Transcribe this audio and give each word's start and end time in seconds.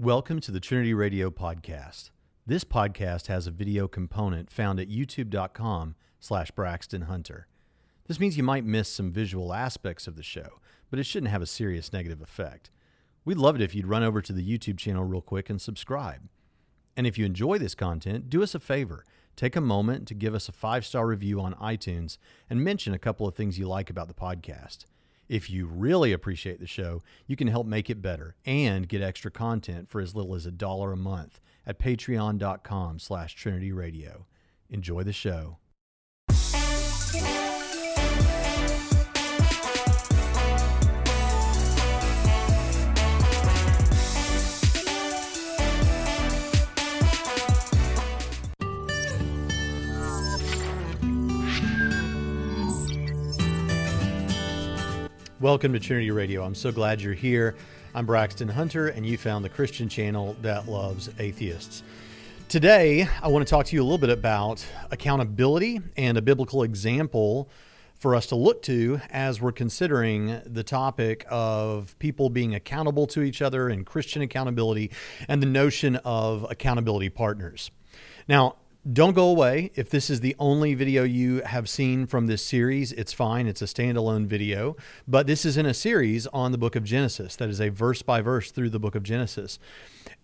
Welcome 0.00 0.40
to 0.40 0.50
the 0.50 0.60
Trinity 0.60 0.94
Radio 0.94 1.28
podcast. 1.28 2.08
This 2.46 2.64
podcast 2.64 3.26
has 3.26 3.46
a 3.46 3.50
video 3.50 3.86
component 3.86 4.50
found 4.50 4.80
at 4.80 4.88
youtube.com 4.88 5.94
slash 6.18 6.50
Braxton 6.52 7.02
Hunter. 7.02 7.48
This 8.08 8.18
means 8.18 8.38
you 8.38 8.42
might 8.42 8.64
miss 8.64 8.88
some 8.88 9.12
visual 9.12 9.52
aspects 9.52 10.06
of 10.06 10.16
the 10.16 10.22
show, 10.22 10.58
but 10.88 10.98
it 10.98 11.04
shouldn't 11.04 11.30
have 11.30 11.42
a 11.42 11.46
serious 11.46 11.92
negative 11.92 12.22
effect. 12.22 12.70
We'd 13.26 13.36
love 13.36 13.56
it 13.56 13.60
if 13.60 13.74
you'd 13.74 13.88
run 13.88 14.02
over 14.02 14.22
to 14.22 14.32
the 14.32 14.42
YouTube 14.42 14.78
channel 14.78 15.04
real 15.04 15.20
quick 15.20 15.50
and 15.50 15.60
subscribe. 15.60 16.30
And 16.96 17.06
if 17.06 17.18
you 17.18 17.26
enjoy 17.26 17.58
this 17.58 17.74
content, 17.74 18.30
do 18.30 18.42
us 18.42 18.54
a 18.54 18.58
favor. 18.58 19.04
Take 19.36 19.54
a 19.54 19.60
moment 19.60 20.08
to 20.08 20.14
give 20.14 20.34
us 20.34 20.48
a 20.48 20.52
five 20.52 20.86
star 20.86 21.06
review 21.06 21.42
on 21.42 21.52
iTunes 21.56 22.16
and 22.48 22.64
mention 22.64 22.94
a 22.94 22.98
couple 22.98 23.28
of 23.28 23.34
things 23.34 23.58
you 23.58 23.68
like 23.68 23.90
about 23.90 24.08
the 24.08 24.14
podcast. 24.14 24.86
If 25.30 25.48
you 25.48 25.66
really 25.66 26.12
appreciate 26.12 26.58
the 26.58 26.66
show, 26.66 27.04
you 27.28 27.36
can 27.36 27.46
help 27.46 27.64
make 27.64 27.88
it 27.88 28.02
better 28.02 28.34
and 28.44 28.88
get 28.88 29.00
extra 29.00 29.30
content 29.30 29.88
for 29.88 30.00
as 30.00 30.12
little 30.12 30.34
as 30.34 30.44
a 30.44 30.50
dollar 30.50 30.90
a 30.92 30.96
month 30.96 31.38
at 31.64 31.78
patreon.com 31.78 32.98
slash 32.98 33.36
Trinity 33.36 33.70
Radio. 33.70 34.26
Enjoy 34.70 35.04
the 35.04 35.12
show. 35.12 35.58
Welcome 55.40 55.72
to 55.72 55.80
Trinity 55.80 56.10
Radio. 56.10 56.44
I'm 56.44 56.54
so 56.54 56.70
glad 56.70 57.00
you're 57.00 57.14
here. 57.14 57.54
I'm 57.94 58.04
Braxton 58.04 58.46
Hunter, 58.46 58.88
and 58.88 59.06
you 59.06 59.16
found 59.16 59.42
the 59.42 59.48
Christian 59.48 59.88
channel 59.88 60.36
that 60.42 60.68
loves 60.68 61.08
atheists. 61.18 61.82
Today, 62.50 63.08
I 63.22 63.28
want 63.28 63.46
to 63.46 63.50
talk 63.50 63.64
to 63.64 63.74
you 63.74 63.80
a 63.80 63.82
little 63.82 63.96
bit 63.96 64.10
about 64.10 64.62
accountability 64.90 65.80
and 65.96 66.18
a 66.18 66.20
biblical 66.20 66.62
example 66.62 67.48
for 67.94 68.14
us 68.14 68.26
to 68.26 68.36
look 68.36 68.60
to 68.64 69.00
as 69.08 69.40
we're 69.40 69.50
considering 69.50 70.42
the 70.44 70.62
topic 70.62 71.24
of 71.30 71.98
people 71.98 72.28
being 72.28 72.54
accountable 72.54 73.06
to 73.06 73.22
each 73.22 73.40
other 73.40 73.70
and 73.70 73.86
Christian 73.86 74.20
accountability 74.20 74.90
and 75.26 75.42
the 75.42 75.46
notion 75.46 75.96
of 76.04 76.44
accountability 76.50 77.08
partners. 77.08 77.70
Now, 78.28 78.56
don't 78.90 79.14
go 79.14 79.28
away. 79.28 79.70
If 79.74 79.90
this 79.90 80.08
is 80.08 80.20
the 80.20 80.34
only 80.38 80.74
video 80.74 81.04
you 81.04 81.42
have 81.42 81.68
seen 81.68 82.06
from 82.06 82.26
this 82.26 82.42
series, 82.42 82.92
it's 82.92 83.12
fine. 83.12 83.46
It's 83.46 83.60
a 83.60 83.66
standalone 83.66 84.26
video. 84.26 84.76
But 85.06 85.26
this 85.26 85.44
is 85.44 85.58
in 85.58 85.66
a 85.66 85.74
series 85.74 86.26
on 86.28 86.52
the 86.52 86.58
book 86.58 86.76
of 86.76 86.84
Genesis 86.84 87.36
that 87.36 87.50
is 87.50 87.60
a 87.60 87.68
verse 87.68 88.00
by 88.00 88.22
verse 88.22 88.50
through 88.50 88.70
the 88.70 88.80
book 88.80 88.94
of 88.94 89.02
Genesis. 89.02 89.58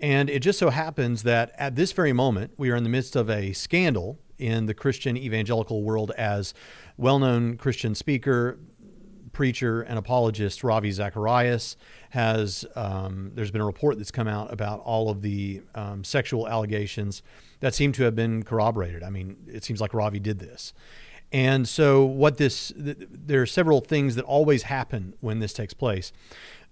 And 0.01 0.31
it 0.31 0.41
just 0.41 0.59
so 0.59 0.71
happens 0.71 1.23
that 1.25 1.53
at 1.59 1.77
this 1.77 1.93
very 1.93 2.15
moment, 2.15 2.53
we 2.57 2.71
are 2.71 2.77
in 2.77 2.83
the 2.83 2.89
midst 2.89 3.15
of 3.15 3.29
a 3.29 3.53
scandal 3.53 4.19
in 4.39 4.67
the 4.67 4.75
Christian 4.75 5.17
evangelical 5.17 5.83
world 5.83 6.13
as 6.13 6.55
well 6.97 7.19
known 7.19 7.57
Christian 7.57 7.95
speaker, 7.95 8.59
preacher 9.37 9.83
and 9.83 9.99
apologist 9.99 10.65
Ravi 10.65 10.91
Zacharias 10.91 11.77
has. 12.09 12.65
Um, 12.75 13.33
there's 13.35 13.51
been 13.51 13.61
a 13.61 13.67
report 13.67 13.99
that's 13.99 14.11
come 14.11 14.27
out 14.27 14.51
about 14.51 14.81
all 14.81 15.11
of 15.11 15.21
the 15.21 15.61
um, 15.75 16.05
sexual 16.05 16.49
allegations 16.49 17.23
that 17.61 17.75
seem 17.75 17.93
to 17.93 18.05
have 18.05 18.17
been 18.17 18.45
corroborated. 18.45 19.03
I 19.03 19.11
mean, 19.11 19.37
it 19.47 19.63
seems 19.63 19.79
like 19.79 19.93
Ravi 19.93 20.21
did 20.21 20.39
this. 20.39 20.73
And 21.33 21.69
so, 21.69 22.03
what 22.07 22.39
this, 22.39 22.73
th- 22.83 22.97
there 22.99 23.43
are 23.43 23.47
several 23.47 23.83
things 23.83 24.15
that 24.15 24.25
always 24.25 24.63
happen 24.63 25.13
when 25.21 25.39
this 25.41 25.53
takes 25.53 25.75
place, 25.75 26.15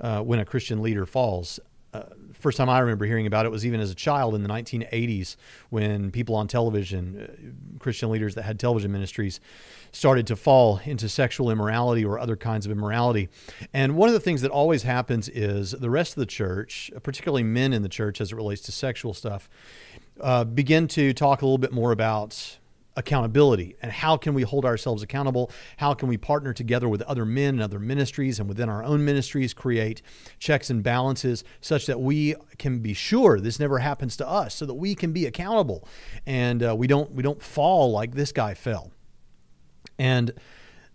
uh, 0.01 0.23
when 0.23 0.39
a 0.39 0.47
Christian 0.47 0.81
leader 0.81 1.05
falls. 1.05 1.61
Uh, 1.93 2.05
first 2.33 2.57
time 2.57 2.71
I 2.71 2.79
remember 2.79 3.05
hearing 3.05 3.27
about 3.27 3.45
it 3.45 3.51
was 3.51 3.67
even 3.67 3.79
as 3.79 3.91
a 3.91 3.95
child 3.95 4.35
in 4.35 4.43
the 4.43 4.49
1980s 4.49 5.37
when 5.69 6.11
people 6.11 6.35
on 6.35 6.49
television, 6.49 7.21
uh, 7.21 7.79
Christian 7.79 8.11
leaders 8.11 8.35
that 8.37 8.43
had 8.43 8.59
television 8.59 8.91
ministries, 8.91 9.39
started 9.95 10.27
to 10.27 10.37
fall 10.37 10.81
into 10.85 11.09
sexual 11.09 11.51
immorality 11.51 12.05
or 12.05 12.19
other 12.19 12.37
kinds 12.37 12.67
of 12.67 12.73
immorality. 12.73 13.29
And 13.73 13.97
one 13.97 14.09
of 14.09 14.13
the 14.13 14.21
things 14.21 14.43
that 14.43 14.51
always 14.51 14.83
happens 14.83 15.29
is 15.29 15.71
the 15.71 15.89
rest 15.89 16.13
of 16.13 16.21
the 16.21 16.27
church, 16.27 16.91
particularly 17.03 17.45
men 17.45 17.73
in 17.73 17.83
the 17.83 17.89
church 17.89 18.21
as 18.21 18.33
it 18.33 18.37
relates 18.37 18.63
to 18.63 18.73
sexual 18.73 19.15
stuff, 19.15 19.49
uh, 20.21 20.45
begin 20.45 20.89
to 20.89 21.13
talk 21.13 21.43
a 21.43 21.47
little 21.47 21.59
bit 21.59 21.73
more 21.73 21.93
about 21.93 22.59
accountability 22.97 23.75
and 23.83 23.91
how 23.91 24.17
can 24.17 24.35
we 24.35 24.43
hold 24.43 24.65
ourselves 24.65 25.03
accountable? 25.03 25.51
How 25.77 25.95
can 25.95 26.09
we 26.09 26.17
partner 26.17 26.53
together 26.53 26.89
with 26.89 27.03
other 27.03 27.25
men 27.25 27.55
and 27.55 27.63
other 27.63 27.79
ministries 27.79 28.39
and 28.39 28.49
within 28.49 28.69
our 28.69 28.85
own 28.85 29.05
ministries 29.05 29.53
create 29.53 30.03
checks 30.39 30.71
and 30.71 30.83
balances 30.83 31.45
such 31.61 31.87
that 31.87 32.01
we 32.01 32.35
can 32.59 32.81
be 32.81 32.95
sure 32.95 33.41
this 33.41 33.59
never 33.59 33.79
happens 33.79 34.17
to 34.19 34.29
us 34.29 34.55
so 34.55 34.67
that 34.67 34.75
we 34.75 34.95
can 34.95 35.13
be 35.13 35.27
accountable? 35.27 35.87
And 36.27 36.63
uh, 36.63 36.75
we 36.77 36.87
don't 36.87 37.13
we 37.13 37.23
don't 37.23 37.43
fall 37.43 37.93
like 37.93 38.15
this 38.15 38.33
guy 38.33 38.55
fell 38.55 38.93
and 39.99 40.33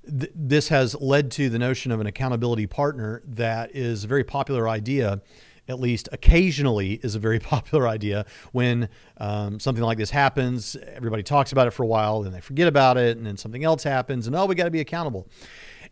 th- 0.07 0.31
this 0.35 0.69
has 0.69 0.95
led 0.99 1.31
to 1.31 1.49
the 1.49 1.59
notion 1.59 1.91
of 1.91 1.99
an 1.99 2.07
accountability 2.07 2.67
partner 2.67 3.21
that 3.25 3.75
is 3.75 4.03
a 4.03 4.07
very 4.07 4.23
popular 4.23 4.67
idea 4.67 5.21
at 5.69 5.79
least 5.79 6.09
occasionally, 6.11 6.93
is 7.03 7.15
a 7.15 7.19
very 7.19 7.39
popular 7.39 7.87
idea. 7.87 8.25
When 8.51 8.89
um, 9.17 9.59
something 9.59 9.83
like 9.83 9.97
this 9.97 10.09
happens, 10.09 10.75
everybody 10.75 11.23
talks 11.23 11.51
about 11.51 11.67
it 11.67 11.71
for 11.71 11.83
a 11.83 11.87
while, 11.87 12.23
then 12.23 12.33
they 12.33 12.41
forget 12.41 12.67
about 12.67 12.97
it, 12.97 13.17
and 13.17 13.25
then 13.25 13.37
something 13.37 13.63
else 13.63 13.83
happens, 13.83 14.27
and 14.27 14.35
oh, 14.35 14.45
we 14.45 14.55
got 14.55 14.65
to 14.65 14.71
be 14.71 14.81
accountable. 14.81 15.27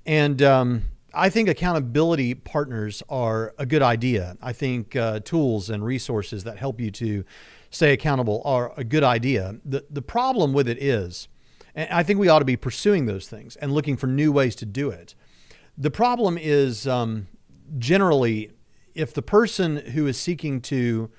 And 0.05 0.41
um, 0.41 0.81
I 1.13 1.29
think 1.29 1.47
accountability 1.47 2.33
partners 2.33 3.03
are 3.07 3.53
a 3.57 3.65
good 3.65 3.81
idea. 3.81 4.35
I 4.41 4.51
think 4.51 4.95
uh, 4.95 5.19
tools 5.21 5.69
and 5.69 5.85
resources 5.85 6.43
that 6.43 6.57
help 6.57 6.81
you 6.81 6.91
to 6.91 7.23
stay 7.69 7.93
accountable 7.93 8.41
are 8.45 8.73
a 8.77 8.83
good 8.83 9.03
idea. 9.03 9.55
The, 9.63 9.85
the 9.89 10.01
problem 10.01 10.53
with 10.53 10.67
it 10.67 10.81
is, 10.81 11.27
and 11.77 11.87
I 11.91 12.01
think 12.01 12.19
we 12.19 12.27
ought 12.27 12.39
to 12.39 12.45
be 12.45 12.57
pursuing 12.57 13.05
those 13.05 13.29
things 13.29 13.55
and 13.55 13.71
looking 13.71 13.95
for 13.95 14.07
new 14.07 14.31
ways 14.31 14.55
to 14.57 14.65
do 14.65 14.89
it. 14.89 15.13
The 15.77 15.91
problem 15.91 16.37
is 16.37 16.87
um, 16.87 17.27
generally 17.77 18.51
if 18.95 19.13
the 19.13 19.21
person 19.21 19.77
who 19.77 20.07
is 20.07 20.17
seeking 20.17 20.59
to 20.61 21.11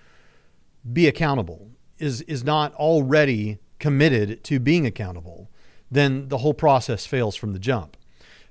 be 0.93 1.07
accountable 1.07 1.71
is 1.99 2.23
is 2.23 2.43
not 2.43 2.75
already 2.75 3.59
committed 3.79 4.43
to 4.45 4.59
being 4.59 4.85
accountable, 4.85 5.49
then 5.91 6.29
the 6.29 6.39
whole 6.39 6.55
process 6.55 7.07
fails 7.07 7.37
from 7.37 7.53
the 7.53 7.59
jump. 7.61 7.97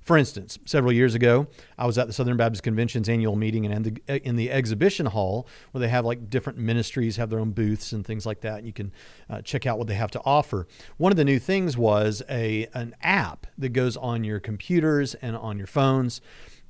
For 0.08 0.18
instance, 0.18 0.58
several 0.64 0.94
years 0.94 1.16
ago, 1.16 1.48
I 1.78 1.86
was 1.86 1.98
at 1.98 2.08
the 2.08 2.14
Southern 2.14 2.38
Baptist 2.38 2.64
Convention's 2.64 3.10
annual 3.10 3.36
meeting 3.36 3.66
and 3.66 3.86
in 3.86 4.02
the, 4.08 4.26
in 4.26 4.38
the 4.38 4.50
exhibition 4.50 5.06
hall 5.06 5.50
where 5.72 5.82
they 5.82 5.90
have 5.90 6.06
like 6.06 6.30
different 6.30 6.58
ministries 6.58 7.18
have 7.18 7.30
their 7.30 7.40
own 7.40 7.52
booths 7.52 7.92
and 7.92 8.06
things 8.06 8.26
like 8.26 8.40
that. 8.40 8.60
And 8.60 8.66
you 8.66 8.72
can 8.72 8.94
uh, 9.30 9.42
check 9.42 9.66
out 9.66 9.78
what 9.78 9.88
they 9.88 9.96
have 9.96 10.10
to 10.12 10.22
offer. 10.24 10.66
One 10.96 11.12
of 11.12 11.18
the 11.18 11.26
new 11.26 11.40
things 11.40 11.78
was 11.78 12.24
a 12.30 12.70
an 12.74 12.96
app 13.04 13.48
that 13.58 13.74
goes 13.74 13.98
on 13.98 14.24
your 14.24 14.40
computers 14.40 15.14
and 15.16 15.36
on 15.36 15.58
your 15.58 15.68
phones, 15.68 16.22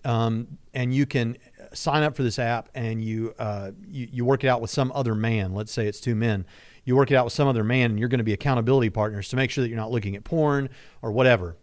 um, 0.04 0.58
and 0.74 0.92
you 0.92 1.06
can 1.06 1.38
sign 1.74 2.02
up 2.02 2.16
for 2.16 2.24
this 2.24 2.40
app 2.40 2.70
and 2.74 3.04
you, 3.04 3.36
uh, 3.38 3.70
you 3.88 4.08
you 4.12 4.26
work 4.26 4.46
it 4.46 4.48
out 4.48 4.62
with 4.62 4.72
some 4.72 4.92
other 4.96 5.14
man. 5.14 5.54
Let's 5.54 5.72
say 5.72 5.86
it's 5.86 6.00
two 6.00 6.16
men. 6.16 6.48
You 6.86 6.96
work 6.96 7.12
it 7.12 7.16
out 7.16 7.26
with 7.26 7.34
some 7.34 7.48
other 7.48 7.64
man, 7.64 7.92
and 7.92 8.00
you're 8.00 8.10
going 8.10 8.18
to 8.18 8.24
be 8.24 8.34
accountability 8.34 8.90
partners 8.90 9.30
to 9.30 9.36
make 9.36 9.52
sure 9.52 9.62
that 9.62 9.68
you're 9.68 9.78
not 9.78 9.92
looking 9.92 10.16
at 10.16 10.24
porn 10.24 10.70
or 11.04 11.12
whatever. 11.12 11.56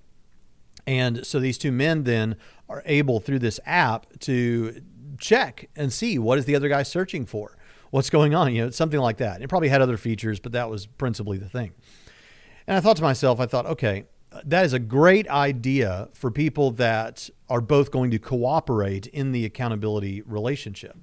And 0.87 1.27
so 1.27 1.41
these 1.41 1.59
two 1.59 1.73
men 1.73 2.05
then 2.05 2.37
are 2.69 2.83
able 2.87 3.21
through 3.21 3.39
this 3.39 3.61
app 3.65 4.07
to 4.21 4.83
check 5.19 5.69
and 5.77 5.93
see 5.93 6.19
what 6.19 6.39
is 6.39 6.45
the 6.45 6.57
other 6.57 6.69
guy 6.69 6.83
searching 6.83 7.25
for, 7.27 7.57
what's 7.91 8.11
going 8.11 8.35
on, 8.35 8.55
you 8.55 8.65
know, 8.65 8.71
something 8.71 9.01
like 9.01 9.19
that. 9.19 9.43
It 9.43 9.49
probably 9.49 9.69
had 9.69 9.81
other 9.81 9.97
features, 9.97 10.41
but 10.41 10.53
that 10.53 10.69
was 10.69 10.87
principally 10.87 11.39
the 11.39 11.49
thing. 11.49 11.73
And 12.67 12.77
I 12.77 12.81
thought 12.81 12.97
to 12.97 13.03
myself, 13.03 13.41
I 13.41 13.47
thought, 13.47 13.67
okay, 13.67 14.05
that 14.45 14.65
is 14.65 14.73
a 14.73 14.79
great 14.79 15.29
idea 15.29 16.09
for 16.13 16.31
people 16.31 16.73
that 16.73 17.31
are 17.49 17.61
both 17.61 17.91
going 17.91 18.11
to 18.11 18.19
cooperate 18.19 19.07
in 19.07 19.33
the 19.33 19.45
accountability 19.45 20.23
relationship. 20.23 20.97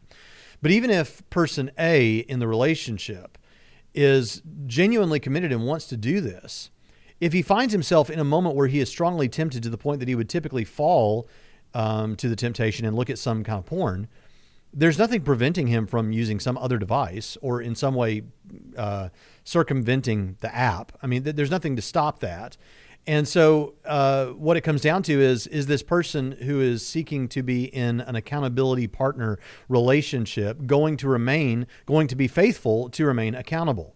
But 0.61 0.71
even 0.71 0.89
if 0.89 1.27
person 1.29 1.71
A 1.79 2.19
in 2.19 2.39
the 2.39 2.47
relationship 2.47 3.37
is 3.93 4.41
genuinely 4.67 5.19
committed 5.19 5.51
and 5.51 5.65
wants 5.65 5.87
to 5.87 5.97
do 5.97 6.21
this, 6.21 6.69
if 7.21 7.33
he 7.33 7.43
finds 7.43 7.71
himself 7.71 8.09
in 8.09 8.19
a 8.19 8.23
moment 8.23 8.55
where 8.55 8.67
he 8.67 8.79
is 8.79 8.89
strongly 8.89 9.29
tempted 9.29 9.61
to 9.63 9.69
the 9.69 9.77
point 9.77 9.99
that 9.99 10.09
he 10.09 10.15
would 10.15 10.27
typically 10.27 10.65
fall 10.65 11.29
um, 11.73 12.15
to 12.17 12.27
the 12.27 12.35
temptation 12.35 12.85
and 12.85 12.97
look 12.97 13.09
at 13.09 13.19
some 13.19 13.43
kind 13.43 13.59
of 13.59 13.65
porn, 13.65 14.07
there's 14.73 14.97
nothing 14.97 15.21
preventing 15.21 15.67
him 15.67 15.85
from 15.85 16.11
using 16.11 16.39
some 16.39 16.57
other 16.57 16.79
device 16.79 17.37
or 17.41 17.61
in 17.61 17.75
some 17.75 17.93
way 17.93 18.23
uh, 18.75 19.09
circumventing 19.43 20.35
the 20.41 20.53
app. 20.53 20.97
I 21.03 21.07
mean, 21.07 21.23
th- 21.23 21.35
there's 21.35 21.51
nothing 21.51 21.75
to 21.75 21.81
stop 21.81 22.19
that. 22.21 22.57
And 23.05 23.27
so, 23.27 23.73
uh, 23.85 24.27
what 24.27 24.57
it 24.57 24.61
comes 24.61 24.81
down 24.81 25.01
to 25.03 25.19
is 25.19 25.47
is 25.47 25.65
this 25.65 25.81
person 25.81 26.33
who 26.33 26.61
is 26.61 26.85
seeking 26.85 27.27
to 27.29 27.41
be 27.41 27.65
in 27.65 27.99
an 28.01 28.15
accountability 28.15 28.87
partner 28.87 29.39
relationship 29.69 30.67
going 30.67 30.97
to 30.97 31.07
remain, 31.07 31.65
going 31.87 32.07
to 32.07 32.15
be 32.15 32.27
faithful 32.27 32.89
to 32.89 33.05
remain 33.05 33.33
accountable? 33.33 33.95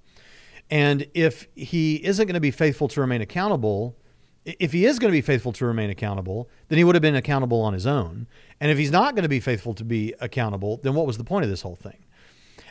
And 0.70 1.08
if 1.14 1.48
he 1.56 2.04
isn't 2.04 2.26
going 2.26 2.36
to 2.36 2.40
be 2.40 2.52
faithful 2.52 2.88
to 2.90 3.02
remain 3.02 3.22
accountable, 3.22 3.98
if 4.46 4.72
he 4.72 4.86
is 4.86 5.00
going 5.00 5.12
to 5.12 5.16
be 5.16 5.22
faithful 5.22 5.52
to 5.54 5.66
remain 5.66 5.90
accountable, 5.90 6.50
then 6.68 6.78
he 6.78 6.84
would 6.84 6.96
have 6.96 7.02
been 7.02 7.16
accountable 7.16 7.62
on 7.62 7.74
his 7.74 7.88
own. 7.88 8.28
And 8.60 8.72
if 8.72 8.78
he's 8.78 8.92
not 8.92 9.16
going 9.16 9.24
to 9.24 9.30
be 9.30 9.40
faithful 9.40 9.74
to 9.76 9.84
be 9.84 10.14
accountable, 10.20 10.80
then 10.84 10.94
what 10.94 11.08
was 11.08 11.18
the 11.18 11.24
point 11.24 11.44
of 11.44 11.50
this 11.50 11.62
whole 11.62 11.76
thing? 11.76 12.06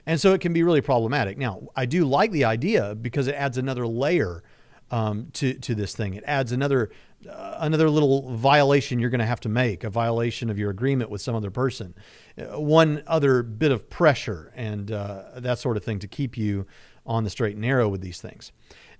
And 0.06 0.20
so 0.20 0.34
it 0.34 0.40
can 0.40 0.52
be 0.52 0.62
really 0.62 0.80
problematic. 0.80 1.38
Now, 1.38 1.68
I 1.74 1.86
do 1.86 2.04
like 2.04 2.30
the 2.30 2.44
idea 2.44 2.94
because 2.94 3.26
it 3.26 3.34
adds 3.34 3.58
another 3.58 3.86
layer 3.86 4.42
um, 4.90 5.28
to 5.34 5.54
to 5.54 5.74
this 5.74 5.94
thing. 5.94 6.14
It 6.14 6.24
adds 6.26 6.52
another 6.52 6.90
uh, 7.28 7.56
another 7.60 7.88
little 7.88 8.36
violation 8.36 8.98
you're 8.98 9.10
going 9.10 9.20
to 9.20 9.26
have 9.26 9.40
to 9.40 9.48
make, 9.48 9.82
a 9.82 9.90
violation 9.90 10.50
of 10.50 10.58
your 10.58 10.70
agreement 10.70 11.10
with 11.10 11.22
some 11.22 11.34
other 11.34 11.50
person, 11.50 11.94
uh, 12.38 12.60
one 12.60 13.02
other 13.06 13.42
bit 13.42 13.72
of 13.72 13.88
pressure 13.88 14.52
and 14.54 14.92
uh, 14.92 15.22
that 15.36 15.58
sort 15.58 15.78
of 15.78 15.84
thing 15.84 15.98
to 16.00 16.06
keep 16.06 16.36
you 16.36 16.66
on 17.06 17.24
the 17.24 17.30
straight 17.30 17.52
and 17.52 17.62
narrow 17.62 17.88
with 17.88 18.00
these 18.00 18.20
things. 18.20 18.52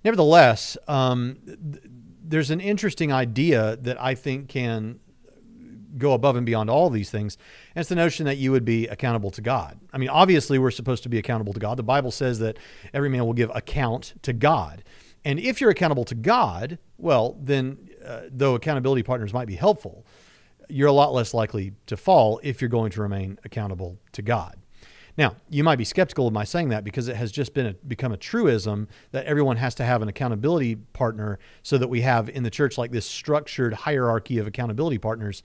Nevertheless, 0.03 0.77
um, 0.87 1.37
th- 1.45 1.83
there's 2.23 2.51
an 2.51 2.61
interesting 2.61 3.11
idea 3.11 3.75
that 3.77 4.01
I 4.01 4.15
think 4.15 4.49
can 4.49 4.99
go 5.97 6.13
above 6.13 6.35
and 6.35 6.45
beyond 6.45 6.69
all 6.69 6.89
these 6.89 7.09
things. 7.09 7.37
And 7.73 7.81
it's 7.81 7.89
the 7.89 7.95
notion 7.95 8.25
that 8.25 8.37
you 8.37 8.51
would 8.51 8.65
be 8.65 8.87
accountable 8.87 9.31
to 9.31 9.41
God. 9.41 9.79
I 9.93 9.97
mean, 9.97 10.09
obviously, 10.09 10.59
we're 10.59 10.71
supposed 10.71 11.03
to 11.03 11.09
be 11.09 11.17
accountable 11.17 11.53
to 11.53 11.59
God. 11.59 11.77
The 11.77 11.83
Bible 11.83 12.11
says 12.11 12.39
that 12.39 12.57
every 12.93 13.09
man 13.09 13.25
will 13.25 13.33
give 13.33 13.49
account 13.55 14.13
to 14.23 14.33
God. 14.33 14.83
And 15.23 15.39
if 15.39 15.59
you're 15.59 15.69
accountable 15.69 16.05
to 16.05 16.15
God, 16.15 16.77
well, 16.97 17.37
then 17.41 17.89
uh, 18.05 18.21
though 18.29 18.55
accountability 18.55 19.03
partners 19.03 19.33
might 19.33 19.47
be 19.47 19.55
helpful, 19.55 20.05
you're 20.69 20.87
a 20.87 20.93
lot 20.93 21.13
less 21.13 21.33
likely 21.33 21.73
to 21.87 21.97
fall 21.97 22.39
if 22.43 22.61
you're 22.61 22.69
going 22.69 22.91
to 22.91 23.01
remain 23.01 23.39
accountable 23.43 23.97
to 24.11 24.21
God. 24.21 24.57
Now, 25.17 25.37
you 25.49 25.63
might 25.63 25.77
be 25.77 25.85
skeptical 25.85 26.27
of 26.27 26.33
my 26.33 26.43
saying 26.43 26.69
that 26.69 26.83
because 26.83 27.07
it 27.07 27.15
has 27.15 27.31
just 27.31 27.53
been 27.53 27.67
a, 27.67 27.73
become 27.73 28.11
a 28.11 28.17
truism 28.17 28.87
that 29.11 29.25
everyone 29.25 29.55
has 29.57 29.73
to 29.75 29.85
have 29.85 30.01
an 30.01 30.09
accountability 30.09 30.75
partner 30.75 31.39
so 31.63 31.77
that 31.77 31.87
we 31.87 32.01
have 32.01 32.27
in 32.29 32.43
the 32.43 32.49
church 32.49 32.77
like 32.77 32.91
this 32.91 33.05
structured 33.05 33.73
hierarchy 33.73 34.39
of 34.39 34.47
accountability 34.47 34.97
partners 34.97 35.41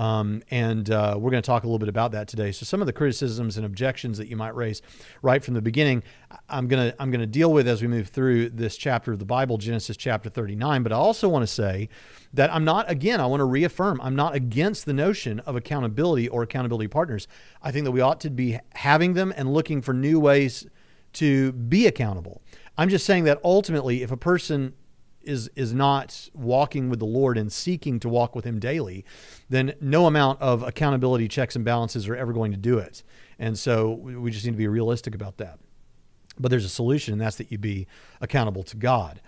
um, 0.00 0.42
and 0.50 0.90
uh, 0.90 1.14
we're 1.18 1.30
going 1.30 1.42
to 1.42 1.46
talk 1.46 1.64
a 1.64 1.66
little 1.66 1.78
bit 1.78 1.90
about 1.90 2.12
that 2.12 2.26
today. 2.26 2.52
So 2.52 2.64
some 2.64 2.80
of 2.80 2.86
the 2.86 2.92
criticisms 2.92 3.58
and 3.58 3.66
objections 3.66 4.16
that 4.16 4.28
you 4.28 4.36
might 4.36 4.54
raise 4.54 4.80
right 5.20 5.44
from 5.44 5.52
the 5.52 5.60
beginning, 5.60 6.02
I'm 6.48 6.68
going 6.68 6.90
to 6.90 7.02
I'm 7.02 7.10
going 7.10 7.20
to 7.20 7.26
deal 7.26 7.52
with 7.52 7.68
as 7.68 7.82
we 7.82 7.88
move 7.88 8.08
through 8.08 8.48
this 8.48 8.78
chapter 8.78 9.12
of 9.12 9.18
the 9.18 9.26
Bible, 9.26 9.58
Genesis 9.58 9.98
chapter 9.98 10.30
39. 10.30 10.82
But 10.82 10.92
I 10.92 10.96
also 10.96 11.28
want 11.28 11.42
to 11.42 11.46
say 11.46 11.90
that 12.32 12.50
I'm 12.50 12.64
not 12.64 12.90
again. 12.90 13.20
I 13.20 13.26
want 13.26 13.40
to 13.40 13.44
reaffirm 13.44 14.00
I'm 14.00 14.16
not 14.16 14.34
against 14.34 14.86
the 14.86 14.94
notion 14.94 15.38
of 15.40 15.54
accountability 15.54 16.30
or 16.30 16.42
accountability 16.42 16.88
partners. 16.88 17.28
I 17.62 17.70
think 17.70 17.84
that 17.84 17.90
we 17.90 18.00
ought 18.00 18.20
to 18.20 18.30
be 18.30 18.58
having 18.76 19.12
them 19.12 19.34
and 19.36 19.52
looking 19.52 19.82
for 19.82 19.92
new 19.92 20.18
ways 20.18 20.66
to 21.14 21.52
be 21.52 21.86
accountable. 21.86 22.40
I'm 22.78 22.88
just 22.88 23.04
saying 23.04 23.24
that 23.24 23.38
ultimately, 23.44 24.02
if 24.02 24.10
a 24.10 24.16
person 24.16 24.72
is 25.22 25.48
is 25.56 25.72
not 25.72 26.28
walking 26.34 26.88
with 26.88 26.98
the 26.98 27.06
Lord 27.06 27.38
and 27.38 27.52
seeking 27.52 28.00
to 28.00 28.08
walk 28.08 28.34
with 28.34 28.44
Him 28.44 28.58
daily, 28.58 29.04
then 29.48 29.74
no 29.80 30.06
amount 30.06 30.40
of 30.40 30.62
accountability 30.62 31.28
checks 31.28 31.56
and 31.56 31.64
balances 31.64 32.08
are 32.08 32.16
ever 32.16 32.32
going 32.32 32.52
to 32.52 32.58
do 32.58 32.78
it. 32.78 33.02
And 33.38 33.58
so 33.58 33.92
we 33.92 34.30
just 34.30 34.44
need 34.44 34.52
to 34.52 34.58
be 34.58 34.68
realistic 34.68 35.14
about 35.14 35.38
that. 35.38 35.58
But 36.38 36.50
there's 36.50 36.64
a 36.64 36.70
solution, 36.70 37.12
and 37.12 37.20
that's 37.20 37.36
that 37.36 37.50
you 37.50 37.58
be 37.58 37.86
accountable 38.20 38.62
to 38.64 38.76
God. 38.76 39.20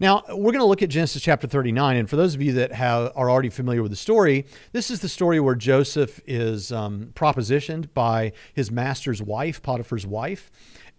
Now, 0.00 0.24
we're 0.28 0.52
going 0.52 0.58
to 0.58 0.64
look 0.64 0.82
at 0.82 0.88
Genesis 0.88 1.22
chapter 1.22 1.46
39. 1.46 1.96
And 1.96 2.10
for 2.10 2.16
those 2.16 2.34
of 2.34 2.42
you 2.42 2.52
that 2.54 2.72
have, 2.72 3.12
are 3.14 3.30
already 3.30 3.48
familiar 3.48 3.82
with 3.82 3.92
the 3.92 3.96
story, 3.96 4.44
this 4.72 4.90
is 4.90 5.00
the 5.00 5.08
story 5.08 5.38
where 5.38 5.54
Joseph 5.54 6.20
is 6.26 6.72
um, 6.72 7.12
propositioned 7.14 7.92
by 7.94 8.32
his 8.54 8.72
master's 8.72 9.22
wife, 9.22 9.62
Potiphar's 9.62 10.06
wife 10.06 10.50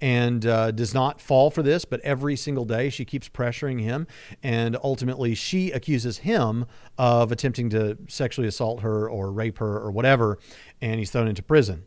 and 0.01 0.45
uh, 0.45 0.71
does 0.71 0.93
not 0.93 1.19
fall 1.21 1.51
for 1.51 1.61
this, 1.61 1.85
but 1.85 1.99
every 2.01 2.35
single 2.35 2.65
day 2.65 2.89
she 2.89 3.05
keeps 3.05 3.27
pressuring 3.27 3.81
him. 3.81 4.07
And 4.43 4.77
ultimately, 4.83 5.35
she 5.35 5.71
accuses 5.71 6.19
him 6.19 6.65
of 6.97 7.31
attempting 7.31 7.69
to 7.71 7.97
sexually 8.07 8.47
assault 8.47 8.81
her 8.81 9.09
or 9.09 9.31
rape 9.31 9.57
her 9.59 9.77
or 9.77 9.91
whatever, 9.91 10.39
and 10.81 10.99
he's 10.99 11.11
thrown 11.11 11.27
into 11.27 11.43
prison. 11.43 11.85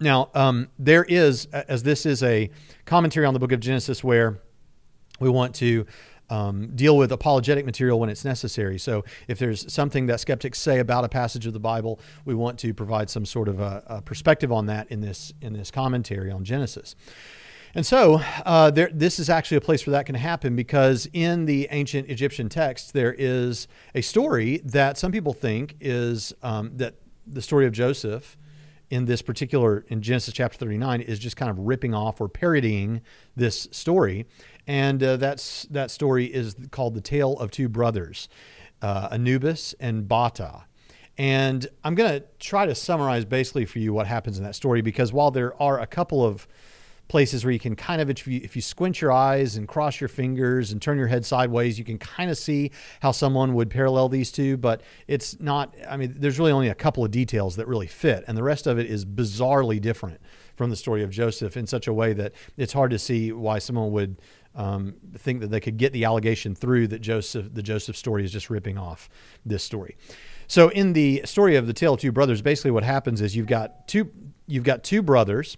Now, 0.00 0.30
um, 0.34 0.68
there 0.78 1.04
is, 1.04 1.46
as 1.46 1.82
this 1.84 2.04
is 2.04 2.22
a 2.22 2.50
commentary 2.84 3.26
on 3.26 3.34
the 3.34 3.40
book 3.40 3.52
of 3.52 3.60
Genesis, 3.60 4.02
where 4.02 4.40
we 5.20 5.28
want 5.28 5.54
to 5.56 5.86
um, 6.30 6.74
deal 6.74 6.96
with 6.96 7.12
apologetic 7.12 7.64
material 7.64 8.00
when 8.00 8.08
it's 8.08 8.24
necessary. 8.24 8.78
So, 8.78 9.04
if 9.28 9.38
there's 9.38 9.72
something 9.72 10.06
that 10.06 10.20
skeptics 10.20 10.58
say 10.58 10.78
about 10.78 11.04
a 11.04 11.08
passage 11.08 11.46
of 11.46 11.52
the 11.52 11.60
Bible, 11.60 12.00
we 12.24 12.34
want 12.34 12.58
to 12.60 12.72
provide 12.72 13.10
some 13.10 13.26
sort 13.26 13.48
of 13.48 13.60
a, 13.60 13.82
a 13.86 14.02
perspective 14.02 14.50
on 14.52 14.66
that 14.66 14.90
in 14.90 15.00
this 15.00 15.32
in 15.40 15.52
this 15.52 15.70
commentary 15.70 16.30
on 16.30 16.44
Genesis. 16.44 16.96
And 17.76 17.84
so, 17.84 18.20
uh, 18.46 18.70
there, 18.70 18.88
this 18.92 19.18
is 19.18 19.28
actually 19.28 19.56
a 19.56 19.60
place 19.60 19.84
where 19.84 19.92
that 19.92 20.06
can 20.06 20.14
happen 20.14 20.54
because 20.54 21.08
in 21.12 21.44
the 21.44 21.66
ancient 21.72 22.08
Egyptian 22.08 22.48
text, 22.48 22.92
there 22.92 23.12
is 23.18 23.66
a 23.96 24.00
story 24.00 24.60
that 24.64 24.96
some 24.96 25.10
people 25.10 25.32
think 25.32 25.74
is 25.80 26.32
um, 26.44 26.70
that 26.76 26.94
the 27.26 27.42
story 27.42 27.66
of 27.66 27.72
Joseph 27.72 28.36
in 28.90 29.06
this 29.06 29.22
particular 29.22 29.84
in 29.88 30.02
Genesis 30.02 30.32
chapter 30.32 30.56
39 30.56 31.00
is 31.00 31.18
just 31.18 31.36
kind 31.36 31.50
of 31.50 31.58
ripping 31.58 31.94
off 31.94 32.20
or 32.20 32.28
parodying 32.28 33.00
this 33.34 33.66
story 33.72 34.26
and 34.66 35.02
uh, 35.02 35.16
that's 35.16 35.64
that 35.70 35.90
story 35.90 36.26
is 36.26 36.56
called 36.70 36.94
the 36.94 37.00
tale 37.00 37.34
of 37.34 37.50
two 37.50 37.68
brothers 37.68 38.28
uh, 38.82 39.08
anubis 39.12 39.74
and 39.80 40.08
bata. 40.08 40.64
And 41.16 41.66
i'm 41.84 41.94
going 41.94 42.20
to 42.20 42.26
try 42.38 42.66
to 42.66 42.74
summarize 42.74 43.24
basically 43.24 43.64
for 43.66 43.78
you 43.78 43.92
what 43.92 44.06
happens 44.06 44.38
in 44.38 44.44
that 44.44 44.54
story 44.54 44.82
because 44.82 45.12
while 45.12 45.30
there 45.30 45.60
are 45.62 45.80
a 45.80 45.86
couple 45.86 46.24
of 46.24 46.48
places 47.08 47.44
where 47.44 47.52
you 47.52 47.58
can 47.58 47.76
kind 47.76 48.00
of 48.00 48.08
if 48.08 48.26
you, 48.26 48.40
if 48.42 48.56
you 48.56 48.62
squint 48.62 49.00
your 49.00 49.12
eyes 49.12 49.56
and 49.56 49.68
cross 49.68 50.00
your 50.00 50.08
fingers 50.08 50.72
and 50.72 50.80
turn 50.80 50.96
your 50.96 51.06
head 51.06 51.24
sideways 51.24 51.78
you 51.78 51.84
can 51.84 51.98
kind 51.98 52.30
of 52.30 52.38
see 52.38 52.70
how 53.00 53.12
someone 53.12 53.54
would 53.54 53.68
parallel 53.68 54.08
these 54.08 54.32
two 54.32 54.56
but 54.56 54.82
it's 55.06 55.38
not 55.38 55.74
i 55.88 55.96
mean 55.96 56.14
there's 56.18 56.38
really 56.38 56.52
only 56.52 56.68
a 56.68 56.74
couple 56.74 57.04
of 57.04 57.10
details 57.10 57.56
that 57.56 57.68
really 57.68 57.86
fit 57.86 58.24
and 58.26 58.36
the 58.36 58.42
rest 58.42 58.66
of 58.66 58.78
it 58.78 58.86
is 58.86 59.04
bizarrely 59.04 59.80
different 59.80 60.18
from 60.56 60.70
the 60.70 60.76
story 60.76 61.02
of 61.02 61.10
joseph 61.10 61.56
in 61.56 61.66
such 61.66 61.86
a 61.86 61.92
way 61.92 62.12
that 62.12 62.32
it's 62.56 62.72
hard 62.72 62.90
to 62.90 62.98
see 62.98 63.32
why 63.32 63.58
someone 63.58 63.92
would 63.92 64.16
um, 64.54 64.94
think 65.16 65.40
that 65.40 65.50
they 65.50 65.60
could 65.60 65.76
get 65.76 65.92
the 65.92 66.04
allegation 66.04 66.54
through 66.54 66.88
that 66.88 67.00
Joseph, 67.00 67.52
the 67.52 67.62
Joseph 67.62 67.96
story, 67.96 68.24
is 68.24 68.32
just 68.32 68.50
ripping 68.50 68.78
off 68.78 69.08
this 69.44 69.62
story. 69.62 69.96
So 70.46 70.68
in 70.68 70.92
the 70.92 71.22
story 71.24 71.56
of 71.56 71.66
the 71.66 71.72
tale 71.72 71.94
of 71.94 72.00
two 72.00 72.12
brothers, 72.12 72.42
basically 72.42 72.70
what 72.70 72.84
happens 72.84 73.20
is 73.20 73.34
you've 73.34 73.46
got 73.46 73.88
two 73.88 74.10
you've 74.46 74.64
got 74.64 74.84
two 74.84 75.02
brothers, 75.02 75.56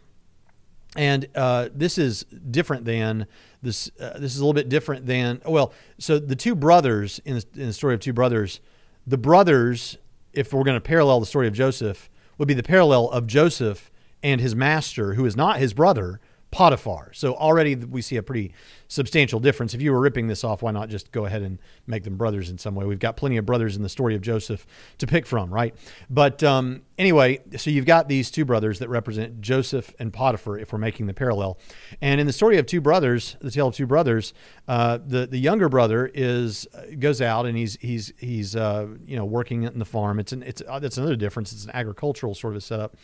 and 0.96 1.26
uh, 1.34 1.68
this 1.74 1.98
is 1.98 2.24
different 2.24 2.84
than 2.84 3.26
this. 3.62 3.90
Uh, 4.00 4.18
this 4.18 4.34
is 4.34 4.38
a 4.38 4.44
little 4.44 4.54
bit 4.54 4.68
different 4.68 5.06
than 5.06 5.40
well. 5.44 5.72
So 5.98 6.18
the 6.18 6.36
two 6.36 6.54
brothers 6.54 7.20
in 7.24 7.36
in 7.54 7.66
the 7.66 7.72
story 7.72 7.94
of 7.94 8.00
two 8.00 8.12
brothers, 8.12 8.60
the 9.06 9.18
brothers, 9.18 9.98
if 10.32 10.52
we're 10.52 10.64
going 10.64 10.76
to 10.76 10.80
parallel 10.80 11.20
the 11.20 11.26
story 11.26 11.48
of 11.48 11.54
Joseph, 11.54 12.08
would 12.38 12.48
be 12.48 12.54
the 12.54 12.62
parallel 12.62 13.10
of 13.10 13.26
Joseph 13.26 13.90
and 14.22 14.40
his 14.40 14.54
master, 14.54 15.14
who 15.14 15.26
is 15.26 15.36
not 15.36 15.58
his 15.58 15.74
brother, 15.74 16.20
Potiphar. 16.50 17.12
So 17.12 17.34
already 17.34 17.74
we 17.74 18.00
see 18.00 18.16
a 18.16 18.22
pretty 18.22 18.54
substantial 18.88 19.40
difference. 19.40 19.74
If 19.74 19.82
you 19.82 19.92
were 19.92 20.00
ripping 20.00 20.28
this 20.28 20.44
off, 20.44 20.62
why 20.62 20.70
not 20.70 20.88
just 20.88 21.12
go 21.12 21.26
ahead 21.26 21.42
and 21.42 21.58
make 21.86 22.04
them 22.04 22.16
brothers 22.16 22.50
in 22.50 22.58
some 22.58 22.74
way? 22.74 22.84
We've 22.84 22.98
got 22.98 23.16
plenty 23.16 23.36
of 23.36 23.46
brothers 23.46 23.76
in 23.76 23.82
the 23.82 23.88
story 23.88 24.14
of 24.14 24.22
Joseph 24.22 24.66
to 24.98 25.06
pick 25.06 25.26
from, 25.26 25.52
right? 25.52 25.74
But 26.08 26.42
um, 26.42 26.82
anyway, 26.98 27.40
so 27.56 27.70
you've 27.70 27.86
got 27.86 28.08
these 28.08 28.30
two 28.30 28.44
brothers 28.44 28.78
that 28.78 28.88
represent 28.88 29.40
Joseph 29.40 29.94
and 29.98 30.12
Potiphar, 30.12 30.58
if 30.58 30.72
we're 30.72 30.78
making 30.78 31.06
the 31.06 31.14
parallel. 31.14 31.58
And 32.00 32.20
in 32.20 32.26
the 32.26 32.32
story 32.32 32.58
of 32.58 32.66
two 32.66 32.80
brothers, 32.80 33.36
the 33.40 33.50
tale 33.50 33.68
of 33.68 33.74
two 33.74 33.86
brothers, 33.86 34.34
uh, 34.68 34.98
the 35.04 35.26
the 35.26 35.38
younger 35.38 35.68
brother 35.68 36.10
is 36.12 36.66
uh, 36.74 36.82
goes 36.98 37.20
out 37.20 37.46
and 37.46 37.56
he's 37.56 37.76
he's 37.80 38.12
he's 38.18 38.56
uh, 38.56 38.86
you 39.06 39.16
know 39.16 39.24
working 39.24 39.64
in 39.64 39.78
the 39.78 39.84
farm. 39.84 40.18
It's 40.18 40.32
an 40.32 40.42
it's 40.42 40.62
uh, 40.66 40.78
that's 40.78 40.98
another 40.98 41.16
difference. 41.16 41.52
It's 41.52 41.64
an 41.64 41.70
agricultural 41.74 42.34
sort 42.34 42.56
of 42.56 42.62
setup, 42.62 42.96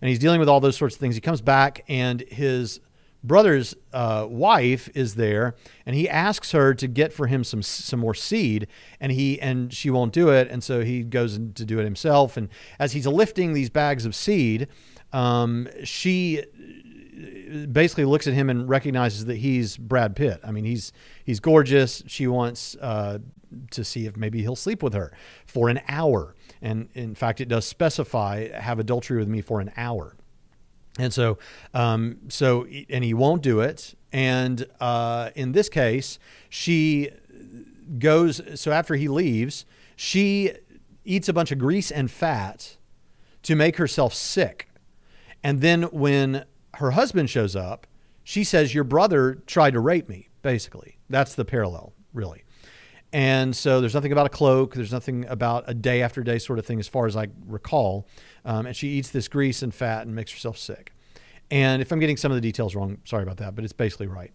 and 0.00 0.08
he's 0.08 0.18
dealing 0.18 0.40
with 0.40 0.48
all 0.48 0.60
those 0.60 0.76
sorts 0.76 0.94
of 0.94 1.00
things. 1.00 1.14
He 1.14 1.20
comes 1.20 1.40
back 1.40 1.84
and 1.88 2.20
his 2.20 2.80
brother's 3.22 3.74
uh, 3.92 4.26
wife 4.28 4.88
is 4.94 5.14
there 5.14 5.54
and 5.84 5.94
he 5.94 6.08
asks 6.08 6.52
her 6.52 6.72
to 6.74 6.88
get 6.88 7.12
for 7.12 7.26
him 7.26 7.44
some 7.44 7.62
some 7.62 8.00
more 8.00 8.14
seed 8.14 8.66
and 8.98 9.12
he 9.12 9.40
and 9.40 9.72
she 9.72 9.90
won't 9.90 10.12
do 10.12 10.30
it 10.30 10.48
and 10.50 10.64
so 10.64 10.82
he 10.82 11.02
goes 11.02 11.34
to 11.54 11.64
do 11.64 11.78
it 11.78 11.84
himself 11.84 12.36
and 12.36 12.48
as 12.78 12.92
he's 12.92 13.06
lifting 13.06 13.52
these 13.52 13.70
bags 13.70 14.06
of 14.06 14.14
seed 14.14 14.66
um, 15.12 15.68
she 15.84 16.44
basically 17.72 18.04
looks 18.04 18.26
at 18.26 18.34
him 18.34 18.50
and 18.50 18.68
recognizes 18.68 19.26
that 19.26 19.36
he's 19.36 19.76
Brad 19.76 20.16
Pitt. 20.16 20.40
I 20.44 20.50
mean, 20.50 20.64
he's 20.64 20.92
he's 21.24 21.40
gorgeous. 21.40 22.02
She 22.06 22.26
wants 22.26 22.76
uh, 22.80 23.18
to 23.72 23.84
see 23.84 24.06
if 24.06 24.16
maybe 24.16 24.40
he'll 24.42 24.56
sleep 24.56 24.82
with 24.82 24.94
her 24.94 25.12
for 25.46 25.68
an 25.68 25.80
hour, 25.88 26.34
and 26.62 26.88
in 26.94 27.14
fact, 27.14 27.40
it 27.40 27.48
does 27.48 27.64
specify 27.64 28.48
have 28.48 28.78
adultery 28.78 29.18
with 29.18 29.28
me 29.28 29.40
for 29.40 29.60
an 29.60 29.72
hour. 29.76 30.16
And 31.00 31.14
so, 31.14 31.38
um, 31.72 32.18
so, 32.28 32.66
and 32.90 33.02
he 33.02 33.14
won't 33.14 33.42
do 33.42 33.60
it. 33.60 33.94
And 34.12 34.66
uh, 34.80 35.30
in 35.34 35.52
this 35.52 35.70
case, 35.70 36.18
she 36.50 37.08
goes. 37.98 38.42
So 38.60 38.70
after 38.70 38.96
he 38.96 39.08
leaves, 39.08 39.64
she 39.96 40.52
eats 41.04 41.28
a 41.28 41.32
bunch 41.32 41.52
of 41.52 41.58
grease 41.58 41.90
and 41.90 42.10
fat 42.10 42.76
to 43.44 43.56
make 43.56 43.76
herself 43.76 44.12
sick. 44.12 44.68
And 45.42 45.62
then 45.62 45.84
when 45.84 46.44
her 46.74 46.90
husband 46.90 47.30
shows 47.30 47.56
up, 47.56 47.86
she 48.22 48.44
says, 48.44 48.74
"Your 48.74 48.84
brother 48.84 49.38
tried 49.46 49.72
to 49.72 49.80
rape 49.80 50.06
me." 50.06 50.28
Basically, 50.42 50.98
that's 51.08 51.34
the 51.34 51.46
parallel, 51.46 51.94
really. 52.12 52.44
And 53.12 53.56
so 53.56 53.80
there's 53.80 53.94
nothing 53.94 54.12
about 54.12 54.26
a 54.26 54.30
cloak. 54.30 54.74
There's 54.74 54.92
nothing 54.92 55.26
about 55.26 55.64
a 55.66 55.74
day 55.74 56.02
after 56.02 56.22
day 56.22 56.38
sort 56.38 56.58
of 56.58 56.66
thing, 56.66 56.78
as 56.78 56.86
far 56.86 57.06
as 57.06 57.16
I 57.16 57.28
recall. 57.46 58.06
Um, 58.44 58.66
and 58.66 58.76
she 58.76 58.88
eats 58.88 59.10
this 59.10 59.26
grease 59.26 59.62
and 59.62 59.74
fat 59.74 60.06
and 60.06 60.14
makes 60.14 60.30
herself 60.30 60.56
sick. 60.56 60.92
And 61.50 61.82
if 61.82 61.90
I'm 61.90 61.98
getting 61.98 62.16
some 62.16 62.30
of 62.30 62.36
the 62.36 62.40
details 62.40 62.76
wrong, 62.76 62.98
sorry 63.04 63.24
about 63.24 63.38
that, 63.38 63.56
but 63.56 63.64
it's 63.64 63.72
basically 63.72 64.06
right. 64.06 64.32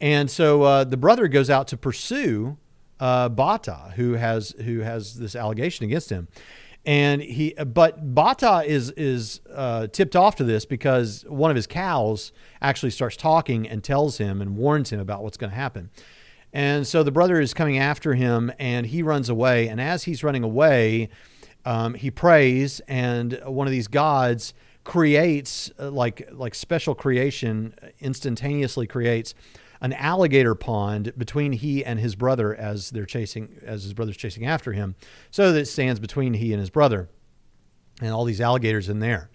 And 0.00 0.30
so 0.30 0.62
uh, 0.62 0.84
the 0.84 0.96
brother 0.96 1.28
goes 1.28 1.50
out 1.50 1.68
to 1.68 1.76
pursue 1.76 2.56
uh, 3.00 3.28
Bata, 3.28 3.92
who 3.96 4.14
has 4.14 4.54
who 4.64 4.80
has 4.80 5.18
this 5.18 5.36
allegation 5.36 5.84
against 5.84 6.10
him, 6.10 6.28
and 6.86 7.22
he 7.22 7.54
but 7.54 8.14
Bata 8.14 8.62
is 8.66 8.90
is 8.92 9.40
uh, 9.52 9.86
tipped 9.88 10.16
off 10.16 10.36
to 10.36 10.44
this 10.44 10.64
because 10.64 11.24
one 11.28 11.50
of 11.50 11.56
his 11.56 11.66
cows 11.66 12.32
actually 12.62 12.90
starts 12.90 13.16
talking 13.16 13.68
and 13.68 13.82
tells 13.84 14.18
him 14.18 14.40
and 14.40 14.56
warns 14.56 14.90
him 14.90 15.00
about 15.00 15.22
what's 15.22 15.36
going 15.36 15.50
to 15.50 15.56
happen. 15.56 15.90
And 16.54 16.86
so 16.86 17.02
the 17.02 17.10
brother 17.10 17.40
is 17.40 17.52
coming 17.52 17.78
after 17.78 18.14
him, 18.14 18.52
and 18.60 18.86
he 18.86 19.02
runs 19.02 19.28
away. 19.28 19.66
And 19.66 19.80
as 19.80 20.04
he's 20.04 20.22
running 20.22 20.44
away, 20.44 21.08
um, 21.64 21.94
he 21.94 22.12
prays, 22.12 22.80
and 22.86 23.40
one 23.44 23.66
of 23.66 23.72
these 23.72 23.88
gods 23.88 24.54
creates 24.84 25.70
uh, 25.80 25.90
like 25.90 26.28
like 26.30 26.54
special 26.54 26.94
creation 26.94 27.74
instantaneously 28.00 28.86
creates 28.86 29.34
an 29.80 29.94
alligator 29.94 30.54
pond 30.54 31.12
between 31.16 31.52
he 31.52 31.82
and 31.82 31.98
his 31.98 32.14
brother 32.14 32.54
as 32.54 32.90
they're 32.90 33.06
chasing 33.06 33.58
as 33.64 33.82
his 33.82 33.94
brother's 33.94 34.16
chasing 34.16 34.44
after 34.44 34.72
him 34.72 34.94
so 35.30 35.52
that 35.52 35.58
it 35.58 35.66
stands 35.66 35.98
between 35.98 36.34
he 36.34 36.52
and 36.52 36.60
his 36.60 36.68
brother 36.68 37.08
and 38.02 38.10
all 38.10 38.26
these 38.26 38.42
alligators 38.42 38.90
in 38.90 38.98
there 38.98 39.30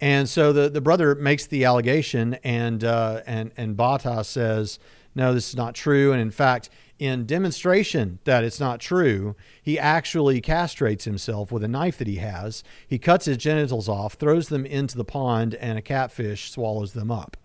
and 0.00 0.28
so 0.28 0.52
the, 0.52 0.68
the 0.68 0.80
brother 0.80 1.14
makes 1.14 1.46
the 1.46 1.64
allegation 1.64 2.34
and 2.44 2.84
uh, 2.84 3.20
and 3.26 3.52
and 3.56 3.76
Bata 3.76 4.22
says 4.24 4.78
no 5.14 5.34
this 5.34 5.48
is 5.48 5.56
not 5.56 5.74
true 5.74 6.12
and 6.12 6.20
in 6.20 6.30
fact 6.30 6.70
in 6.96 7.26
demonstration 7.26 8.20
that 8.22 8.44
it's 8.44 8.60
not 8.60 8.78
true, 8.78 9.34
he 9.60 9.76
actually 9.76 10.40
castrates 10.40 11.02
himself 11.02 11.50
with 11.50 11.64
a 11.64 11.68
knife 11.68 11.98
that 11.98 12.06
he 12.06 12.16
has. 12.16 12.62
He 12.86 13.00
cuts 13.00 13.24
his 13.24 13.36
genitals 13.36 13.88
off, 13.88 14.14
throws 14.14 14.48
them 14.48 14.64
into 14.64 14.96
the 14.96 15.04
pond, 15.04 15.56
and 15.56 15.76
a 15.76 15.82
catfish 15.82 16.52
swallows 16.52 16.92
them 16.92 17.10
up 17.10 17.36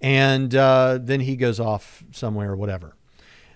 and 0.00 0.54
uh, 0.54 0.98
then 1.00 1.20
he 1.20 1.36
goes 1.36 1.60
off 1.60 2.02
somewhere 2.12 2.52
or 2.52 2.56
whatever. 2.56 2.96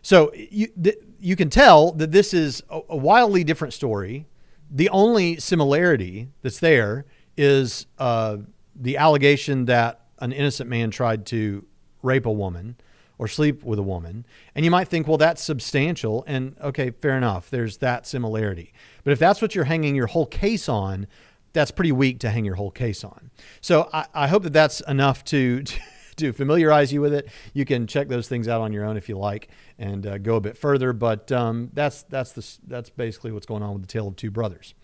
So 0.03 0.33
you 0.35 0.69
th- 0.69 0.99
you 1.19 1.37
can 1.37 1.49
tell 1.49 1.93
that 1.93 2.13
this 2.13 2.35
is 2.35 2.63
a, 2.69 2.81
a, 2.91 2.97
wildly 2.97 3.45
different 3.45 3.73
story. 3.73 4.27
The 4.71 4.91
only 4.91 5.39
similarity 5.39 6.29
that's 6.43 6.61
there 6.61 7.07
is 7.37 7.87
uh, 7.99 8.39
the 8.77 8.99
allegation 8.99 9.65
that 9.67 10.03
an 10.19 10.33
innocent 10.33 10.69
man 10.69 10.91
tried 10.91 11.25
to 11.27 11.65
rape 12.03 12.27
a 12.27 12.33
woman 12.33 12.77
or 13.19 13.29
sleep 13.29 13.63
with 13.63 13.79
a 13.79 13.83
woman. 13.83 14.27
And 14.55 14.65
you 14.65 14.71
might 14.71 14.89
think, 14.89 15.07
well, 15.07 15.19
that's 15.19 15.43
substantial. 15.43 16.25
And 16.27 16.57
okay, 16.61 16.91
fair 16.91 17.17
enough. 17.17 17.51
There's 17.51 17.79
that 17.79 18.07
similarity. 18.07 18.73
But 19.05 19.13
if 19.13 19.19
that's 19.19 19.41
what 19.41 19.55
you're 19.55 19.65
hanging 19.65 19.95
your 19.95 20.09
whole 20.09 20.27
case 20.27 20.69
on, 20.69 21.07
that's 21.53 21.71
pretty 21.71 21.93
weak 21.93 22.19
to 22.21 22.31
hang 22.31 22.45
your 22.45 22.57
whole 22.57 22.71
case 22.71 23.05
on. 23.05 23.31
So 23.61 23.89
I, 23.93 24.07
I 24.13 24.29
hope 24.29 24.43
that 24.43 24.53
that's 24.53 24.81
enough 24.81 25.25
to, 25.27 25.63
to 25.63 25.81
to 26.17 26.33
familiarize 26.33 26.93
you 26.93 27.01
with 27.01 27.13
it. 27.13 27.29
You 27.53 27.65
can 27.65 27.87
check 27.87 28.09
those 28.09 28.29
things 28.29 28.49
out 28.49 28.61
on 28.61 28.73
your 28.73 28.85
own 28.85 28.97
if 28.97 29.09
you 29.09 29.19
like 29.19 29.49
and 29.79 30.07
uh, 30.07 30.19
go 30.19 30.37
a 30.37 30.41
bit 30.41 30.57
further. 30.57 30.93
But 30.93 31.31
um, 31.33 31.71
that's 31.73 32.03
that's 32.05 32.33
the 32.33 32.59
that's 32.67 32.91
basically 32.91 33.33
what's 33.33 33.47
going 33.47 33.63
on 33.63 33.73
with 33.73 33.83
the 33.83 33.89
tale 33.89 34.09
of 34.09 34.17
two 34.17 34.31
brothers. 34.31 34.75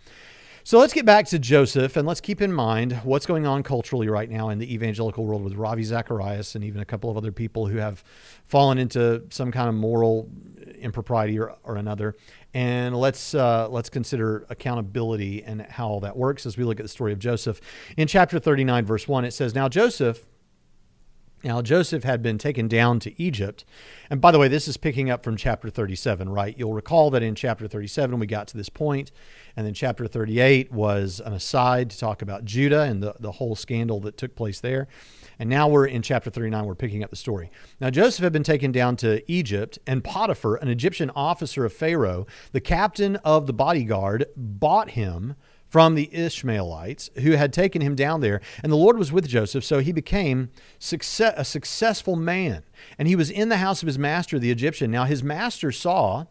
So 0.62 0.79
let's 0.79 0.93
get 0.93 1.07
back 1.07 1.26
to 1.29 1.38
Joseph 1.38 1.97
and 1.97 2.07
let's 2.07 2.21
keep 2.21 2.43
in 2.43 2.52
mind 2.52 2.93
what's 3.02 3.25
going 3.25 3.47
on 3.47 3.62
culturally 3.62 4.09
right 4.09 4.29
now 4.29 4.50
in 4.50 4.59
the 4.59 4.73
evangelical 4.73 5.25
world 5.25 5.43
with 5.43 5.55
Ravi 5.55 5.83
Zacharias 5.83 6.55
and 6.55 6.62
even 6.62 6.83
a 6.83 6.85
couple 6.85 7.09
of 7.11 7.17
other 7.17 7.33
people 7.33 7.67
who 7.67 7.79
have 7.79 8.05
fallen 8.47 8.76
into 8.76 9.23
some 9.31 9.50
kind 9.50 9.71
of 9.71 9.75
moral 9.75 10.29
impropriety 10.79 11.38
or, 11.38 11.57
or 11.64 11.76
another. 11.76 12.14
And 12.52 12.95
let's 12.95 13.35
uh, 13.35 13.69
let's 13.71 13.88
consider 13.88 14.45
accountability 14.50 15.43
and 15.45 15.62
how 15.62 16.00
that 16.00 16.17
works 16.17 16.45
as 16.45 16.59
we 16.59 16.64
look 16.64 16.79
at 16.79 16.83
the 16.83 16.90
story 16.90 17.12
of 17.14 17.19
Joseph. 17.19 17.61
In 17.97 18.07
chapter 18.07 18.38
39, 18.38 18.85
verse 18.85 19.09
1, 19.09 19.25
it 19.25 19.33
says, 19.33 19.55
Now 19.55 19.69
Joseph 19.69 20.26
now, 21.43 21.63
Joseph 21.63 22.05
had 22.05 22.23
been 22.23 22.37
taken 22.37 22.69
down 22.69 23.01
to 23.01 23.23
Egypt. 23.23 23.65
And 24.11 24.21
by 24.21 24.31
the 24.31 24.39
way, 24.39 24.49
this 24.49 24.69
is 24.69 24.77
picking 24.77 25.09
up 25.09 25.25
from 25.25 25.37
chapter 25.37 25.71
37, 25.71 26.29
right? 26.29 26.55
You'll 26.59 26.75
recall 26.75 27.11
that 27.11 27.23
in 27.23 27.35
chapter 27.35 27.67
37, 27.67 28.19
we 28.19 28.27
got 28.27 28.49
to 28.49 28.57
this 28.57 28.69
point, 28.69 29.11
and 29.57 29.67
then 29.67 29.73
chapter 29.73 30.07
38 30.07 30.71
was 30.71 31.21
an 31.25 31.33
aside 31.33 31.91
to 31.91 31.99
talk 31.99 32.21
about 32.21 32.45
Judah 32.45 32.83
and 32.83 33.03
the, 33.03 33.15
the 33.19 33.33
whole 33.33 33.57
scandal 33.57 34.01
that 34.01 34.19
took 34.19 34.35
place 34.35 34.61
there. 34.61 34.87
And 35.39 35.49
now 35.49 35.67
we're 35.67 35.87
in 35.87 36.03
chapter 36.03 36.29
39, 36.29 36.67
we're 36.67 36.75
picking 36.75 37.03
up 37.03 37.09
the 37.09 37.17
story. 37.17 37.51
Now, 37.81 37.89
Joseph 37.89 38.23
had 38.23 38.33
been 38.35 38.43
taken 38.43 38.71
down 38.71 38.97
to 38.97 39.23
Egypt, 39.31 39.79
and 39.87 40.05
Potiphar, 40.05 40.57
an 40.57 40.69
Egyptian 40.69 41.11
officer 41.17 41.65
of 41.65 41.73
Pharaoh, 41.73 42.27
the 42.53 42.61
captain 42.61 43.17
of 43.17 43.47
the 43.47 43.55
bodyguard, 43.55 44.27
bought 44.37 44.91
him 44.91 45.37
from 45.71 45.95
the 45.95 46.12
Ishmaelites 46.12 47.11
who 47.23 47.33
had 47.33 47.53
taken 47.53 47.81
him 47.81 47.95
down 47.95 48.21
there. 48.21 48.41
And 48.62 48.71
the 48.71 48.77
Lord 48.77 48.99
was 48.99 49.12
with 49.12 49.29
Joseph, 49.29 49.65
so 49.65 49.79
he 49.79 49.93
became 49.93 50.50
success, 50.79 51.33
a 51.37 51.45
successful 51.45 52.17
man. 52.17 52.65
And 52.99 53.09
he 53.09 53.17
was 53.17 53.31
in 53.31 53.49
the 53.49 53.59
house 53.59 53.81
of 53.83 53.87
his 53.87 53.99
master, 53.99 54.39
the 54.39 54.50
Egyptian. 54.50 54.91
Now 54.91 55.05
his 55.05 55.23
master 55.23 55.73
saw 55.73 56.27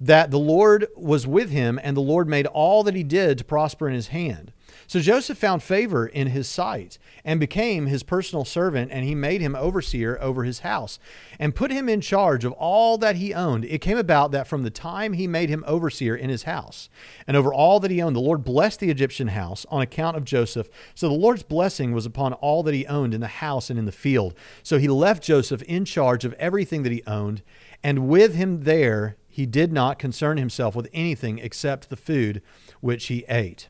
that 0.00 0.30
the 0.30 0.38
Lord 0.38 0.86
was 0.96 1.26
with 1.26 1.50
him, 1.50 1.80
and 1.82 1.96
the 1.96 2.02
Lord 2.02 2.28
made 2.28 2.46
all 2.46 2.82
that 2.82 2.94
he 2.94 3.02
did 3.02 3.38
to 3.38 3.44
prosper 3.44 3.88
in 3.88 3.94
his 3.94 4.08
hand. 4.08 4.52
So 4.88 5.00
Joseph 5.00 5.38
found 5.38 5.62
favor 5.62 6.06
in 6.06 6.28
his 6.28 6.46
sight 6.46 6.98
and 7.24 7.40
became 7.40 7.86
his 7.86 8.04
personal 8.04 8.44
servant, 8.44 8.92
and 8.92 9.04
he 9.04 9.14
made 9.14 9.40
him 9.40 9.56
overseer 9.56 10.16
over 10.20 10.44
his 10.44 10.60
house 10.60 11.00
and 11.40 11.56
put 11.56 11.72
him 11.72 11.88
in 11.88 12.00
charge 12.00 12.44
of 12.44 12.52
all 12.52 12.96
that 12.98 13.16
he 13.16 13.34
owned. 13.34 13.64
It 13.64 13.80
came 13.80 13.98
about 13.98 14.30
that 14.30 14.46
from 14.46 14.62
the 14.62 14.70
time 14.70 15.14
he 15.14 15.26
made 15.26 15.48
him 15.48 15.64
overseer 15.66 16.14
in 16.14 16.30
his 16.30 16.44
house 16.44 16.88
and 17.26 17.36
over 17.36 17.52
all 17.52 17.80
that 17.80 17.90
he 17.90 18.00
owned, 18.00 18.14
the 18.14 18.20
Lord 18.20 18.44
blessed 18.44 18.78
the 18.80 18.90
Egyptian 18.90 19.28
house 19.28 19.66
on 19.70 19.82
account 19.82 20.16
of 20.16 20.24
Joseph. 20.24 20.68
So 20.94 21.08
the 21.08 21.14
Lord's 21.14 21.42
blessing 21.42 21.92
was 21.92 22.06
upon 22.06 22.32
all 22.34 22.62
that 22.62 22.74
he 22.74 22.86
owned 22.86 23.12
in 23.12 23.20
the 23.20 23.26
house 23.26 23.70
and 23.70 23.78
in 23.78 23.86
the 23.86 23.92
field. 23.92 24.34
So 24.62 24.78
he 24.78 24.88
left 24.88 25.24
Joseph 25.24 25.62
in 25.62 25.84
charge 25.84 26.24
of 26.24 26.32
everything 26.34 26.84
that 26.84 26.92
he 26.92 27.02
owned, 27.06 27.42
and 27.82 28.08
with 28.08 28.34
him 28.34 28.62
there 28.62 29.16
he 29.36 29.44
did 29.44 29.70
not 29.70 29.98
concern 29.98 30.38
himself 30.38 30.74
with 30.74 30.88
anything 30.94 31.38
except 31.38 31.90
the 31.90 31.96
food 31.96 32.40
which 32.80 33.08
he 33.08 33.22
ate. 33.28 33.68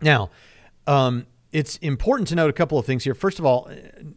Now, 0.00 0.30
um, 0.86 1.26
it's 1.50 1.76
important 1.78 2.28
to 2.28 2.36
note 2.36 2.50
a 2.50 2.52
couple 2.52 2.78
of 2.78 2.86
things 2.86 3.02
here. 3.02 3.16
First 3.16 3.40
of 3.40 3.44
all, 3.44 3.68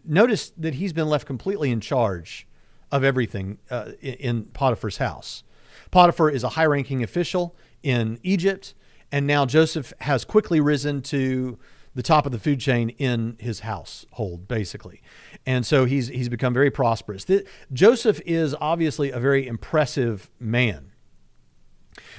notice 0.06 0.52
that 0.52 0.76
he's 0.76 0.94
been 0.94 1.10
left 1.10 1.26
completely 1.26 1.72
in 1.72 1.82
charge 1.82 2.48
of 2.92 3.04
everything 3.04 3.58
uh, 3.72 3.94
in 4.00 4.46
Potiphar's 4.54 4.98
house. 4.98 5.42
Potiphar 5.90 6.30
is 6.30 6.44
a 6.44 6.50
high 6.50 6.68
ranking 6.68 7.02
official 7.02 7.56
in 7.82 8.20
Egypt, 8.22 8.76
and 9.12 9.26
now 9.26 9.44
Joseph 9.44 9.92
has 10.02 10.24
quickly 10.24 10.60
risen 10.60 11.02
to 11.02 11.58
the 11.98 12.04
top 12.04 12.28
of 12.28 12.32
the 12.32 12.38
food 12.38 12.60
chain 12.60 12.90
in 12.90 13.36
his 13.40 13.62
household, 13.62 14.48
basically. 14.48 15.02
And 15.48 15.66
so 15.66 15.86
he's, 15.86 16.10
he's 16.10 16.30
become 16.30 16.54
very 16.54 16.70
prosperous. 16.70 17.24
The, 17.24 17.44
Joseph 17.74 18.22
is 18.24 18.56
obviously 18.62 19.10
a 19.10 19.20
very 19.20 19.48
impressive 19.48 20.30
man. 20.40 20.92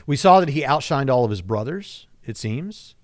We 0.04 0.16
saw 0.16 0.40
that 0.40 0.49
he 0.49 0.62
outshined 0.62 1.11
all 1.11 1.25
of 1.25 1.30
his 1.30 1.42
brothers, 1.42 2.08
it 2.26 2.37
seems. 2.37 2.97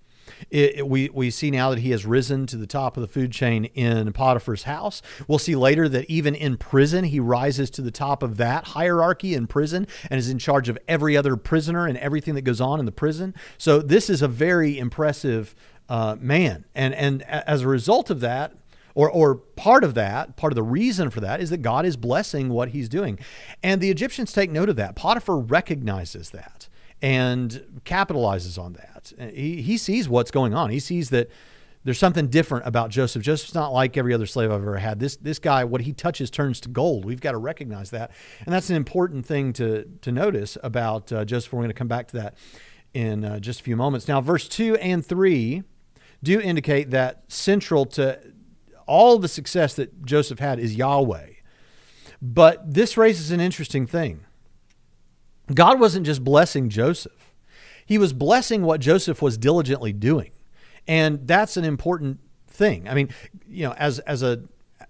It, 0.51 0.79
it, 0.79 0.89
we, 0.89 1.11
we 1.11 1.31
see 1.31 1.53
now 1.53 1.71
that 1.71 1.79
he 1.79 1.91
has 1.91 2.05
risen 2.05 2.47
to 2.47 2.57
the 2.57 2.67
top 2.67 2.97
of 2.97 3.03
the 3.03 3.09
food 3.09 3.31
chain 3.31 3.67
in 3.67 4.13
Potiphar's 4.13 4.65
house. 4.65 5.01
We'll 5.29 5.39
see 5.39 5.55
later 5.55 5.89
that 5.91 6.11
even 6.11 6.35
in 6.35 6.57
prison, 6.57 7.05
he 7.05 7.21
rises 7.21 7.71
to 7.71 7.83
the 7.83 7.93
top 7.93 8.23
of 8.23 8.37
that 8.39 8.69
hierarchy 8.69 9.35
in 9.35 9.47
prison 9.47 9.87
and 10.11 10.19
is 10.19 10.29
in 10.31 10.39
charge 10.39 10.69
of 10.69 10.79
every 10.89 11.17
other 11.17 11.37
prisoner 11.37 11.87
and 11.87 11.97
everything 11.99 12.35
that 12.35 12.43
goes 12.43 12.61
on 12.61 12.81
in 12.81 12.87
the 12.87 12.91
prison. 12.91 13.33
So 13.59 13.81
this 13.81 14.11
is 14.11 14.23
a 14.23 14.29
very 14.29 14.77
impressive 14.79 15.55
uh, 15.89 16.17
man. 16.21 16.65
And, 16.75 16.95
and 16.95 17.23
as 17.23 17.63
a 17.63 17.69
result 17.69 18.11
of 18.11 18.21
that, 18.21 18.53
or, 18.95 19.11
or 19.11 19.35
part 19.35 19.83
of 19.83 19.95
that, 19.95 20.37
part 20.37 20.53
of 20.53 20.55
the 20.55 20.63
reason 20.63 21.11
for 21.11 21.21
that 21.21 21.41
is 21.41 21.51
that 21.51 21.63
God 21.63 21.85
is 21.85 21.97
blessing 21.97 22.49
what 22.49 22.69
he's 22.69 22.89
doing. 22.89 23.19
And 23.63 23.81
the 23.81 23.91
Egyptians 23.91 24.33
take 24.33 24.51
note 24.51 24.69
of 24.69 24.77
that. 24.77 24.95
Potiphar 24.95 25.39
recognizes 25.39 26.31
that 26.31 26.69
and 27.03 27.81
capitalizes 27.85 28.59
on 28.59 28.75
that. 28.75 29.13
He, 29.35 29.63
he 29.63 29.77
sees 29.77 30.09
what's 30.09 30.31
going 30.31 30.55
on. 30.55 30.71
He 30.71 30.79
sees 30.79 31.11
that 31.11 31.29
there's 31.83 31.99
something 31.99 32.29
different 32.29 32.67
about 32.67 32.89
Joseph. 32.91 33.23
Joseph's 33.23 33.55
not 33.55 33.73
like 33.73 33.97
every 33.97 34.15
other 34.15 34.27
slave 34.27 34.51
I've 34.51 34.63
ever 34.63 34.79
had. 34.79 35.01
This 35.01 35.17
this 35.17 35.39
guy, 35.39 35.65
what 35.65 35.83
he 35.83 35.93
touches 35.93 36.31
turns 36.31 36.61
to 36.61 36.71
gold. 36.71 37.05
We've 37.05 37.21
got 37.21 37.33
to 37.33 37.39
recognize 37.39 37.91
that, 37.91 38.11
and 38.47 38.55
that's 38.55 38.71
an 38.71 38.77
important 38.77 39.27
thing 39.27 39.53
to 39.55 39.85
to 40.01 40.11
notice 40.11 40.57
about 40.63 41.13
uh, 41.13 41.27
Joseph. 41.27 41.53
We're 41.53 41.59
going 41.59 41.69
to 41.69 41.75
come 41.75 41.89
back 41.89 42.09
to 42.09 42.17
that 42.17 42.37
in 42.95 43.25
uh, 43.25 43.39
just 43.39 43.61
a 43.61 43.63
few 43.65 43.77
moments. 43.77 44.09
Now, 44.09 44.23
verse 44.23 44.49
two 44.49 44.77
and 44.77 45.05
three 45.05 45.63
do 46.25 46.41
indicate 46.41 46.91
that 46.91 47.25
central 47.29 47.87
to 47.87 48.19
all 48.87 49.19
the 49.19 49.29
success 49.29 49.75
that 49.75 50.05
Joseph 50.05 50.39
had 50.39 50.59
is 50.59 50.75
Yahweh. 50.75 51.29
But 52.21 52.75
this 52.75 52.97
raises 52.97 53.31
an 53.31 53.41
interesting 53.41 53.87
thing. 53.87 54.25
God 55.53 55.79
wasn't 55.79 56.07
just 56.07 56.25
blessing 56.25 56.69
Joseph, 56.69 57.33
He 57.87 57.99
was 57.99 58.13
blessing 58.13 58.63
what 58.63 58.81
Joseph 58.81 59.21
was 59.21 59.37
diligently 59.37 59.93
doing. 59.93 60.31
And 60.87 61.27
that's 61.27 61.57
an 61.57 61.65
important 61.65 62.21
thing. 62.47 62.89
I 62.89 62.95
mean, 62.95 63.09
you 63.49 63.67
know, 63.67 63.73
as, 63.73 63.99
as 64.01 64.23
a, 64.23 64.43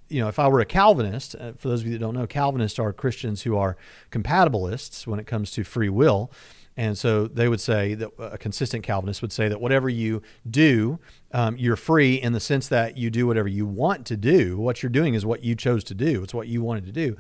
you 0.08 0.20
know, 0.20 0.28
if 0.28 0.38
I 0.38 0.48
were 0.48 0.60
a 0.60 0.64
Calvinist, 0.64 1.34
uh, 1.34 1.52
for 1.52 1.68
those 1.68 1.80
of 1.80 1.86
you 1.86 1.92
that 1.92 1.98
don't 2.00 2.14
know, 2.14 2.26
Calvinists 2.26 2.78
are 2.78 2.92
Christians 2.92 3.42
who 3.42 3.56
are 3.56 3.76
compatibilists 4.10 5.06
when 5.06 5.20
it 5.20 5.26
comes 5.26 5.50
to 5.52 5.64
free 5.64 5.88
will. 5.88 6.30
And 6.76 6.99
so 6.99 7.28
they 7.28 7.49
would 7.49 7.61
say 7.61 7.95
that 7.95 8.11
a 8.19 8.37
consistent 8.37 8.83
Calvinist 8.83 9.23
would 9.23 9.33
say 9.33 9.49
that 9.49 9.61
whatever 9.61 9.88
you 9.88 10.23
do, 10.49 10.99
um, 11.33 11.57
you're 11.57 11.76
free 11.76 12.14
in 12.14 12.33
the 12.33 12.40
sense 12.40 12.66
that 12.69 12.99
you 12.99 13.11
do 13.11 13.26
whatever 13.26 13.49
you 13.49 13.64
want 13.64 14.07
to 14.07 14.16
do. 14.16 14.59
What 14.59 14.83
you're 14.83 14.90
doing 14.90 15.14
is 15.14 15.25
what 15.25 15.45
you 15.45 15.54
chose 15.54 15.85
to 15.85 15.95
do. 15.95 16.23
It's 16.25 16.35
what 16.35 16.49
you 16.49 16.62
wanted 16.62 16.87
to 16.87 16.93
do. 16.93 17.16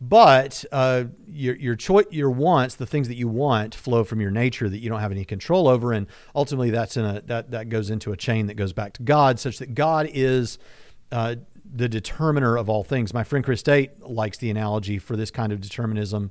But 0.00 0.64
uh, 0.70 1.04
your 1.26 1.56
your 1.56 1.74
choice, 1.74 2.06
your 2.10 2.30
wants, 2.30 2.76
the 2.76 2.86
things 2.86 3.08
that 3.08 3.16
you 3.16 3.26
want, 3.26 3.74
flow 3.74 4.04
from 4.04 4.20
your 4.20 4.30
nature 4.30 4.68
that 4.68 4.78
you 4.78 4.88
don't 4.88 5.00
have 5.00 5.10
any 5.10 5.24
control 5.24 5.66
over, 5.66 5.92
and 5.92 6.06
ultimately 6.36 6.70
that's 6.70 6.96
in 6.96 7.04
a 7.04 7.20
that 7.22 7.50
that 7.50 7.68
goes 7.68 7.90
into 7.90 8.12
a 8.12 8.16
chain 8.16 8.46
that 8.46 8.54
goes 8.54 8.72
back 8.72 8.92
to 8.94 9.02
God, 9.02 9.40
such 9.40 9.58
that 9.58 9.74
God 9.74 10.08
is 10.12 10.58
uh, 11.10 11.34
the 11.74 11.88
determiner 11.88 12.56
of 12.56 12.68
all 12.68 12.84
things. 12.84 13.12
My 13.12 13.24
friend 13.24 13.44
Chris 13.44 13.60
Tate 13.60 14.00
likes 14.00 14.38
the 14.38 14.50
analogy 14.50 14.98
for 14.98 15.16
this 15.16 15.32
kind 15.32 15.52
of 15.52 15.60
determinism 15.60 16.30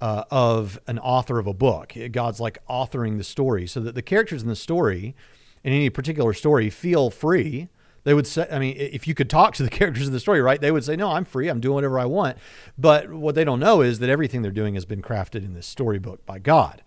uh, 0.00 0.24
of 0.30 0.78
an 0.86 0.98
author 0.98 1.38
of 1.38 1.46
a 1.46 1.54
book. 1.54 1.94
God's 2.12 2.40
like 2.40 2.58
authoring 2.68 3.18
the 3.18 3.24
story, 3.24 3.66
so 3.66 3.80
that 3.80 3.94
the 3.94 4.02
characters 4.02 4.42
in 4.42 4.48
the 4.48 4.56
story, 4.56 5.14
in 5.64 5.72
any 5.72 5.90
particular 5.90 6.32
story, 6.32 6.70
feel 6.70 7.10
free 7.10 7.68
they 8.06 8.14
would 8.14 8.28
say, 8.28 8.46
I 8.52 8.60
mean, 8.60 8.76
if 8.78 9.08
you 9.08 9.16
could 9.16 9.28
talk 9.28 9.54
to 9.54 9.64
the 9.64 9.70
characters 9.78 10.06
in 10.06 10.12
the 10.12 10.20
story, 10.20 10.40
right, 10.40 10.60
they 10.60 10.70
would 10.70 10.84
say, 10.84 10.94
no, 10.94 11.10
I'm 11.10 11.24
free. 11.24 11.48
I'm 11.48 11.58
doing 11.58 11.74
whatever 11.74 11.98
I 11.98 12.04
want. 12.04 12.38
But 12.78 13.12
what 13.12 13.34
they 13.34 13.42
don't 13.42 13.58
know 13.58 13.80
is 13.80 13.98
that 13.98 14.08
everything 14.08 14.42
they're 14.42 14.52
doing 14.52 14.74
has 14.74 14.84
been 14.84 15.02
crafted 15.02 15.44
in 15.44 15.54
this 15.54 15.66
storybook 15.66 16.24
by 16.24 16.38
God. 16.38 16.84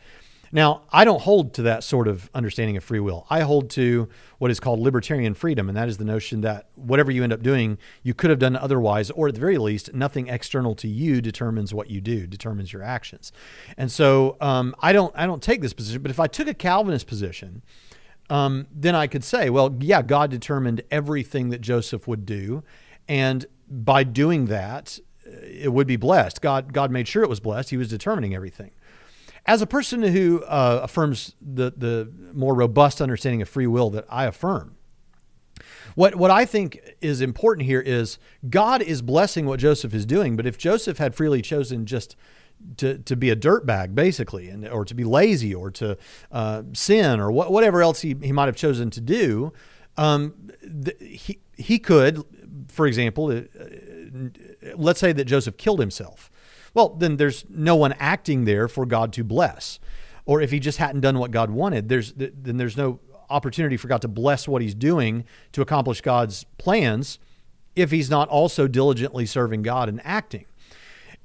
Now, 0.51 0.83
I 0.91 1.05
don't 1.05 1.21
hold 1.21 1.53
to 1.55 1.61
that 1.63 1.83
sort 1.83 2.07
of 2.07 2.29
understanding 2.33 2.75
of 2.77 2.83
free 2.83 2.99
will. 2.99 3.27
I 3.29 3.41
hold 3.41 3.69
to 3.71 4.09
what 4.39 4.49
is 4.49 4.59
called 4.59 4.79
libertarian 4.79 5.33
freedom, 5.33 5.69
and 5.69 5.77
that 5.77 5.89
is 5.89 5.97
the 5.97 6.05
notion 6.05 6.41
that 6.41 6.69
whatever 6.75 7.11
you 7.11 7.23
end 7.23 7.33
up 7.33 7.43
doing, 7.43 7.77
you 8.03 8.13
could 8.13 8.29
have 8.29 8.39
done 8.39 8.55
otherwise, 8.55 9.11
or 9.11 9.27
at 9.27 9.35
the 9.35 9.39
very 9.39 9.57
least, 9.57 9.93
nothing 9.93 10.27
external 10.27 10.73
to 10.75 10.87
you 10.87 11.21
determines 11.21 11.73
what 11.73 11.89
you 11.89 12.01
do, 12.01 12.25
determines 12.25 12.73
your 12.73 12.81
actions. 12.81 13.31
And 13.77 13.91
so, 13.91 14.37
um, 14.41 14.75
I 14.79 14.91
don't, 14.93 15.13
I 15.15 15.25
don't 15.25 15.43
take 15.43 15.61
this 15.61 15.73
position. 15.73 16.01
But 16.01 16.11
if 16.11 16.19
I 16.19 16.27
took 16.27 16.47
a 16.47 16.53
Calvinist 16.53 17.05
position, 17.07 17.61
um, 18.29 18.67
then 18.71 18.95
I 18.95 19.07
could 19.07 19.23
say, 19.23 19.49
well, 19.49 19.75
yeah, 19.79 20.01
God 20.01 20.29
determined 20.31 20.81
everything 20.91 21.49
that 21.49 21.61
Joseph 21.61 22.07
would 22.07 22.25
do, 22.25 22.63
and 23.07 23.45
by 23.69 24.03
doing 24.03 24.45
that, 24.45 24.99
uh, 25.25 25.31
it 25.43 25.73
would 25.73 25.87
be 25.87 25.95
blessed. 25.95 26.41
God, 26.41 26.73
God 26.73 26.91
made 26.91 27.07
sure 27.07 27.23
it 27.23 27.29
was 27.29 27.39
blessed. 27.39 27.69
He 27.69 27.77
was 27.77 27.89
determining 27.89 28.33
everything. 28.35 28.71
As 29.49 29.63
a 29.63 29.65
person 29.65 30.03
who 30.03 30.43
uh, 30.43 30.81
affirms 30.83 31.33
the 31.41 31.73
the 31.75 32.07
more 32.33 32.53
robust 32.53 33.01
understanding 33.01 33.41
of 33.41 33.49
free 33.49 33.65
will 33.65 33.89
that 33.89 34.05
I 34.07 34.25
affirm, 34.25 34.75
what 35.95 36.13
what 36.13 36.29
I 36.29 36.45
think 36.45 36.79
is 37.01 37.19
important 37.19 37.65
here 37.65 37.81
is 37.81 38.19
God 38.47 38.83
is 38.83 39.01
blessing 39.01 39.47
what 39.47 39.59
Joseph 39.59 39.95
is 39.95 40.05
doing. 40.05 40.35
But 40.35 40.45
if 40.45 40.59
Joseph 40.59 40.99
had 40.99 41.15
freely 41.15 41.41
chosen 41.41 41.87
just 41.87 42.15
to, 42.77 42.99
to 42.99 43.15
be 43.15 43.31
a 43.31 43.35
dirtbag, 43.35 43.95
basically, 43.95 44.49
and 44.49 44.67
or 44.67 44.85
to 44.85 44.93
be 44.93 45.03
lazy 45.03 45.55
or 45.55 45.71
to 45.71 45.97
uh, 46.31 46.61
sin 46.73 47.19
or 47.19 47.31
wh- 47.31 47.49
whatever 47.49 47.81
else 47.81 48.01
he, 48.01 48.15
he 48.21 48.31
might 48.31 48.45
have 48.45 48.55
chosen 48.55 48.91
to 48.91 49.01
do, 49.01 49.51
um, 49.97 50.51
he, 50.99 51.39
he 51.57 51.79
could, 51.79 52.23
for 52.67 52.85
example, 52.85 53.31
uh, 53.31 53.41
let's 54.75 54.99
say 54.99 55.11
that 55.11 55.25
Joseph 55.25 55.57
killed 55.57 55.79
himself. 55.79 56.29
Well, 56.73 56.89
then 56.89 57.17
there's 57.17 57.45
no 57.49 57.75
one 57.75 57.93
acting 57.93 58.45
there 58.45 58.67
for 58.67 58.85
God 58.85 59.13
to 59.13 59.23
bless. 59.23 59.79
Or 60.25 60.41
if 60.41 60.51
he 60.51 60.59
just 60.59 60.77
hadn't 60.77 61.01
done 61.01 61.17
what 61.17 61.31
God 61.31 61.49
wanted, 61.49 61.89
there's 61.89 62.13
then 62.13 62.57
there's 62.57 62.77
no 62.77 62.99
opportunity 63.29 63.77
for 63.77 63.87
God 63.87 64.01
to 64.01 64.07
bless 64.07 64.47
what 64.47 64.61
he's 64.61 64.75
doing 64.75 65.25
to 65.51 65.61
accomplish 65.61 66.01
God's 66.01 66.45
plans 66.57 67.19
if 67.75 67.91
he's 67.91 68.09
not 68.09 68.27
also 68.29 68.67
diligently 68.67 69.25
serving 69.25 69.61
God 69.63 69.89
and 69.89 70.01
acting. 70.03 70.45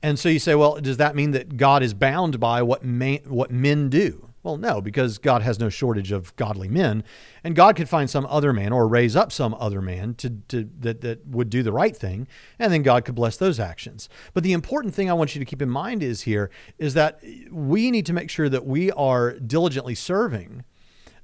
And 0.02 0.18
so 0.18 0.28
you 0.28 0.38
say, 0.38 0.54
well, 0.54 0.80
does 0.80 0.98
that 0.98 1.16
mean 1.16 1.30
that 1.30 1.56
God 1.56 1.82
is 1.82 1.94
bound 1.94 2.38
by 2.38 2.62
what 2.62 2.84
may, 2.84 3.22
what 3.26 3.50
men 3.50 3.88
do? 3.88 4.28
Well, 4.44 4.58
no, 4.58 4.82
because 4.82 5.16
God 5.16 5.40
has 5.40 5.58
no 5.58 5.70
shortage 5.70 6.12
of 6.12 6.36
godly 6.36 6.68
men, 6.68 7.02
and 7.42 7.56
God 7.56 7.76
could 7.76 7.88
find 7.88 8.10
some 8.10 8.26
other 8.26 8.52
man 8.52 8.72
or 8.72 8.86
raise 8.86 9.16
up 9.16 9.32
some 9.32 9.54
other 9.58 9.80
man 9.80 10.14
to, 10.16 10.30
to 10.48 10.68
that 10.80 11.00
that 11.00 11.26
would 11.26 11.48
do 11.48 11.62
the 11.62 11.72
right 11.72 11.96
thing, 11.96 12.28
and 12.58 12.70
then 12.70 12.82
God 12.82 13.06
could 13.06 13.14
bless 13.14 13.38
those 13.38 13.58
actions. 13.58 14.10
But 14.34 14.42
the 14.42 14.52
important 14.52 14.94
thing 14.94 15.08
I 15.08 15.14
want 15.14 15.34
you 15.34 15.38
to 15.38 15.46
keep 15.46 15.62
in 15.62 15.70
mind 15.70 16.02
is 16.02 16.20
here 16.20 16.50
is 16.76 16.92
that 16.92 17.20
we 17.50 17.90
need 17.90 18.04
to 18.04 18.12
make 18.12 18.28
sure 18.28 18.50
that 18.50 18.66
we 18.66 18.92
are 18.92 19.32
diligently 19.32 19.94
serving 19.94 20.64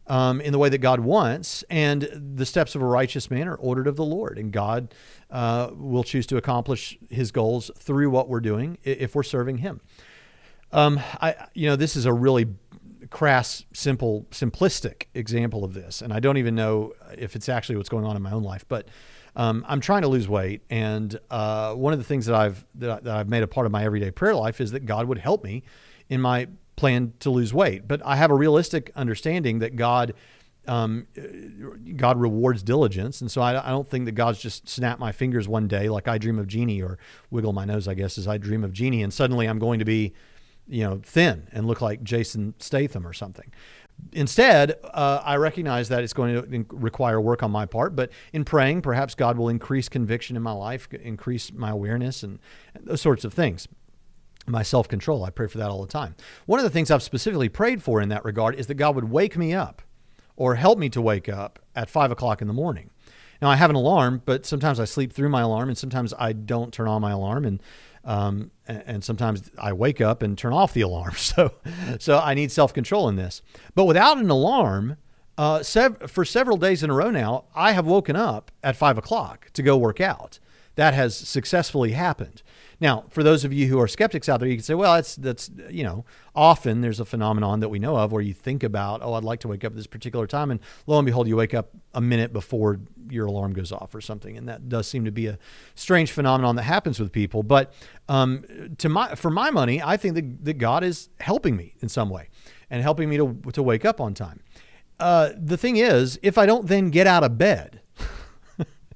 um, 0.07 0.41
in 0.41 0.51
the 0.51 0.59
way 0.59 0.71
that 0.71 0.79
God 0.79 1.01
wants, 1.01 1.63
and 1.69 2.09
the 2.37 2.47
steps 2.47 2.75
of 2.75 2.81
a 2.81 2.87
righteous 2.87 3.31
man 3.31 3.49
are 3.49 3.57
ordered 3.57 3.87
of 3.87 3.97
the 3.97 4.05
Lord, 4.05 4.39
and 4.39 4.51
God 4.51 4.95
uh, 5.31 5.69
will 5.75 6.05
choose 6.05 6.27
to 6.29 6.39
accomplish 6.39 6.99
His 7.11 7.33
goals 7.33 7.71
through 7.77 8.09
what 8.09 8.31
we're 8.31 8.41
doing 8.41 8.79
if 8.83 9.15
we're 9.15 9.23
serving 9.23 9.59
Him. 9.59 9.83
Um, 10.73 11.01
I, 11.21 11.49
you 11.53 11.69
know, 11.69 11.77
this 11.77 11.97
is 11.97 12.07
a 12.07 12.13
really 12.13 12.47
crass, 13.11 13.65
simple, 13.73 14.27
simplistic 14.31 15.05
example 15.15 15.65
of 15.65 15.75
this, 15.75 16.01
and 16.03 16.13
I 16.13 16.21
don't 16.21 16.37
even 16.37 16.55
know 16.55 16.93
if 17.17 17.37
it's 17.37 17.49
actually 17.49 17.77
what's 17.77 17.89
going 17.89 18.05
on 18.05 18.17
in 18.17 18.23
my 18.23 18.33
own 18.33 18.43
life, 18.43 18.65
but. 18.69 18.89
Um, 19.37 19.65
I'm 19.69 19.81
trying 19.81 20.03
to 20.03 20.09
lose 20.09 20.29
weight, 20.29 20.63
and 20.71 21.17
uh, 21.31 21.73
one 21.75 21.93
of 21.93 22.01
the 22.01 22.05
things 22.05 22.27
that 22.27 22.35
I've 22.35 22.67
that, 22.75 22.91
I, 22.91 23.01
that 23.01 23.17
I've 23.17 23.29
made 23.29 23.45
a 23.45 23.47
part 23.47 23.65
of 23.65 23.71
my 23.71 23.85
everyday 23.85 24.11
prayer 24.11 24.35
life 24.35 24.61
is 24.61 24.73
that 24.73 24.87
God 24.87 25.07
would 25.07 25.19
help 25.19 25.45
me 25.45 25.63
in 26.09 26.21
my 26.21 26.49
plan 26.75 27.13
to 27.21 27.31
lose 27.31 27.55
weight. 27.55 27.87
But 27.87 28.03
I 28.05 28.17
have 28.17 28.33
a 28.33 28.35
realistic 28.35 28.91
understanding 28.97 29.61
that 29.61 29.77
God 29.77 30.15
um, 30.67 31.07
God 31.97 32.21
rewards 32.21 32.63
diligence, 32.63 33.21
and 33.21 33.31
so 33.31 33.41
I, 33.41 33.67
I, 33.67 33.71
don't 33.71 33.89
think 33.89 34.05
that 34.05 34.13
God's 34.13 34.41
just 34.41 34.69
snap 34.69 34.99
my 34.99 35.11
fingers 35.11 35.49
one 35.49 35.69
day 35.69 35.89
like 35.89 36.07
I 36.07 36.19
dream 36.19 36.39
of 36.39 36.47
Jeannie 36.47 36.83
or 36.83 36.99
wiggle 37.31 37.53
my 37.53 37.65
nose, 37.65 37.89
I 37.89 37.95
guess, 37.95 38.19
as 38.19 38.29
I 38.29 38.37
dream 38.37 38.63
of 38.63 38.73
Jeannie. 38.73 39.03
and 39.03 39.13
suddenly 39.13 39.47
I'm 39.47 39.59
going 39.59 39.79
to 39.79 39.85
be, 39.85 40.13
you 40.71 40.85
know, 40.85 41.01
thin 41.03 41.49
and 41.53 41.67
look 41.67 41.81
like 41.81 42.03
Jason 42.03 42.55
Statham 42.59 43.07
or 43.07 43.13
something. 43.13 43.53
Instead, 44.13 44.79
uh, 44.85 45.21
I 45.23 45.37
recognize 45.37 45.91
that 45.91 46.03
it's 46.03 46.15
going 46.15 46.35
to 46.35 46.67
require 46.71 47.21
work 47.21 47.43
on 47.43 47.51
my 47.51 47.67
part, 47.67 47.95
but 47.95 48.11
in 48.33 48.45
praying, 48.45 48.81
perhaps 48.81 49.15
God 49.15 49.37
will 49.37 49.51
increase 49.51 49.91
conviction 49.91 50.37
in 50.37 50.43
my 50.43 50.53
life, 50.53 50.89
increase 50.95 51.53
my 51.53 51.71
awareness, 51.71 52.23
and, 52.23 52.39
and 52.75 52.87
those 52.87 53.03
sorts 53.03 53.25
of 53.25 53.35
things 53.35 53.69
my 54.47 54.63
self 54.63 54.89
control. 54.89 55.25
I 55.25 55.31
pray 55.31 55.49
for 55.49 55.59
that 55.59 55.69
all 55.69 55.83
the 55.83 55.93
time. 55.93 56.15
One 56.47 56.59
of 56.59 56.65
the 56.65 56.71
things 56.71 56.91
I've 56.91 57.03
specifically 57.03 57.51
prayed 57.51 57.83
for 57.83 58.01
in 58.01 58.09
that 58.09 58.25
regard 58.25 58.55
is 58.55 58.67
that 58.69 58.75
God 58.75 58.95
would 58.95 59.11
wake 59.11 59.37
me 59.37 59.53
up 59.53 59.83
or 60.37 60.55
help 60.55 60.79
me 60.79 60.89
to 60.91 61.03
wake 61.03 61.29
up 61.29 61.59
at 61.77 61.91
five 61.91 62.11
o'clock 62.11 62.41
in 62.41 62.49
the 62.49 62.55
morning. 62.55 62.91
Now, 63.43 63.49
I 63.49 63.57
have 63.57 63.71
an 63.71 63.77
alarm, 63.77 64.23
but 64.27 64.45
sometimes 64.45 64.79
I 64.79 64.85
sleep 64.85 65.13
through 65.13 65.31
my 65.31 65.41
alarm 65.43 65.69
and 65.69 65.79
sometimes 65.79 66.13
I 66.19 66.33
don't 66.33 66.73
turn 66.73 66.89
on 66.89 67.01
my 67.01 67.13
alarm. 67.13 67.45
And 67.45 67.63
um, 68.05 68.51
and 68.67 69.05
sometimes 69.05 69.51
I 69.59 69.73
wake 69.73 70.01
up 70.01 70.23
and 70.23 70.37
turn 70.37 70.53
off 70.53 70.73
the 70.73 70.81
alarm. 70.83 71.15
So, 71.17 71.53
so 71.99 72.19
I 72.19 72.35
need 72.35 72.51
self 72.51 72.73
control 72.73 73.09
in 73.09 73.17
this. 73.17 73.43
But 73.75 73.85
without 73.85 74.19
an 74.19 74.31
alarm, 74.31 74.97
uh, 75.39 75.63
sev- 75.63 76.11
for 76.11 76.25
several 76.25 76.57
days 76.57 76.83
in 76.83 76.91
a 76.91 76.95
row 76.95 77.11
now, 77.11 77.45
I 77.55 77.73
have 77.73 77.87
woken 77.87 78.17
up 78.17 78.51
at 78.63 78.77
five 78.77 78.99
o'clock 78.99 79.51
to 79.55 79.63
go 79.63 79.77
work 79.77 80.01
out. 80.01 80.39
That 80.77 80.95
has 80.95 81.17
successfully 81.17 81.93
happened. 81.93 82.43
Now, 82.81 83.05
for 83.11 83.23
those 83.23 83.45
of 83.45 83.53
you 83.53 83.67
who 83.67 83.79
are 83.79 83.87
skeptics 83.87 84.29
out 84.29 84.41
there, 84.41 84.49
you 84.49 84.57
can 84.57 84.65
say, 84.65 84.75
well, 84.75 84.95
that's 84.95 85.17
that's 85.17 85.51
you 85.69 85.85
know, 85.85 86.05
often 86.35 86.81
there's 86.81 86.99
a 86.99 87.05
phenomenon 87.05 87.61
that 87.61 87.69
we 87.69 87.79
know 87.79 87.97
of 87.97 88.11
where 88.11 88.23
you 88.23 88.33
think 88.33 88.63
about, 88.63 89.03
oh, 89.03 89.13
I'd 89.13 89.25
like 89.25 89.41
to 89.41 89.49
wake 89.49 89.65
up 89.65 89.73
at 89.73 89.77
this 89.77 89.87
particular 89.87 90.27
time, 90.27 90.51
and 90.51 90.61
lo 90.87 90.99
and 90.99 91.05
behold, 91.05 91.29
you 91.29 91.37
wake 91.37 91.53
up 91.53 91.71
a 91.93 92.01
minute 92.01 92.33
before 92.33 92.81
your 93.11 93.27
alarm 93.27 93.53
goes 93.53 93.71
off 93.71 93.95
or 93.95 94.01
something, 94.01 94.37
and 94.37 94.49
that 94.49 94.69
does 94.69 94.87
seem 94.87 95.05
to 95.05 95.11
be 95.11 95.27
a 95.27 95.39
strange 95.75 96.11
phenomenon 96.11 96.57
that 96.57 96.63
happens 96.63 96.99
with 96.99 97.13
people. 97.13 97.43
But 97.43 97.73
um, 98.09 98.45
to 98.79 98.89
my 98.89 99.15
for 99.15 99.31
my 99.31 99.51
money, 99.51 99.83
I 99.83 99.99
think 99.99 100.15
that, 100.15 100.45
that 100.45 100.55
God 100.55 100.83
is 100.83 101.11
helping 101.21 101.57
me 101.57 101.75
in 101.81 101.89
some 101.89 102.09
way 102.09 102.29
and 102.71 102.83
helping 102.83 103.11
me 103.11 103.19
to 103.19 103.37
to 103.53 103.63
wake 103.63 103.85
up 103.85 104.01
on 104.01 104.15
time. 104.15 104.41
Uh, 104.99 105.31
the 105.37 105.57
thing 105.57 105.77
is, 105.77 106.19
if 106.23 106.39
I 106.39 106.47
don't 106.47 106.67
then 106.67 106.91
get 106.91 107.07
out 107.07 107.25
of 107.25 107.37
bed 107.37 107.80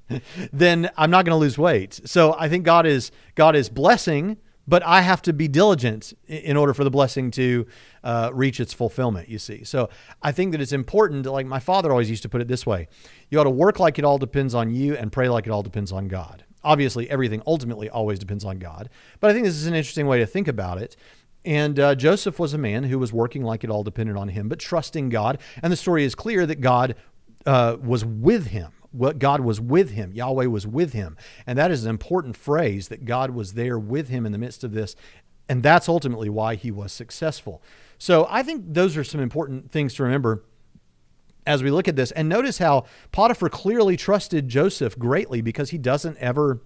then 0.53 0.89
I'm 0.97 1.09
not 1.11 1.25
going 1.25 1.35
to 1.35 1.39
lose 1.39 1.57
weight. 1.57 2.01
So 2.05 2.35
I 2.37 2.49
think 2.49 2.63
God 2.63 2.85
is 2.85 3.11
God 3.35 3.55
is 3.55 3.69
blessing, 3.69 4.37
but 4.67 4.83
I 4.83 5.01
have 5.01 5.21
to 5.23 5.33
be 5.33 5.47
diligent 5.47 6.13
in 6.27 6.57
order 6.57 6.73
for 6.73 6.83
the 6.83 6.91
blessing 6.91 7.31
to 7.31 7.67
uh, 8.03 8.31
reach 8.33 8.59
its 8.59 8.73
fulfillment. 8.73 9.29
You 9.29 9.39
see, 9.39 9.63
so 9.63 9.89
I 10.21 10.31
think 10.31 10.51
that 10.51 10.61
it's 10.61 10.73
important. 10.73 11.25
Like 11.25 11.45
my 11.45 11.59
father 11.59 11.91
always 11.91 12.09
used 12.09 12.23
to 12.23 12.29
put 12.29 12.41
it 12.41 12.47
this 12.47 12.65
way: 12.65 12.87
you 13.29 13.39
ought 13.39 13.45
to 13.45 13.49
work 13.49 13.79
like 13.79 13.99
it 13.99 14.05
all 14.05 14.17
depends 14.17 14.53
on 14.55 14.71
you, 14.71 14.95
and 14.95 15.11
pray 15.11 15.29
like 15.29 15.47
it 15.47 15.51
all 15.51 15.63
depends 15.63 15.91
on 15.91 16.07
God. 16.07 16.43
Obviously, 16.63 17.09
everything 17.09 17.43
ultimately 17.45 17.89
always 17.89 18.17
depends 18.17 18.43
on 18.43 18.57
God, 18.57 18.89
but 19.19 19.29
I 19.29 19.33
think 19.33 19.45
this 19.45 19.55
is 19.55 19.67
an 19.67 19.75
interesting 19.75 20.07
way 20.07 20.19
to 20.19 20.25
think 20.25 20.47
about 20.47 20.81
it. 20.81 20.95
And 21.43 21.79
uh, 21.79 21.93
Joseph 21.93 22.39
was 22.39 22.55
a 22.55 22.57
man 22.57 22.85
who 22.85 22.97
was 22.97 23.13
working 23.13 23.43
like 23.43 23.63
it 23.63 23.69
all 23.69 23.83
depended 23.83 24.17
on 24.17 24.29
him, 24.29 24.49
but 24.49 24.57
trusting 24.57 25.09
God. 25.09 25.37
And 25.61 25.71
the 25.71 25.77
story 25.77 26.03
is 26.03 26.15
clear 26.15 26.47
that 26.47 26.59
God 26.59 26.95
uh, 27.45 27.77
was 27.79 28.03
with 28.03 28.47
him 28.47 28.71
what 28.95 29.19
God 29.19 29.41
was 29.41 29.59
with 29.59 29.91
him. 29.91 30.13
Yahweh 30.13 30.45
was 30.45 30.65
with 30.65 30.93
him. 30.93 31.17
And 31.45 31.57
that 31.57 31.71
is 31.71 31.83
an 31.83 31.89
important 31.89 32.35
phrase 32.35 32.87
that 32.87 33.05
God 33.05 33.31
was 33.31 33.53
there 33.53 33.77
with 33.77 34.09
him 34.09 34.25
in 34.25 34.31
the 34.31 34.37
midst 34.37 34.63
of 34.63 34.73
this. 34.73 34.95
And 35.47 35.61
that's 35.61 35.87
ultimately 35.87 36.29
why 36.29 36.55
he 36.55 36.71
was 36.71 36.91
successful. 36.91 37.61
So 37.97 38.27
I 38.29 38.43
think 38.43 38.63
those 38.67 38.97
are 38.97 39.03
some 39.03 39.21
important 39.21 39.71
things 39.71 39.93
to 39.95 40.03
remember 40.03 40.43
as 41.45 41.61
we 41.61 41.71
look 41.71 41.87
at 41.87 41.95
this. 41.95 42.11
And 42.11 42.27
notice 42.27 42.57
how 42.57 42.85
Potiphar 43.11 43.49
clearly 43.49 43.97
trusted 43.97 44.47
Joseph 44.47 44.97
greatly 44.97 45.41
because 45.41 45.69
he 45.69 45.77
doesn't 45.77 46.17
ever. 46.17 46.61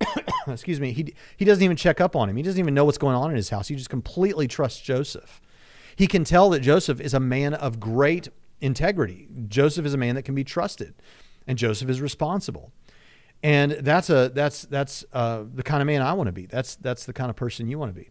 excuse 0.48 0.80
me, 0.80 0.92
he, 0.92 1.14
he 1.36 1.44
doesn't 1.44 1.62
even 1.62 1.76
check 1.76 2.00
up 2.00 2.16
on 2.16 2.28
him. 2.28 2.36
He 2.36 2.42
doesn't 2.42 2.58
even 2.58 2.74
know 2.74 2.84
what's 2.84 2.98
going 2.98 3.16
on 3.16 3.30
in 3.30 3.36
his 3.36 3.50
house. 3.50 3.68
He 3.68 3.76
just 3.76 3.90
completely 3.90 4.48
trusts 4.48 4.80
Joseph. 4.80 5.40
He 5.94 6.06
can 6.06 6.24
tell 6.24 6.50
that 6.50 6.60
Joseph 6.60 7.00
is 7.00 7.14
a 7.14 7.20
man 7.20 7.54
of 7.54 7.78
great 7.78 8.28
integrity. 8.60 9.28
Joseph 9.48 9.86
is 9.86 9.94
a 9.94 9.98
man 9.98 10.14
that 10.14 10.22
can 10.22 10.34
be 10.34 10.44
trusted, 10.44 10.94
and 11.46 11.58
Joseph 11.58 11.88
is 11.88 12.00
responsible. 12.00 12.72
And 13.42 13.72
that's 13.72 14.08
a 14.08 14.30
that's 14.32 14.62
that's 14.62 15.04
uh, 15.12 15.44
the 15.52 15.62
kind 15.62 15.82
of 15.82 15.86
man 15.86 16.00
I 16.00 16.12
want 16.12 16.28
to 16.28 16.32
be. 16.32 16.46
That's 16.46 16.76
that's 16.76 17.06
the 17.06 17.12
kind 17.12 17.28
of 17.28 17.36
person 17.36 17.68
you 17.68 17.78
want 17.78 17.94
to 17.94 18.00
be. 18.00 18.10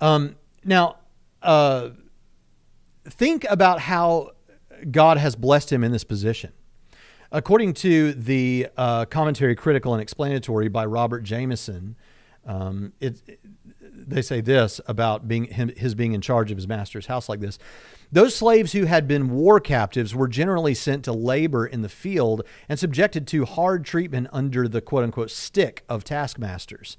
Um, 0.00 0.36
now, 0.64 0.98
uh, 1.42 1.90
think 3.04 3.44
about 3.50 3.80
how 3.80 4.30
God 4.90 5.18
has 5.18 5.34
blessed 5.34 5.72
him 5.72 5.82
in 5.82 5.92
this 5.92 6.04
position. 6.04 6.52
According 7.32 7.74
to 7.74 8.12
the 8.12 8.68
uh, 8.76 9.06
commentary, 9.06 9.56
critical 9.56 9.92
and 9.92 10.00
explanatory 10.00 10.68
by 10.68 10.86
Robert 10.86 11.22
Jamieson, 11.22 11.96
um, 12.46 12.92
it, 13.00 13.40
they 14.06 14.22
say 14.22 14.40
this 14.40 14.80
about 14.86 15.28
being 15.28 15.44
him, 15.44 15.70
his 15.76 15.94
being 15.94 16.12
in 16.12 16.20
charge 16.20 16.50
of 16.50 16.56
his 16.56 16.68
master's 16.68 17.06
house 17.06 17.28
like 17.28 17.40
this. 17.40 17.58
Those 18.12 18.36
slaves 18.36 18.72
who 18.72 18.84
had 18.84 19.08
been 19.08 19.30
war 19.30 19.58
captives 19.58 20.14
were 20.14 20.28
generally 20.28 20.74
sent 20.74 21.04
to 21.04 21.12
labor 21.12 21.66
in 21.66 21.82
the 21.82 21.88
field 21.88 22.42
and 22.68 22.78
subjected 22.78 23.26
to 23.28 23.44
hard 23.44 23.84
treatment 23.84 24.28
under 24.32 24.68
the 24.68 24.80
quote 24.80 25.04
unquote 25.04 25.30
stick 25.30 25.84
of 25.88 26.04
taskmasters. 26.04 26.96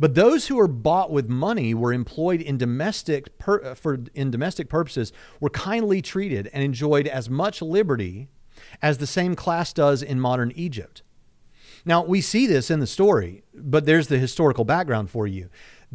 But 0.00 0.14
those 0.14 0.48
who 0.48 0.56
were 0.56 0.68
bought 0.68 1.12
with 1.12 1.28
money 1.28 1.72
were 1.74 1.92
employed 1.92 2.40
in 2.40 2.58
domestic 2.58 3.38
per, 3.38 3.62
uh, 3.62 3.74
for 3.74 3.98
in 4.14 4.30
domestic 4.30 4.68
purposes 4.68 5.12
were 5.40 5.50
kindly 5.50 6.02
treated 6.02 6.50
and 6.52 6.64
enjoyed 6.64 7.06
as 7.06 7.30
much 7.30 7.62
liberty 7.62 8.28
as 8.82 8.98
the 8.98 9.06
same 9.06 9.34
class 9.36 9.72
does 9.72 10.02
in 10.02 10.18
modern 10.18 10.52
Egypt. 10.56 11.02
Now, 11.84 12.04
we 12.04 12.20
see 12.20 12.48
this 12.48 12.68
in 12.68 12.80
the 12.80 12.86
story, 12.86 13.44
but 13.54 13.86
there's 13.86 14.08
the 14.08 14.18
historical 14.18 14.64
background 14.64 15.08
for 15.08 15.28
you. 15.28 15.48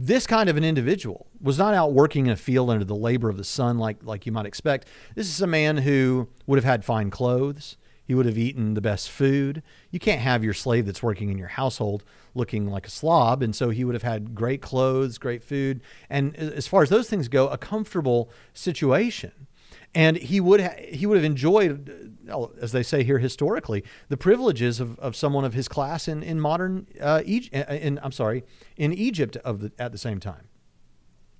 This 0.03 0.25
kind 0.25 0.49
of 0.49 0.57
an 0.57 0.63
individual 0.63 1.27
was 1.39 1.59
not 1.59 1.75
out 1.75 1.93
working 1.93 2.25
in 2.25 2.31
a 2.31 2.35
field 2.35 2.71
under 2.71 2.83
the 2.83 2.95
labor 2.95 3.29
of 3.29 3.37
the 3.37 3.43
sun 3.43 3.77
like, 3.77 4.03
like 4.03 4.25
you 4.25 4.31
might 4.31 4.47
expect. 4.47 4.87
This 5.13 5.27
is 5.27 5.41
a 5.41 5.47
man 5.47 5.77
who 5.77 6.27
would 6.47 6.57
have 6.57 6.65
had 6.65 6.83
fine 6.83 7.11
clothes. 7.11 7.77
He 8.03 8.15
would 8.15 8.25
have 8.25 8.35
eaten 8.35 8.73
the 8.73 8.81
best 8.81 9.11
food. 9.11 9.61
You 9.91 9.99
can't 9.99 10.19
have 10.19 10.43
your 10.43 10.55
slave 10.55 10.87
that's 10.87 11.03
working 11.03 11.29
in 11.29 11.37
your 11.37 11.49
household 11.49 12.03
looking 12.33 12.65
like 12.65 12.87
a 12.87 12.89
slob. 12.89 13.43
And 13.43 13.55
so 13.55 13.69
he 13.69 13.85
would 13.85 13.93
have 13.93 14.01
had 14.01 14.33
great 14.33 14.59
clothes, 14.59 15.19
great 15.19 15.43
food. 15.43 15.81
And 16.09 16.35
as 16.35 16.65
far 16.65 16.81
as 16.81 16.89
those 16.89 17.07
things 17.07 17.27
go, 17.27 17.49
a 17.49 17.57
comfortable 17.59 18.31
situation 18.55 19.45
and 19.93 20.17
he 20.17 20.39
would 20.39 20.61
ha- 20.61 20.75
he 20.89 21.05
would 21.05 21.17
have 21.17 21.25
enjoyed, 21.25 22.17
uh, 22.29 22.45
as 22.61 22.71
they 22.71 22.83
say 22.83 23.03
here 23.03 23.19
historically, 23.19 23.83
the 24.09 24.17
privileges 24.17 24.79
of, 24.79 24.97
of 24.99 25.15
someone 25.15 25.43
of 25.43 25.53
his 25.53 25.67
class 25.67 26.07
in 26.07 26.23
in 26.23 26.39
modern 26.39 26.87
uh, 26.99 27.21
Egypt. 27.25 27.69
Uh, 27.69 27.73
in 27.73 27.99
I'm 28.01 28.11
sorry, 28.11 28.43
in 28.77 28.93
Egypt 28.93 29.37
of 29.37 29.59
the 29.59 29.71
at 29.77 29.91
the 29.91 29.97
same 29.97 30.19
time, 30.19 30.47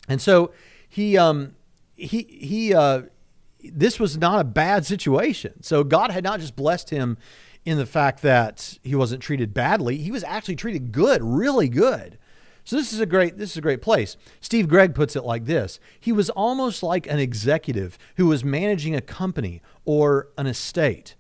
and 0.08 0.22
so 0.22 0.52
he 0.88 1.18
um 1.18 1.56
he 1.96 2.24
he 2.24 2.74
uh, 2.74 3.04
this 3.64 4.00
was 4.00 4.18
not 4.18 4.42
a 4.42 4.44
bad 4.44 4.86
situation. 4.86 5.64
So 5.64 5.84
God 5.84 6.12
had 6.12 6.24
not 6.24 6.40
just 6.40 6.56
blessed 6.56 6.90
him 6.90 7.18
in 7.64 7.78
the 7.78 7.86
fact 7.86 8.22
that 8.24 8.80
he 8.84 8.96
wasn't 8.96 9.22
treated 9.22 9.54
badly; 9.54 9.98
he 9.98 10.12
was 10.12 10.24
actually 10.26 10.58
treated 10.58 10.92
good, 10.92 11.24
really 11.24 11.70
good. 11.70 12.18
So 12.72 12.78
this 12.78 12.94
is 12.94 13.02
a 13.02 13.06
great 13.06 13.38
this 13.38 13.52
is 13.52 13.58
a 13.58 13.62
great 13.62 13.82
place. 13.82 14.16
Steve 14.40 14.70
Gregg 14.70 14.96
puts 14.96 15.18
it 15.18 15.26
like 15.26 15.44
this. 15.44 15.78
He 16.00 16.14
was 16.14 16.30
almost 16.30 16.82
like 16.82 17.06
an 17.06 17.20
executive 17.20 17.98
who 18.16 18.28
was 18.28 18.46
managing 18.46 18.96
a 18.96 19.02
company 19.02 19.62
or 19.84 20.30
an 20.38 20.48
estate. 20.48 21.16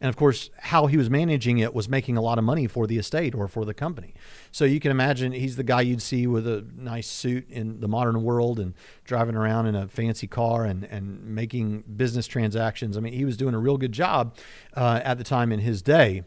And 0.00 0.08
of 0.08 0.14
course, 0.14 0.50
how 0.58 0.86
he 0.86 0.96
was 0.96 1.10
managing 1.10 1.58
it 1.58 1.74
was 1.74 1.88
making 1.88 2.16
a 2.16 2.20
lot 2.20 2.38
of 2.38 2.44
money 2.44 2.68
for 2.68 2.86
the 2.86 2.98
estate 2.98 3.34
or 3.34 3.48
for 3.48 3.64
the 3.64 3.74
company. 3.74 4.14
So 4.52 4.64
you 4.64 4.78
can 4.78 4.92
imagine 4.92 5.32
he's 5.32 5.56
the 5.56 5.64
guy 5.64 5.80
you'd 5.80 6.02
see 6.02 6.28
with 6.28 6.46
a 6.46 6.64
nice 6.76 7.08
suit 7.08 7.50
in 7.50 7.80
the 7.80 7.88
modern 7.88 8.22
world 8.22 8.60
and 8.60 8.72
driving 9.02 9.34
around 9.34 9.66
in 9.66 9.74
a 9.74 9.88
fancy 9.88 10.28
car 10.28 10.64
and, 10.64 10.84
and 10.84 11.34
making 11.34 11.82
business 11.96 12.28
transactions. 12.28 12.96
I 12.96 13.00
mean, 13.00 13.12
he 13.12 13.24
was 13.24 13.36
doing 13.36 13.54
a 13.54 13.58
real 13.58 13.76
good 13.76 13.90
job 13.90 14.36
uh, 14.76 15.00
at 15.02 15.18
the 15.18 15.24
time 15.24 15.50
in 15.50 15.58
his 15.58 15.82
day. 15.82 16.22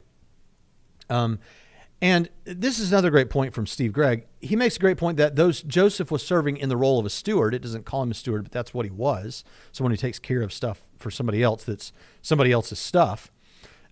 Um, 1.10 1.40
and 2.02 2.30
this 2.44 2.78
is 2.80 2.92
another 2.92 3.10
great 3.10 3.30
point 3.30 3.54
from 3.54 3.66
Steve 3.66 3.94
Gregg. 3.94 4.26
He 4.42 4.56
makes 4.56 4.76
a 4.76 4.80
great 4.80 4.98
point 4.98 5.18
that 5.18 5.36
those 5.36 5.62
Joseph 5.62 6.12
was 6.12 6.26
serving 6.26 6.58
in 6.58 6.70
the 6.70 6.78
role 6.78 7.00
of 7.00 7.06
a 7.06 7.10
steward. 7.10 7.54
It 7.54 7.62
doesn't 7.62 7.86
call 7.86 8.04
him 8.04 8.12
a 8.12 8.16
steward, 8.16 8.44
but 8.44 8.52
that's 8.52 8.74
what 8.74 8.86
he 8.86 8.92
was. 8.92 9.44
Someone 9.72 9.92
who 9.92 9.98
takes 9.98 10.20
care 10.20 10.42
of 10.42 10.54
stuff 10.54 10.82
for 10.98 11.10
somebody 11.10 11.42
else 11.42 11.64
that's 11.64 11.94
somebody 12.22 12.52
else's 12.52 12.80
stuff. 12.80 13.32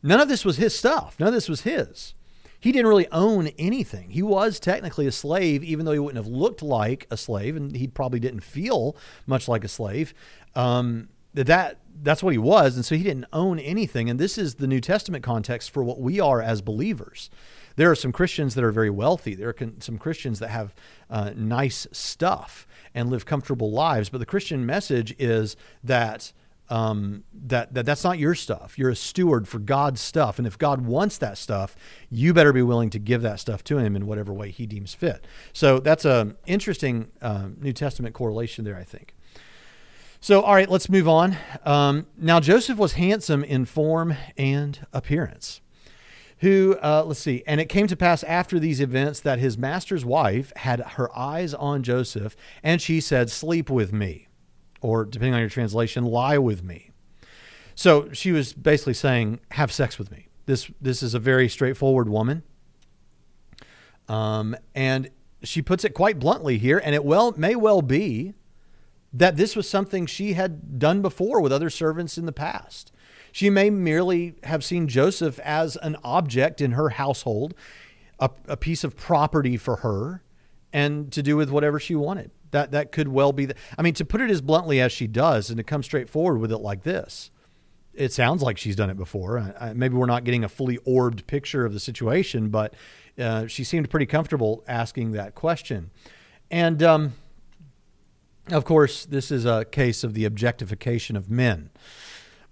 None 0.02 0.20
of 0.20 0.28
this 0.28 0.44
was 0.44 0.58
his 0.58 0.78
stuff. 0.78 1.16
None 1.18 1.30
of 1.30 1.34
this 1.34 1.48
was 1.48 1.62
his. 1.62 2.14
He 2.60 2.72
didn't 2.72 2.88
really 2.88 3.08
own 3.12 3.48
anything. 3.58 4.12
He 4.12 4.22
was 4.22 4.60
technically 4.60 5.06
a 5.06 5.12
slave, 5.12 5.64
even 5.64 5.86
though 5.86 5.92
he 5.92 6.00
wouldn't 6.00 6.24
have 6.24 6.32
looked 6.32 6.62
like 6.62 7.08
a 7.10 7.18
slave, 7.18 7.58
and 7.58 7.76
he 7.76 7.88
probably 7.88 8.20
didn't 8.20 8.42
feel 8.42 8.96
much 9.26 9.48
like 9.48 9.64
a 9.64 9.68
slave. 9.68 10.14
Um, 10.56 11.10
that 11.34 11.80
that's 12.02 12.24
what 12.24 12.32
he 12.32 12.38
was, 12.38 12.76
and 12.76 12.86
so 12.86 12.96
he 12.96 13.04
didn't 13.04 13.26
own 13.34 13.60
anything. 13.60 14.10
And 14.10 14.20
this 14.20 14.38
is 14.38 14.56
the 14.56 14.68
New 14.68 14.82
Testament 14.82 15.24
context 15.24 15.72
for 15.72 15.84
what 15.84 16.00
we 16.00 16.20
are 16.20 16.42
as 16.42 16.62
believers. 16.62 17.30
There 17.76 17.90
are 17.90 17.96
some 17.96 18.12
Christians 18.12 18.56
that 18.56 18.64
are 18.64 18.72
very 18.72 18.90
wealthy. 18.90 19.36
There 19.36 19.50
are 19.50 19.54
con- 19.54 19.82
some 19.82 19.98
Christians 19.98 20.40
that 20.40 20.50
have 20.50 20.74
uh, 21.10 21.32
nice 21.36 21.88
stuff 21.92 22.68
and 22.94 23.10
live 23.10 23.26
comfortable 23.26 23.72
lives. 23.72 24.10
But 24.10 24.20
the 24.20 24.26
Christian 24.26 24.66
message 24.66 25.16
is 25.20 25.56
that. 25.84 26.34
Um, 26.70 27.26
that, 27.34 27.74
that 27.74 27.86
that's 27.86 28.06
not 28.06 28.18
your 28.18 28.34
stuff. 28.34 28.80
You're 28.80 28.90
a 28.90 28.96
steward 28.96 29.50
for 29.50 29.60
God's 29.60 30.00
stuff. 30.00 30.38
And 30.40 30.48
if 30.48 30.58
God 30.58 30.82
wants 30.82 31.18
that 31.18 31.38
stuff, 31.38 31.76
you 32.10 32.34
better 32.34 32.54
be 32.54 32.62
willing 32.62 32.90
to 32.92 33.00
give 33.00 33.22
that 33.22 33.42
stuff 33.42 33.66
to 33.66 33.78
him 33.78 33.98
in 33.98 34.08
whatever 34.08 34.34
way 34.34 34.50
he 34.50 34.66
deems 34.66 34.94
fit. 34.94 35.28
So 35.52 35.80
that's 35.80 36.06
an 36.06 36.38
interesting 36.46 37.12
uh, 37.22 37.50
New 37.60 37.74
Testament 37.74 38.16
correlation 38.16 38.64
there, 38.64 38.78
I 38.78 38.86
think. 38.86 39.14
So, 40.22 40.42
all 40.42 40.56
right, 40.56 40.70
let's 40.70 40.88
move 40.88 41.08
on. 41.08 41.36
Um, 41.66 42.08
now, 42.18 42.40
Joseph 42.40 42.78
was 42.78 42.94
handsome 42.94 43.44
in 43.44 43.66
form 43.66 44.16
and 44.38 44.88
appearance 44.94 45.60
who, 46.40 46.78
uh, 46.82 47.04
let's 47.06 47.20
see, 47.20 47.44
and 47.48 47.62
it 47.62 47.70
came 47.70 47.88
to 47.88 47.96
pass 47.96 48.24
after 48.24 48.60
these 48.60 48.82
events 48.82 49.20
that 49.22 49.40
his 49.40 49.58
master's 49.58 50.04
wife 50.04 50.52
had 50.58 50.80
her 50.82 51.16
eyes 51.18 51.54
on 51.54 51.84
Joseph, 51.84 52.36
and 52.62 52.82
she 52.82 53.00
said, 53.00 53.30
Sleep 53.30 53.70
with 53.70 53.94
me, 53.94 54.28
or 54.82 55.06
depending 55.06 55.34
on 55.34 55.40
your 55.40 55.50
translation, 55.50 56.04
lie 56.04 56.38
with 56.38 56.64
me. 56.64 56.92
So 57.76 58.12
she 58.12 58.32
was 58.32 58.54
basically 58.54 58.94
saying, 58.94 59.40
Have 59.52 59.72
sex 59.72 59.98
with 59.98 60.12
me. 60.12 60.28
This, 60.46 60.70
this 60.82 61.02
is 61.02 61.14
a 61.14 61.20
very 61.20 61.48
straightforward 61.48 62.10
woman. 62.10 62.44
Um, 64.10 64.56
and 64.76 65.10
she 65.44 65.62
puts 65.62 65.84
it 65.84 65.94
quite 65.94 66.20
bluntly 66.20 66.58
here, 66.58 66.82
and 66.84 66.94
it 66.96 67.06
well 67.06 67.34
may 67.38 67.56
well 67.56 67.82
be 67.82 68.34
that 69.14 69.38
this 69.38 69.56
was 69.56 69.70
something 69.70 70.06
she 70.06 70.34
had 70.34 70.80
done 70.80 71.02
before 71.02 71.40
with 71.40 71.54
other 71.54 71.70
servants 71.70 72.18
in 72.18 72.26
the 72.26 72.32
past. 72.32 72.92
She 73.34 73.50
may 73.50 73.72
merely 73.72 74.36
have 74.44 74.64
seen 74.64 74.88
Joseph 74.88 75.40
as 75.40 75.76
an 75.78 75.98
object 76.04 76.62
in 76.62 76.74
her 76.74 76.90
household, 76.90 77.56
a, 78.20 78.30
a 78.48 78.56
piece 78.56 78.84
of 78.84 78.96
property 78.96 79.58
for 79.58 79.78
her, 79.78 80.22
and 80.72 81.12
to 81.12 81.24
do 81.24 81.36
with 81.36 81.50
whatever 81.50 81.80
she 81.80 81.96
wanted. 81.96 82.30
That 82.52 82.70
that 82.72 82.92
could 82.92 83.08
well 83.08 83.34
be. 83.34 83.48
The, 83.48 83.56
I 83.76 83.82
mean, 83.82 83.96
to 83.96 84.06
put 84.06 84.22
it 84.22 84.30
as 84.30 84.40
bluntly 84.40 84.80
as 84.80 84.92
she 84.92 85.08
does, 85.08 85.50
and 85.50 85.58
to 85.58 85.64
come 85.64 85.82
straight 85.82 86.12
forward 86.12 86.38
with 86.38 86.52
it 86.52 86.60
like 86.60 86.84
this, 86.84 87.32
it 87.96 88.14
sounds 88.14 88.44
like 88.44 88.60
she's 88.60 88.76
done 88.76 88.92
it 88.92 88.98
before. 88.98 89.40
Uh, 89.40 89.74
maybe 89.76 89.96
we're 89.96 90.06
not 90.06 90.26
getting 90.26 90.44
a 90.44 90.50
fully 90.50 90.78
orbed 90.86 91.26
picture 91.26 91.66
of 91.66 91.74
the 91.74 91.80
situation, 91.80 92.50
but 92.50 92.76
uh, 93.18 93.48
she 93.48 93.64
seemed 93.64 93.90
pretty 93.90 94.06
comfortable 94.06 94.64
asking 94.68 95.14
that 95.14 95.34
question. 95.34 95.90
And 96.52 96.84
um, 96.84 97.14
of 98.52 98.64
course, 98.64 99.06
this 99.06 99.32
is 99.32 99.44
a 99.46 99.66
case 99.66 100.04
of 100.04 100.14
the 100.14 100.26
objectification 100.26 101.16
of 101.16 101.32
men. 101.32 101.72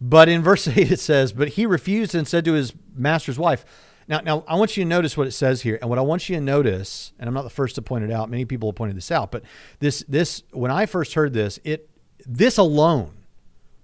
But 0.02 0.28
in 0.28 0.42
verse 0.42 0.68
8 0.68 0.92
it 0.92 1.00
says, 1.00 1.32
But 1.32 1.50
he 1.50 1.66
refused 1.66 2.16
and 2.16 2.28
said 2.28 2.44
to 2.46 2.54
his 2.54 2.74
master's 2.96 3.38
wife, 3.38 3.64
now, 4.08 4.20
now, 4.20 4.44
I 4.46 4.56
want 4.56 4.76
you 4.76 4.84
to 4.84 4.90
notice 4.90 5.16
what 5.16 5.28
it 5.28 5.32
says 5.32 5.62
here, 5.62 5.78
and 5.80 5.90
what 5.90 5.98
I 5.98 6.02
want 6.02 6.28
you 6.28 6.36
to 6.36 6.42
notice, 6.42 7.14
and 7.18 7.30
I'm 7.30 7.34
not 7.34 7.44
the 7.44 7.50
first 7.50 7.76
to 7.76 7.82
point 7.82 8.04
it 8.04 8.12
out. 8.12 8.30
Many 8.30 8.44
people 8.44 8.70
have 8.70 8.76
pointed 8.76 8.98
this 8.98 9.12
out, 9.12 9.32
but 9.32 9.44
this, 9.80 10.04
this, 10.08 10.44
when 10.52 10.70
I 10.70 10.86
first 10.86 11.14
heard 11.14 11.32
this, 11.32 11.60
it, 11.64 11.90
this 12.26 12.58
alone 12.58 13.14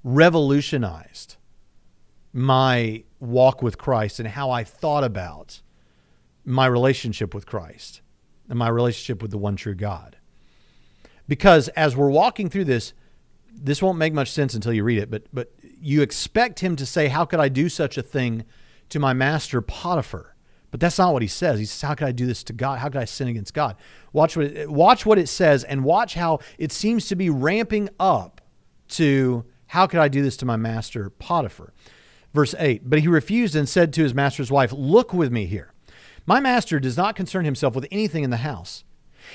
revolutionized 0.04 1.38
my 2.34 3.04
walk 3.20 3.62
with 3.62 3.78
Christ 3.78 4.20
and 4.20 4.28
how 4.28 4.50
I 4.52 4.64
thought 4.66 5.04
about 5.04 5.62
my 6.44 6.66
relationship 6.66 7.34
with 7.34 7.46
Christ 7.46 8.02
and 8.50 8.60
my 8.60 8.68
relationship 8.68 9.22
with 9.22 9.32
the 9.32 9.38
one 9.38 9.56
true 9.56 9.76
God. 9.76 10.18
Because 11.28 11.68
as 11.70 11.96
we're 11.96 12.10
walking 12.10 12.50
through 12.50 12.66
this, 12.66 12.94
this 13.54 13.82
won't 13.82 13.98
make 13.98 14.14
much 14.14 14.32
sense 14.32 14.54
until 14.54 14.74
you 14.74 14.84
read 14.84 15.00
it, 15.00 15.10
but 15.10 15.24
but 15.34 15.52
you 15.82 16.02
expect 16.02 16.60
him 16.60 16.76
to 16.76 16.86
say, 16.86 17.08
How 17.08 17.26
could 17.26 17.40
I 17.40 17.50
do 17.50 17.70
such 17.70 17.98
a 17.98 18.04
thing 18.04 18.46
to 18.90 19.00
my 19.00 19.14
master 19.14 19.62
Potiphar? 19.62 20.36
But 20.70 20.80
that's 20.80 20.98
not 20.98 21.14
what 21.14 21.22
he 21.22 21.28
says. 21.28 21.60
He 21.60 21.66
says, 21.66 21.82
How 21.88 21.96
could 21.96 22.08
I 22.08 22.12
do 22.12 22.26
this 22.26 22.44
to 22.46 22.54
God? 22.54 22.80
How 22.80 22.90
could 22.90 23.02
I 23.02 23.06
sin 23.06 23.28
against 23.28 23.54
God? 23.54 23.76
Watch 24.14 24.36
what 24.36 24.48
it, 24.48 24.72
watch 24.72 25.06
what 25.06 25.18
it 25.18 25.28
says 25.28 25.64
and 25.64 25.84
watch 25.84 26.16
how 26.16 26.40
it 26.58 26.72
seems 26.72 27.08
to 27.08 27.16
be 27.16 27.30
ramping 27.30 27.90
up 28.00 28.42
to 28.90 29.46
how 29.68 29.88
could 29.88 30.00
I 30.00 30.08
do 30.08 30.22
this 30.22 30.38
to 30.38 30.46
my 30.46 30.56
master 30.56 31.10
Potiphar? 31.10 31.74
Verse 32.34 32.56
8 32.58 32.90
But 32.90 33.00
he 33.00 33.08
refused 33.08 33.56
and 33.56 33.68
said 33.68 33.94
to 33.94 34.04
his 34.04 34.14
master's 34.14 34.52
wife, 34.52 34.72
Look 34.72 35.14
with 35.14 35.32
me 35.32 35.46
here. 35.46 35.74
My 36.26 36.40
master 36.40 36.80
does 36.80 36.98
not 36.98 37.16
concern 37.16 37.46
himself 37.46 37.74
with 37.74 37.88
anything 37.90 38.24
in 38.24 38.30
the 38.30 38.38
house, 38.38 38.84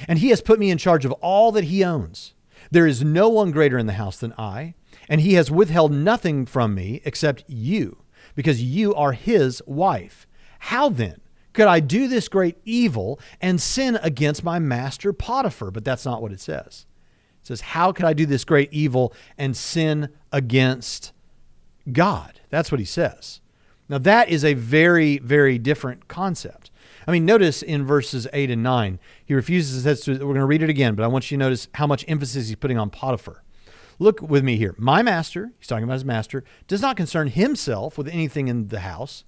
and 0.06 0.18
he 0.18 0.28
has 0.28 0.42
put 0.42 0.58
me 0.58 0.70
in 0.70 0.78
charge 0.78 1.04
of 1.04 1.12
all 1.12 1.50
that 1.52 1.64
he 1.64 1.82
owns. 1.82 2.34
There 2.70 2.86
is 2.86 3.02
no 3.02 3.28
one 3.28 3.50
greater 3.50 3.78
in 3.78 3.86
the 3.86 3.94
house 3.94 4.18
than 4.18 4.34
I, 4.38 4.74
and 5.12 5.20
he 5.20 5.34
has 5.34 5.50
withheld 5.50 5.92
nothing 5.92 6.46
from 6.46 6.74
me 6.74 7.02
except 7.04 7.44
you, 7.46 7.98
because 8.34 8.62
you 8.62 8.94
are 8.94 9.12
his 9.12 9.60
wife. 9.66 10.26
How 10.58 10.88
then 10.88 11.20
could 11.52 11.66
I 11.66 11.80
do 11.80 12.08
this 12.08 12.28
great 12.28 12.56
evil 12.64 13.20
and 13.38 13.60
sin 13.60 13.98
against 14.02 14.42
my 14.42 14.58
master 14.58 15.12
Potiphar? 15.12 15.70
But 15.70 15.84
that's 15.84 16.06
not 16.06 16.22
what 16.22 16.32
it 16.32 16.40
says. 16.40 16.86
It 17.42 17.46
says, 17.46 17.60
How 17.60 17.92
could 17.92 18.06
I 18.06 18.14
do 18.14 18.24
this 18.24 18.46
great 18.46 18.72
evil 18.72 19.12
and 19.36 19.54
sin 19.54 20.08
against 20.32 21.12
God? 21.92 22.40
That's 22.48 22.72
what 22.72 22.80
he 22.80 22.86
says. 22.86 23.42
Now, 23.90 23.98
that 23.98 24.30
is 24.30 24.46
a 24.46 24.54
very, 24.54 25.18
very 25.18 25.58
different 25.58 26.08
concept. 26.08 26.70
I 27.06 27.12
mean, 27.12 27.26
notice 27.26 27.60
in 27.60 27.84
verses 27.84 28.26
8 28.32 28.50
and 28.50 28.62
9, 28.62 28.98
he 29.26 29.34
refuses 29.34 30.04
to, 30.04 30.12
we're 30.12 30.18
going 30.18 30.36
to 30.36 30.46
read 30.46 30.62
it 30.62 30.70
again, 30.70 30.94
but 30.94 31.02
I 31.02 31.08
want 31.08 31.30
you 31.30 31.36
to 31.36 31.44
notice 31.44 31.68
how 31.74 31.86
much 31.86 32.02
emphasis 32.08 32.48
he's 32.48 32.56
putting 32.56 32.78
on 32.78 32.88
Potiphar. 32.88 33.42
Look 33.98 34.20
with 34.20 34.44
me 34.44 34.56
here. 34.56 34.74
My 34.78 35.02
master, 35.02 35.52
he's 35.58 35.68
talking 35.68 35.84
about 35.84 35.94
his 35.94 36.04
master, 36.04 36.44
does 36.66 36.82
not 36.82 36.96
concern 36.96 37.28
himself 37.28 37.96
with 37.96 38.08
anything 38.08 38.48
in 38.48 38.68
the 38.68 38.80
house, 38.80 39.24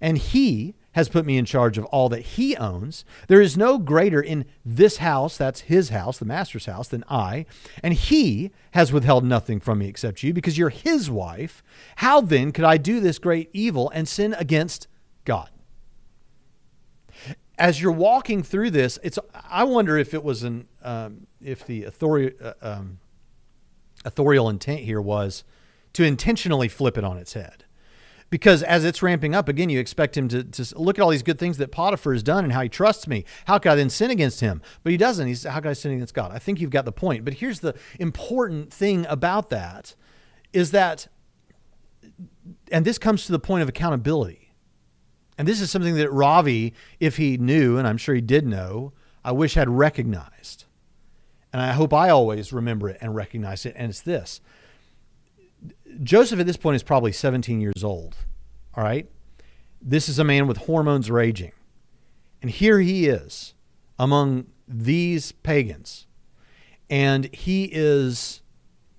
and 0.00 0.18
he 0.18 0.74
has 0.92 1.08
put 1.08 1.26
me 1.26 1.36
in 1.36 1.44
charge 1.44 1.76
of 1.76 1.84
all 1.86 2.08
that 2.08 2.20
he 2.20 2.56
owns. 2.56 3.04
There 3.26 3.40
is 3.40 3.56
no 3.56 3.78
greater 3.78 4.20
in 4.20 4.44
this 4.64 4.98
house, 4.98 5.36
that's 5.36 5.62
his 5.62 5.88
house, 5.88 6.18
the 6.18 6.24
master's 6.24 6.66
house, 6.66 6.86
than 6.86 7.02
I. 7.08 7.46
And 7.82 7.94
he 7.94 8.52
has 8.72 8.92
withheld 8.92 9.24
nothing 9.24 9.58
from 9.58 9.80
me 9.80 9.88
except 9.88 10.22
you, 10.22 10.32
because 10.32 10.56
you're 10.56 10.68
his 10.68 11.10
wife. 11.10 11.64
How 11.96 12.20
then 12.20 12.52
could 12.52 12.64
I 12.64 12.76
do 12.76 13.00
this 13.00 13.18
great 13.18 13.50
evil 13.52 13.90
and 13.90 14.08
sin 14.08 14.34
against 14.34 14.86
God? 15.24 15.50
As 17.58 17.80
you're 17.80 17.92
walking 17.92 18.42
through 18.42 18.70
this, 18.70 18.98
it's 19.02 19.18
I 19.32 19.64
wonder 19.64 19.96
if 19.96 20.12
it 20.14 20.22
was 20.22 20.42
an 20.42 20.66
um, 20.82 21.26
if 21.40 21.66
the 21.66 21.84
authority 21.84 22.36
uh, 22.40 22.54
um, 22.62 22.98
authorial 24.04 24.48
intent 24.48 24.80
here 24.80 25.00
was 25.00 25.44
to 25.94 26.04
intentionally 26.04 26.68
flip 26.68 26.98
it 26.98 27.04
on 27.04 27.16
its 27.16 27.32
head. 27.32 27.64
Because 28.30 28.62
as 28.64 28.84
it's 28.84 29.02
ramping 29.02 29.34
up 29.34 29.48
again 29.48 29.70
you 29.70 29.78
expect 29.78 30.16
him 30.16 30.28
to, 30.28 30.42
to 30.42 30.78
look 30.78 30.98
at 30.98 31.02
all 31.02 31.10
these 31.10 31.22
good 31.22 31.38
things 31.38 31.56
that 31.58 31.70
potiphar 31.70 32.12
has 32.12 32.22
done 32.22 32.42
and 32.42 32.52
how 32.52 32.62
he 32.62 32.68
trusts 32.68 33.06
me. 33.06 33.24
How 33.46 33.58
can 33.58 33.72
i 33.72 33.74
then 33.76 33.90
sin 33.90 34.10
against 34.10 34.40
him? 34.40 34.60
But 34.82 34.90
he 34.90 34.96
doesn't. 34.96 35.26
He's 35.26 35.44
how 35.44 35.60
can 35.60 35.70
i 35.70 35.74
sin 35.74 35.92
against 35.92 36.14
god? 36.14 36.32
I 36.32 36.38
think 36.38 36.60
you've 36.60 36.70
got 36.70 36.84
the 36.84 36.92
point. 36.92 37.24
But 37.24 37.34
here's 37.34 37.60
the 37.60 37.74
important 38.00 38.72
thing 38.72 39.06
about 39.08 39.50
that 39.50 39.94
is 40.52 40.72
that 40.72 41.06
and 42.72 42.84
this 42.84 42.98
comes 42.98 43.26
to 43.26 43.32
the 43.32 43.38
point 43.38 43.62
of 43.62 43.68
accountability. 43.68 44.52
And 45.38 45.46
this 45.46 45.60
is 45.60 45.70
something 45.70 45.94
that 45.94 46.10
ravi 46.10 46.74
if 46.98 47.16
he 47.16 47.36
knew 47.36 47.78
and 47.78 47.86
i'm 47.86 47.98
sure 47.98 48.14
he 48.14 48.20
did 48.20 48.46
know 48.46 48.92
i 49.24 49.32
wish 49.32 49.54
had 49.54 49.68
recognized 49.68 50.64
and 51.54 51.62
i 51.62 51.72
hope 51.72 51.94
i 51.94 52.10
always 52.10 52.52
remember 52.52 52.90
it 52.90 52.98
and 53.00 53.14
recognize 53.14 53.64
it 53.64 53.72
and 53.78 53.88
it's 53.88 54.02
this 54.02 54.42
Joseph 56.02 56.40
at 56.40 56.46
this 56.46 56.56
point 56.56 56.76
is 56.76 56.82
probably 56.82 57.12
17 57.12 57.60
years 57.60 57.84
old. 57.84 58.16
All 58.74 58.82
right. 58.82 59.08
This 59.80 60.08
is 60.08 60.18
a 60.18 60.24
man 60.24 60.46
with 60.46 60.58
hormones 60.58 61.10
raging. 61.10 61.52
And 62.42 62.50
here 62.50 62.80
he 62.80 63.06
is 63.06 63.54
among 63.98 64.46
these 64.66 65.32
pagans. 65.32 66.06
And 66.90 67.32
he 67.34 67.64
is 67.72 68.42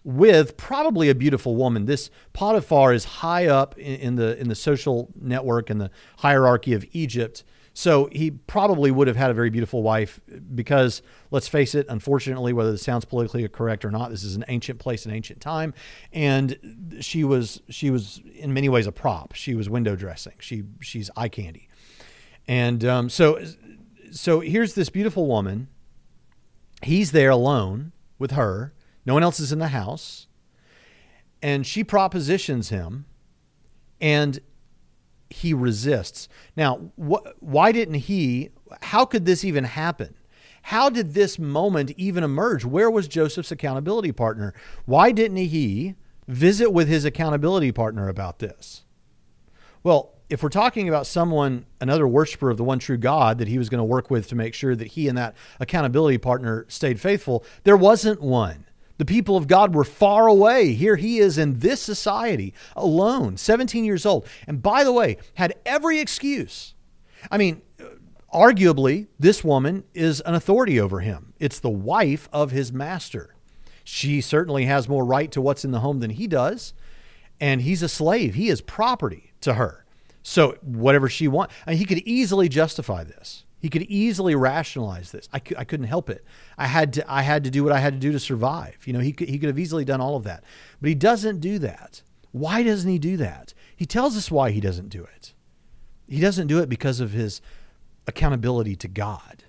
with 0.04 0.58
probably 0.58 1.10
a 1.10 1.15
beautiful 1.15 1.56
woman. 1.56 1.86
This 1.86 2.10
Potiphar 2.34 2.94
is 2.94 3.06
high 3.06 3.48
up 3.48 3.78
in, 3.78 3.96
in 3.96 4.15
the 4.15 4.39
in 4.39 4.50
the 4.50 4.56
social 4.56 5.10
network 5.20 5.70
and 5.70 5.82
the 5.82 5.91
hierarchy 6.18 6.74
of 6.74 6.86
Egypt. 6.91 7.44
So 7.78 8.08
he 8.14 8.32
probably 8.32 8.90
would 8.90 9.08
have 9.08 9.18
had 9.18 9.32
a 9.32 9.34
very 9.34 9.50
beautiful 9.50 9.84
wife 9.84 10.22
because, 10.56 11.02
let's 11.30 11.50
face 11.50 11.76
it, 11.76 11.86
unfortunately, 11.90 12.54
whether 12.54 12.72
this 12.72 12.84
sounds 12.84 13.04
politically 13.04 13.46
correct 13.50 13.84
or 13.84 13.92
not, 13.92 14.12
this 14.12 14.24
is 14.24 14.38
an 14.38 14.46
ancient 14.48 14.80
place, 14.80 15.06
an 15.06 15.12
ancient 15.12 15.42
time, 15.42 15.74
and 16.14 16.98
she 17.02 17.26
was 17.26 17.62
she 17.68 17.92
was 17.92 18.22
in 18.34 18.54
many 18.54 18.70
ways 18.70 18.88
a 18.88 18.94
prop. 18.94 19.36
She 19.36 19.56
was 19.56 19.70
window 19.70 19.98
dressing. 19.98 20.36
She 20.40 20.64
she's 20.80 21.12
eye 21.18 21.28
candy, 21.28 21.68
and 22.48 22.86
um, 22.86 23.10
so 23.10 23.44
so 24.10 24.40
here's 24.40 24.76
this 24.76 24.90
beautiful 24.90 25.28
woman. 25.28 25.68
He's 26.82 27.12
there 27.12 27.30
alone 27.30 27.92
with 28.18 28.32
her. 28.32 28.74
No 29.06 29.14
one 29.14 29.22
else 29.22 29.42
is 29.42 29.52
in 29.52 29.60
the 29.60 29.68
house, 29.68 30.28
and 31.42 31.68
she 31.68 31.84
propositions 31.84 32.70
him, 32.70 33.04
and 34.00 34.40
he 35.36 35.54
resists. 35.54 36.30
Now, 36.56 36.91
wh- 36.98 37.28
why 37.41 37.71
didn't 37.71 37.95
he? 37.95 38.52
How 38.82 39.06
could 39.06 39.26
this 39.26 39.43
even 39.43 39.65
happen? 39.65 40.15
How 40.63 40.89
did 40.89 41.13
this 41.13 41.38
moment 41.38 41.91
even 41.98 42.24
emerge? 42.24 42.63
Where 42.65 42.89
was 42.89 43.08
Joseph's 43.08 43.52
accountability 43.52 44.12
partner? 44.12 44.54
Why 44.86 45.12
didn't 45.12 45.38
he 45.38 45.95
visit 46.28 46.71
with 46.71 46.88
his 46.88 47.06
accountability 47.06 47.71
partner 47.71 48.08
about 48.08 48.39
this? 48.39 48.84
Well, 49.84 50.13
if 50.30 50.41
we're 50.41 50.50
talking 50.50 50.89
about 50.89 51.06
someone, 51.06 51.65
another 51.80 52.08
worshiper 52.08 52.50
of 52.50 52.58
the 52.58 52.63
one 52.63 52.80
true 52.80 52.98
God 52.98 53.38
that 53.38 53.48
he 53.48 53.60
was 53.60 53.69
going 53.69 53.80
to 53.80 53.84
work 53.84 54.10
with 54.10 54.28
to 54.30 54.36
make 54.36 54.54
sure 54.54 54.76
that 54.76 54.88
he 54.88 55.08
and 55.08 55.17
that 55.17 55.36
accountability 55.60 56.17
partner 56.17 56.65
stayed 56.67 57.00
faithful, 57.00 57.45
there 57.63 57.78
wasn't 57.78 58.21
one. 58.21 58.64
The 58.97 59.05
people 59.05 59.36
of 59.36 59.47
God 59.47 59.75
were 59.75 59.84
far 59.84 60.27
away. 60.27 60.73
Here 60.73 60.95
he 60.95 61.19
is 61.19 61.38
in 61.38 61.60
this 61.60 61.81
society 61.81 62.53
alone, 62.75 63.38
17 63.38 63.84
years 63.84 64.05
old. 64.05 64.25
And 64.47 64.62
by 64.62 64.84
the 64.84 64.91
way, 64.91 65.17
had 65.34 65.55
every 65.65 65.99
excuse. 65.99 66.73
I 67.29 67.38
mean, 67.38 67.62
arguably, 68.34 69.08
this 69.19 69.43
woman 69.43 69.84
is 69.93 70.21
an 70.21 70.36
authority 70.36 70.79
over 70.79 71.01
him. 71.01 71.34
It's 71.39 71.60
the 71.60 71.69
wife 71.69 72.29
of 72.31 72.51
his 72.51 72.71
master. 72.71 73.36
She 73.84 74.21
certainly 74.21 74.65
has 74.65 74.89
more 74.89 75.05
right 75.05 75.31
to 75.31 75.41
what's 75.41 75.65
in 75.65 75.71
the 75.71 75.81
home 75.81 75.99
than 75.99 76.12
he 76.12 76.27
does. 76.27 76.73
And 77.39 77.62
he's 77.62 77.84
a 77.84 77.89
slave, 77.89 78.36
he 78.36 78.49
is 78.49 78.62
property 78.62 79.34
to 79.41 79.55
her. 79.55 79.86
So, 80.23 80.58
whatever 80.62 81.08
she 81.08 81.27
wants, 81.27 81.53
I 81.67 81.71
mean, 81.71 81.79
he 81.79 81.86
could 81.86 81.99
easily 81.99 82.49
justify 82.49 83.03
this. 83.03 83.44
He 83.60 83.70
could 83.70 83.84
easily 83.84 84.36
rationalize 84.36 85.12
this. 85.12 85.28
I, 85.34 85.41
I 85.58 85.63
couldn't 85.63 85.88
help 85.88 86.10
it. 86.10 86.24
I 86.58 86.68
had 86.68 86.94
to 86.94 87.12
I 87.12 87.22
had 87.24 87.44
to 87.46 87.50
do 87.50 87.63
what 87.63 87.74
I 87.74 87.80
had 87.80 87.94
to 87.94 88.00
do 88.00 88.12
to 88.12 88.20
survive. 88.20 88.78
You 88.86 88.94
know, 88.94 89.00
he 89.00 89.12
could, 89.12 89.30
he 89.30 89.39
could 89.39 89.48
have 89.48 89.60
easily 89.60 89.86
done 89.86 90.02
all 90.02 90.15
of 90.15 90.24
that. 90.24 90.44
But 90.82 90.89
he 90.89 90.96
doesn't 90.96 91.39
do 91.39 91.58
that. 91.60 92.04
Why 92.32 92.63
doesn't 92.63 92.89
he 92.89 93.00
do 93.00 93.18
that? 93.18 93.54
He 93.76 93.86
tells 93.86 94.18
us 94.18 94.30
why 94.30 94.52
he 94.52 94.60
doesn't 94.60 94.89
do 94.89 95.04
it. 95.04 95.34
He 96.08 96.20
doesn't 96.20 96.48
do 96.48 96.60
it 96.60 96.70
because 96.70 97.00
of 97.00 97.12
his 97.12 97.41
accountability 98.08 98.76
to 98.76 98.88
God. 98.88 99.44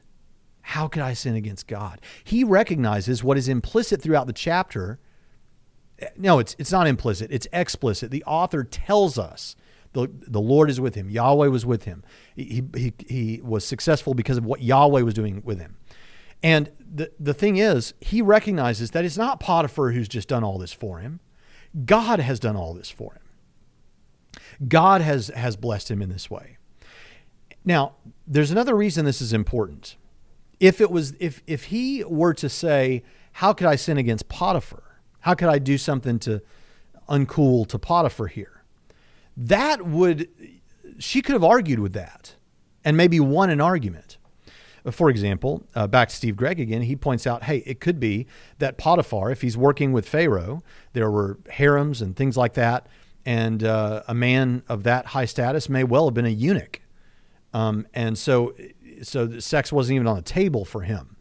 How 0.62 0.88
could 0.88 1.02
I 1.02 1.12
sin 1.12 1.36
against 1.36 1.66
God? 1.66 2.00
He 2.24 2.42
recognizes 2.42 3.22
what 3.22 3.36
is 3.36 3.48
implicit 3.48 4.02
throughout 4.02 4.26
the 4.26 4.32
chapter. 4.32 4.98
No, 6.16 6.38
it's 6.38 6.56
it's 6.58 6.72
not 6.72 6.86
implicit, 6.86 7.30
it's 7.30 7.46
explicit. 7.52 8.10
The 8.10 8.24
author 8.24 8.64
tells 8.64 9.18
us 9.18 9.56
the, 9.96 10.10
the 10.28 10.40
Lord 10.40 10.68
is 10.68 10.78
with 10.78 10.94
him. 10.94 11.08
Yahweh 11.08 11.46
was 11.46 11.64
with 11.64 11.84
him. 11.84 12.04
He, 12.34 12.62
he, 12.74 12.92
he 13.08 13.40
was 13.42 13.64
successful 13.64 14.12
because 14.12 14.36
of 14.36 14.44
what 14.44 14.60
Yahweh 14.60 15.00
was 15.00 15.14
doing 15.14 15.40
with 15.42 15.58
him. 15.58 15.78
And 16.42 16.70
the, 16.78 17.10
the 17.18 17.32
thing 17.32 17.56
is, 17.56 17.94
he 17.98 18.20
recognizes 18.20 18.90
that 18.90 19.06
it's 19.06 19.16
not 19.16 19.40
Potiphar 19.40 19.92
who's 19.92 20.06
just 20.06 20.28
done 20.28 20.44
all 20.44 20.58
this 20.58 20.72
for 20.72 20.98
him. 20.98 21.20
God 21.86 22.20
has 22.20 22.38
done 22.38 22.56
all 22.56 22.74
this 22.74 22.90
for 22.90 23.14
him. 23.14 24.68
God 24.68 25.00
has, 25.00 25.28
has 25.28 25.56
blessed 25.56 25.90
him 25.90 26.02
in 26.02 26.10
this 26.10 26.30
way. 26.30 26.58
Now, 27.64 27.94
there's 28.26 28.50
another 28.50 28.76
reason 28.76 29.06
this 29.06 29.22
is 29.22 29.32
important. 29.32 29.96
If 30.60 30.80
it 30.80 30.90
was 30.90 31.14
if 31.20 31.42
if 31.46 31.64
he 31.64 32.02
were 32.04 32.32
to 32.34 32.48
say, 32.48 33.02
How 33.32 33.52
could 33.52 33.66
I 33.66 33.76
sin 33.76 33.98
against 33.98 34.28
Potiphar? 34.28 34.82
How 35.20 35.34
could 35.34 35.48
I 35.48 35.58
do 35.58 35.76
something 35.76 36.18
to 36.20 36.40
uncool 37.08 37.66
to 37.68 37.78
Potiphar 37.78 38.28
here? 38.28 38.55
That 39.36 39.86
would, 39.86 40.28
she 40.98 41.22
could 41.22 41.34
have 41.34 41.44
argued 41.44 41.78
with 41.78 41.92
that 41.92 42.34
and 42.84 42.96
maybe 42.96 43.20
won 43.20 43.50
an 43.50 43.60
argument. 43.60 44.16
Uh, 44.84 44.90
for 44.90 45.10
example, 45.10 45.66
uh, 45.74 45.86
back 45.86 46.08
to 46.08 46.14
Steve 46.14 46.36
Gregg 46.36 46.60
again, 46.60 46.82
he 46.82 46.96
points 46.96 47.26
out, 47.26 47.42
hey, 47.42 47.58
it 47.66 47.80
could 47.80 47.98
be 47.98 48.26
that 48.58 48.78
Potiphar, 48.78 49.30
if 49.30 49.42
he's 49.42 49.56
working 49.56 49.92
with 49.92 50.08
Pharaoh, 50.08 50.62
there 50.92 51.10
were 51.10 51.38
harems 51.50 52.00
and 52.00 52.14
things 52.14 52.36
like 52.36 52.54
that, 52.54 52.86
and 53.26 53.64
uh, 53.64 54.04
a 54.06 54.14
man 54.14 54.62
of 54.68 54.84
that 54.84 55.06
high 55.06 55.24
status 55.24 55.68
may 55.68 55.82
well 55.82 56.06
have 56.06 56.14
been 56.14 56.26
a 56.26 56.30
eunuch, 56.30 56.80
um, 57.52 57.86
and 57.92 58.16
so 58.16 58.54
so 59.02 59.38
sex 59.40 59.72
wasn't 59.72 59.96
even 59.96 60.06
on 60.06 60.16
the 60.16 60.22
table 60.22 60.64
for 60.64 60.82
him. 60.82 61.16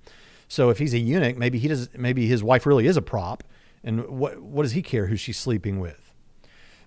So 0.48 0.70
if 0.70 0.78
he's 0.78 0.94
a 0.94 1.00
eunuch, 1.00 1.36
maybe 1.36 1.58
he 1.58 1.68
does, 1.68 1.90
maybe 1.98 2.28
his 2.28 2.44
wife 2.44 2.66
really 2.68 2.86
is 2.86 2.96
a 2.96 3.02
prop, 3.02 3.44
and 3.84 4.08
what 4.08 4.40
what 4.40 4.62
does 4.62 4.74
he 4.74 4.84
care 4.84 5.08
who 5.08 5.16
she's 5.16 5.38
sleeping 5.38 5.80
with? 5.80 6.05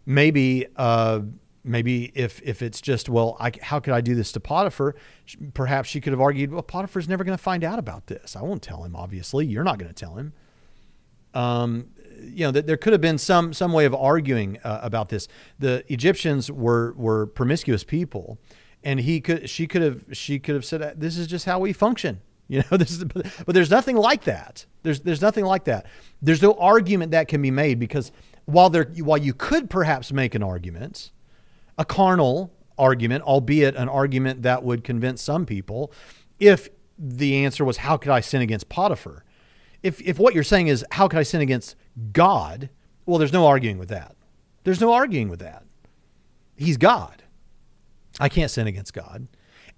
Maybe 0.08 0.66
uh, 0.76 1.20
maybe 1.62 2.10
if 2.14 2.40
if 2.42 2.62
it's 2.62 2.80
just 2.80 3.08
well 3.08 3.36
I, 3.38 3.52
how 3.62 3.78
could 3.78 3.92
i 3.92 4.00
do 4.00 4.14
this 4.14 4.32
to 4.32 4.40
potiphar 4.40 4.96
perhaps 5.54 5.88
she 5.88 6.00
could 6.00 6.12
have 6.12 6.20
argued 6.20 6.50
well 6.50 6.62
potiphar's 6.62 7.08
never 7.08 7.24
going 7.24 7.36
to 7.36 7.42
find 7.42 7.62
out 7.62 7.78
about 7.78 8.06
this 8.06 8.34
i 8.34 8.42
won't 8.42 8.62
tell 8.62 8.84
him 8.84 8.96
obviously 8.96 9.46
you're 9.46 9.64
not 9.64 9.78
going 9.78 9.92
to 9.92 9.94
tell 9.94 10.14
him 10.14 10.32
um, 11.34 11.90
you 12.20 12.44
know, 12.44 12.50
there 12.50 12.76
could 12.76 12.92
have 12.92 13.00
been 13.00 13.18
some 13.18 13.52
some 13.52 13.72
way 13.72 13.84
of 13.84 13.94
arguing 13.94 14.58
uh, 14.64 14.80
about 14.82 15.08
this. 15.08 15.28
The 15.58 15.84
Egyptians 15.92 16.50
were 16.50 16.92
were 16.94 17.26
promiscuous 17.26 17.84
people, 17.84 18.38
and 18.82 19.00
he 19.00 19.20
could 19.20 19.48
she 19.48 19.66
could 19.66 19.82
have 19.82 20.04
she 20.12 20.38
could 20.38 20.54
have 20.54 20.64
said 20.64 21.00
this 21.00 21.16
is 21.16 21.26
just 21.26 21.44
how 21.44 21.58
we 21.58 21.72
function. 21.72 22.20
You 22.50 22.62
know, 22.70 22.78
this 22.78 22.92
is, 22.92 23.04
but 23.04 23.54
there's 23.54 23.70
nothing 23.70 23.94
like 23.94 24.24
that. 24.24 24.64
There's 24.82 25.00
there's 25.00 25.20
nothing 25.20 25.44
like 25.44 25.64
that. 25.64 25.84
There's 26.22 26.40
no 26.40 26.54
argument 26.54 27.10
that 27.10 27.28
can 27.28 27.42
be 27.42 27.50
made 27.50 27.78
because 27.78 28.10
while 28.48 28.70
there 28.70 28.84
while 28.96 29.18
you 29.18 29.34
could 29.34 29.68
perhaps 29.68 30.10
make 30.10 30.34
an 30.34 30.42
argument, 30.42 31.12
a 31.76 31.84
carnal 31.84 32.50
argument, 32.78 33.22
albeit 33.24 33.76
an 33.76 33.90
argument 33.90 34.40
that 34.42 34.62
would 34.62 34.82
convince 34.82 35.20
some 35.20 35.44
people, 35.44 35.92
if 36.40 36.70
the 36.98 37.44
answer 37.44 37.62
was 37.62 37.76
how 37.76 37.98
could 37.98 38.10
I 38.10 38.20
sin 38.20 38.40
against 38.40 38.70
Potiphar? 38.70 39.22
If 39.82 40.00
if 40.00 40.18
what 40.18 40.32
you're 40.32 40.44
saying 40.44 40.68
is 40.68 40.82
how 40.92 41.08
could 41.08 41.18
I 41.18 41.24
sin 41.24 41.42
against 41.42 41.76
God? 42.12 42.70
Well, 43.04 43.18
there's 43.18 43.34
no 43.34 43.46
arguing 43.46 43.76
with 43.76 43.90
that. 43.90 44.16
There's 44.64 44.80
no 44.80 44.94
arguing 44.94 45.28
with 45.28 45.40
that. 45.40 45.64
He's 46.56 46.78
God. 46.78 47.24
I 48.18 48.30
can't 48.30 48.50
sin 48.50 48.66
against 48.66 48.94
God. 48.94 49.28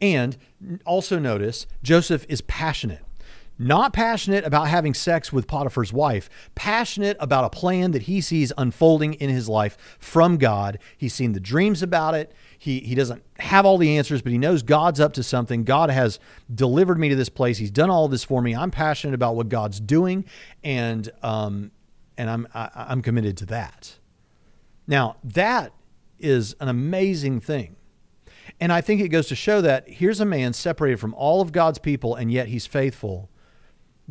And 0.00 0.38
also 0.87 1.18
notice 1.18 1.66
Joseph 1.83 2.24
is 2.28 2.40
passionate. 2.42 3.02
Not 3.62 3.92
passionate 3.92 4.46
about 4.46 4.68
having 4.68 4.94
sex 4.94 5.34
with 5.34 5.46
Potiphar's 5.46 5.92
wife, 5.92 6.30
passionate 6.54 7.18
about 7.20 7.44
a 7.44 7.50
plan 7.50 7.90
that 7.90 8.00
he 8.00 8.22
sees 8.22 8.54
unfolding 8.56 9.12
in 9.12 9.28
his 9.28 9.50
life 9.50 9.76
from 9.98 10.38
God. 10.38 10.78
He's 10.96 11.12
seen 11.12 11.32
the 11.32 11.40
dreams 11.40 11.82
about 11.82 12.14
it. 12.14 12.32
He, 12.58 12.80
he 12.80 12.94
doesn't 12.94 13.22
have 13.38 13.66
all 13.66 13.76
the 13.76 13.98
answers, 13.98 14.22
but 14.22 14.32
he 14.32 14.38
knows 14.38 14.62
God's 14.62 14.98
up 14.98 15.12
to 15.12 15.22
something. 15.22 15.64
God 15.64 15.90
has 15.90 16.18
delivered 16.54 16.98
me 16.98 17.10
to 17.10 17.16
this 17.16 17.28
place. 17.28 17.58
He's 17.58 17.70
done 17.70 17.90
all 17.90 18.08
this 18.08 18.24
for 18.24 18.40
me. 18.40 18.56
I'm 18.56 18.70
passionate 18.70 19.12
about 19.12 19.36
what 19.36 19.50
God's 19.50 19.78
doing, 19.78 20.24
and 20.64 21.10
um, 21.22 21.70
and 22.16 22.30
I'm 22.30 22.48
I, 22.54 22.70
I'm 22.74 23.02
committed 23.02 23.36
to 23.36 23.46
that. 23.46 23.98
Now 24.86 25.16
that 25.22 25.74
is 26.18 26.56
an 26.60 26.68
amazing 26.68 27.40
thing 27.40 27.76
and 28.58 28.72
I 28.72 28.80
think 28.80 29.00
it 29.00 29.08
goes 29.08 29.28
to 29.28 29.34
show 29.34 29.60
that 29.60 29.88
here's 29.88 30.20
a 30.20 30.24
man 30.24 30.52
separated 30.52 30.98
from 30.98 31.14
all 31.14 31.40
of 31.40 31.52
God's 31.52 31.78
people, 31.78 32.14
and 32.14 32.32
yet 32.32 32.48
he's 32.48 32.66
faithful 32.66 33.29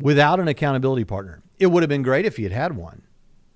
without 0.00 0.40
an 0.40 0.48
accountability 0.48 1.04
partner. 1.04 1.42
It 1.58 1.66
would 1.66 1.82
have 1.82 1.88
been 1.90 2.02
great 2.02 2.24
if 2.24 2.36
he 2.36 2.42
had 2.42 2.52
had 2.52 2.76
one. 2.76 3.02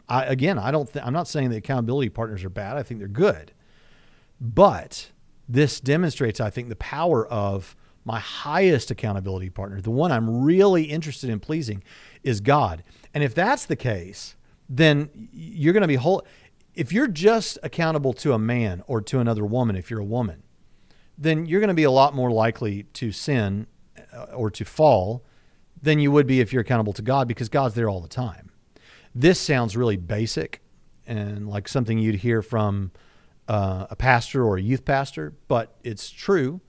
I, 0.09 0.24
again, 0.24 0.59
I 0.59 0.70
don't. 0.70 0.92
Th- 0.92 1.04
I'm 1.04 1.12
not 1.12 1.28
saying 1.28 1.50
the 1.50 1.57
accountability 1.57 2.11
partners 2.11 2.44
are 2.44 2.50
bad. 2.50 2.76
I 2.76 2.83
think 2.83 3.00
they're 3.00 3.09
good, 3.09 3.52
but 4.40 5.11
this 5.48 5.80
demonstrates, 5.80 6.40
I 6.40 6.50
think, 6.50 6.68
the 6.68 6.76
power 6.76 7.26
of 7.26 7.74
my 8.04 8.20
highest 8.20 8.90
accountability 8.90 9.48
partner, 9.48 9.80
the 9.80 9.90
one 9.90 10.12
I'm 10.12 10.44
really 10.44 10.85
interested 10.85 11.30
in 11.30 11.40
pleasing, 11.40 11.83
is 12.22 12.40
God. 12.40 12.85
And 13.14 13.24
if 13.24 13.35
that's 13.35 13.64
the 13.64 13.76
case, 13.76 14.37
then 14.68 15.28
you're 15.33 15.72
going 15.72 15.83
to 15.83 15.88
be 15.88 15.96
whole. 15.96 16.26
If 16.74 16.92
you're 16.92 17.09
just 17.09 17.59
accountable 17.62 18.12
to 18.14 18.35
a 18.35 18.38
man 18.38 18.83
or 18.87 19.00
to 19.02 19.20
another 19.20 19.44
woman, 19.46 19.76
if 19.76 19.90
you're 19.90 20.00
a 20.00 20.04
woman, 20.04 20.42
then 21.16 21.46
you're 21.46 21.61
going 21.61 21.68
to 21.68 21.74
be 21.74 21.85
a 21.85 21.90
lot 21.90 22.14
more 22.14 22.30
likely 22.30 22.83
to 22.94 23.12
sin 23.12 23.66
uh, 24.12 24.24
or 24.35 24.50
to 24.50 24.64
fall 24.64 25.24
than 25.85 25.99
you 25.99 26.11
would 26.11 26.27
be 26.27 26.40
if 26.40 26.53
you're 26.53 26.62
accountable 26.62 26.92
to 26.94 27.03
God 27.03 27.29
because 27.29 27.49
God's 27.49 27.75
there 27.75 27.88
all 27.88 28.01
the 28.01 28.09
time. 28.09 28.51
This 29.14 29.38
sounds 29.38 29.77
really 29.77 29.97
basic 29.97 30.61
and 31.07 31.49
like 31.49 31.68
something 31.68 31.99
you'd 31.99 32.16
hear 32.16 32.42
from 32.42 32.90
uh, 33.49 33.87
a 33.90 33.97
pastor 33.97 34.44
or 34.44 34.57
a 34.57 34.62
youth 34.62 34.85
pastor, 34.85 35.35
but 35.47 35.77
it's 35.85 36.11
true. 36.11 36.61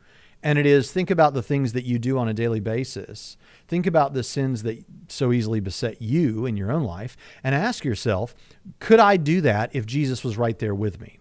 And 0.44 0.60
it 0.60 0.66
is 0.68 0.92
think 0.92 1.10
about 1.10 1.34
the 1.34 1.42
things 1.42 1.74
that 1.74 1.86
you 1.86 1.98
do 1.98 2.20
on 2.20 2.28
a 2.28 2.34
daily 2.34 2.60
basis. 2.60 3.36
Think 3.68 3.88
about 3.88 4.14
the 4.14 4.22
sins 4.22 4.62
that 4.64 4.86
so 5.08 5.32
easily 5.32 5.60
beset 5.60 6.02
you 6.02 6.46
in 6.46 6.56
your 6.56 6.72
own 6.72 6.84
life 6.84 7.18
and 7.44 7.56
ask 7.56 7.84
yourself, 7.84 8.36
could 8.80 9.00
I 9.00 9.18
do 9.18 9.42
that 9.42 9.74
if 9.74 9.88
Jesus 9.88 10.24
was 10.24 10.38
right 10.38 10.60
there 10.60 10.76
with 10.76 11.02
me? 11.02 11.20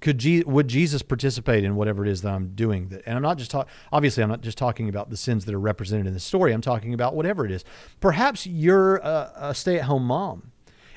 Could 0.00 0.18
Je- 0.18 0.44
would 0.44 0.68
Jesus 0.68 1.02
participate 1.02 1.64
in 1.64 1.74
whatever 1.76 2.04
it 2.04 2.10
is 2.10 2.22
that 2.22 2.32
I'm 2.32 2.54
doing? 2.54 2.88
That, 2.88 3.02
and 3.06 3.16
I'm 3.16 3.22
not 3.22 3.38
just 3.38 3.50
talking. 3.50 3.70
Obviously, 3.92 4.22
I'm 4.22 4.28
not 4.28 4.42
just 4.42 4.58
talking 4.58 4.88
about 4.88 5.10
the 5.10 5.16
sins 5.16 5.44
that 5.44 5.54
are 5.54 5.60
represented 5.60 6.06
in 6.06 6.14
the 6.14 6.20
story. 6.20 6.52
I'm 6.52 6.60
talking 6.60 6.94
about 6.94 7.14
whatever 7.14 7.44
it 7.44 7.50
is. 7.50 7.64
Perhaps 8.00 8.46
you're 8.46 8.96
a, 8.96 9.32
a 9.36 9.54
stay-at-home 9.54 10.04
mom, 10.04 10.52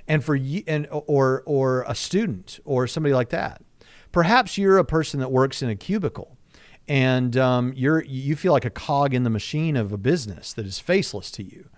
and 0.08 0.24
for 0.24 0.36
you, 0.36 0.64
and 0.68 0.88
or 0.92 1.44
or 1.46 1.84
a 1.88 1.96
student 1.96 2.60
or 2.66 2.88
somebody 2.88 3.14
like 3.14 3.30
that. 3.30 3.62
Perhaps 4.12 4.58
you're 4.58 4.78
a 4.78 4.86
person 4.86 5.20
that 5.20 5.32
works 5.32 5.64
in 5.64 5.70
a 5.70 5.76
cubicle, 5.76 6.38
and 6.88 7.36
um, 7.38 7.74
you're 7.76 8.04
you 8.04 8.36
feel 8.36 8.54
like 8.54 8.66
a 8.66 8.70
cog 8.70 9.14
in 9.14 9.24
the 9.24 9.30
machine 9.30 9.76
of 9.76 9.92
a 9.92 9.98
business 9.98 10.54
that 10.54 10.66
is 10.66 10.80
faceless 10.80 11.32
to 11.32 11.44
you. 11.44 11.70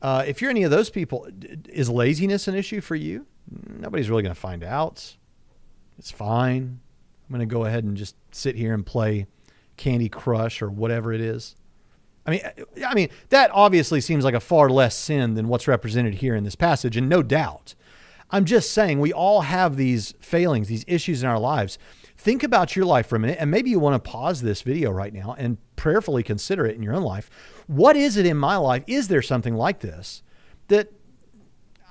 Uh, 0.00 0.24
if 0.26 0.42
you're 0.42 0.50
any 0.50 0.64
of 0.64 0.72
those 0.72 0.90
people, 0.90 1.28
is 1.68 1.88
laziness 1.88 2.48
an 2.48 2.56
issue 2.56 2.80
for 2.80 2.96
you? 2.96 3.24
Nobody's 3.68 4.10
really 4.10 4.24
going 4.24 4.34
to 4.34 4.40
find 4.40 4.64
out 4.64 5.16
it's 6.02 6.10
fine. 6.10 6.80
I'm 7.22 7.28
going 7.28 7.48
to 7.48 7.54
go 7.54 7.64
ahead 7.64 7.84
and 7.84 7.96
just 7.96 8.16
sit 8.32 8.56
here 8.56 8.74
and 8.74 8.84
play 8.84 9.28
Candy 9.76 10.08
Crush 10.08 10.60
or 10.60 10.68
whatever 10.68 11.12
it 11.12 11.20
is. 11.20 11.54
I 12.26 12.32
mean, 12.32 12.40
I 12.84 12.92
mean 12.94 13.08
that 13.28 13.52
obviously 13.52 14.00
seems 14.00 14.24
like 14.24 14.34
a 14.34 14.40
far 14.40 14.68
less 14.68 14.96
sin 14.96 15.34
than 15.34 15.46
what's 15.46 15.68
represented 15.68 16.14
here 16.14 16.34
in 16.34 16.42
this 16.42 16.56
passage, 16.56 16.96
and 16.96 17.08
no 17.08 17.22
doubt. 17.22 17.76
I'm 18.32 18.44
just 18.44 18.72
saying 18.72 18.98
we 18.98 19.12
all 19.12 19.42
have 19.42 19.76
these 19.76 20.14
failings, 20.18 20.66
these 20.66 20.84
issues 20.88 21.22
in 21.22 21.28
our 21.28 21.38
lives. 21.38 21.78
Think 22.16 22.42
about 22.42 22.74
your 22.74 22.84
life 22.84 23.06
for 23.06 23.14
a 23.14 23.20
minute, 23.20 23.38
and 23.38 23.48
maybe 23.48 23.70
you 23.70 23.78
want 23.78 24.02
to 24.02 24.10
pause 24.10 24.42
this 24.42 24.62
video 24.62 24.90
right 24.90 25.14
now 25.14 25.36
and 25.38 25.56
prayerfully 25.76 26.24
consider 26.24 26.66
it 26.66 26.74
in 26.74 26.82
your 26.82 26.94
own 26.94 27.04
life. 27.04 27.30
What 27.68 27.94
is 27.94 28.16
it 28.16 28.26
in 28.26 28.36
my 28.38 28.56
life? 28.56 28.82
Is 28.88 29.06
there 29.06 29.22
something 29.22 29.54
like 29.54 29.78
this 29.78 30.24
that 30.66 30.92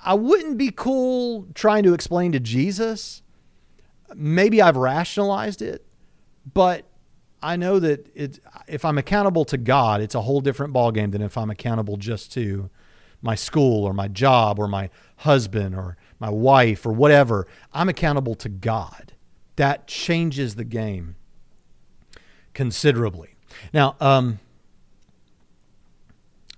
I 0.04 0.12
wouldn't 0.12 0.58
be 0.58 0.70
cool 0.70 1.46
trying 1.54 1.84
to 1.84 1.94
explain 1.94 2.32
to 2.32 2.40
Jesus? 2.40 3.21
Maybe 4.14 4.62
I've 4.62 4.76
rationalized 4.76 5.62
it, 5.62 5.84
but 6.52 6.84
I 7.42 7.56
know 7.56 7.78
that 7.80 8.08
it, 8.14 8.40
if 8.68 8.84
I'm 8.84 8.98
accountable 8.98 9.44
to 9.46 9.56
God, 9.56 10.00
it's 10.00 10.14
a 10.14 10.20
whole 10.20 10.40
different 10.40 10.72
ballgame 10.72 11.10
than 11.10 11.22
if 11.22 11.36
I'm 11.36 11.50
accountable 11.50 11.96
just 11.96 12.32
to 12.32 12.70
my 13.20 13.34
school 13.34 13.84
or 13.84 13.92
my 13.92 14.08
job 14.08 14.58
or 14.58 14.68
my 14.68 14.90
husband 15.18 15.74
or 15.74 15.96
my 16.18 16.30
wife 16.30 16.86
or 16.86 16.92
whatever. 16.92 17.46
I'm 17.72 17.88
accountable 17.88 18.34
to 18.36 18.48
God. 18.48 19.12
That 19.56 19.86
changes 19.86 20.54
the 20.54 20.64
game 20.64 21.16
considerably. 22.54 23.34
Now, 23.72 23.96
um, 24.00 24.38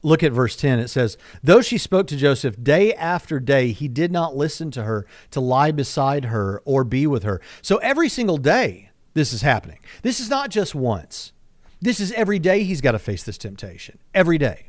look 0.04 0.22
at 0.22 0.32
verse 0.32 0.54
10. 0.54 0.78
It 0.78 0.88
says, 0.88 1.16
Though 1.42 1.62
she 1.62 1.78
spoke 1.78 2.06
to 2.08 2.16
Joseph 2.16 2.62
day 2.62 2.94
after 2.94 3.40
day, 3.40 3.72
he 3.72 3.88
did 3.88 4.12
not 4.12 4.36
listen 4.36 4.70
to 4.72 4.84
her 4.84 5.06
to 5.32 5.40
lie 5.40 5.72
beside 5.72 6.26
her 6.26 6.62
or 6.64 6.84
be 6.84 7.06
with 7.06 7.24
her. 7.24 7.40
So 7.62 7.78
every 7.78 8.08
single 8.08 8.36
day, 8.36 8.90
this 9.14 9.32
is 9.32 9.42
happening. 9.42 9.78
This 10.02 10.20
is 10.20 10.28
not 10.28 10.50
just 10.50 10.74
once. 10.74 11.32
This 11.80 12.00
is 12.00 12.12
every 12.12 12.38
day 12.38 12.62
he's 12.62 12.80
got 12.80 12.92
to 12.92 12.98
face 12.98 13.24
this 13.24 13.38
temptation. 13.38 13.98
Every 14.14 14.38
day. 14.38 14.66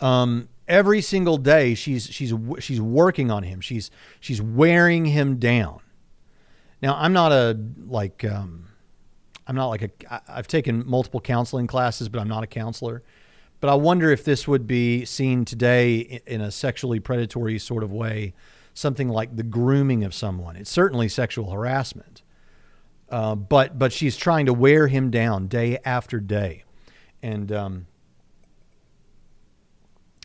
Um, 0.00 0.48
every 0.66 1.00
single 1.00 1.36
day 1.36 1.74
she's 1.74 2.06
she's 2.06 2.32
she's 2.60 2.80
working 2.80 3.30
on 3.30 3.42
him. 3.42 3.60
She's 3.60 3.90
she's 4.20 4.40
wearing 4.40 5.04
him 5.04 5.36
down. 5.36 5.80
Now 6.80 6.96
I'm 6.96 7.12
not 7.12 7.32
a 7.32 7.58
like 7.86 8.24
um, 8.24 8.68
I'm 9.46 9.54
not 9.54 9.68
like 9.68 9.82
a 9.82 10.22
I've 10.28 10.48
taken 10.48 10.84
multiple 10.86 11.20
counseling 11.20 11.66
classes, 11.66 12.08
but 12.08 12.20
I'm 12.20 12.28
not 12.28 12.42
a 12.42 12.48
counselor. 12.48 13.02
But 13.62 13.70
I 13.70 13.76
wonder 13.76 14.10
if 14.10 14.24
this 14.24 14.48
would 14.48 14.66
be 14.66 15.04
seen 15.04 15.44
today 15.44 16.20
in 16.26 16.40
a 16.40 16.50
sexually 16.50 16.98
predatory 16.98 17.60
sort 17.60 17.84
of 17.84 17.92
way, 17.92 18.34
something 18.74 19.08
like 19.08 19.36
the 19.36 19.44
grooming 19.44 20.02
of 20.02 20.12
someone. 20.12 20.56
It's 20.56 20.68
certainly 20.68 21.08
sexual 21.08 21.52
harassment. 21.52 22.22
Uh, 23.08 23.36
but 23.36 23.78
but 23.78 23.92
she's 23.92 24.16
trying 24.16 24.46
to 24.46 24.52
wear 24.52 24.88
him 24.88 25.12
down 25.12 25.46
day 25.46 25.78
after 25.84 26.18
day, 26.18 26.64
and 27.22 27.52
um, 27.52 27.86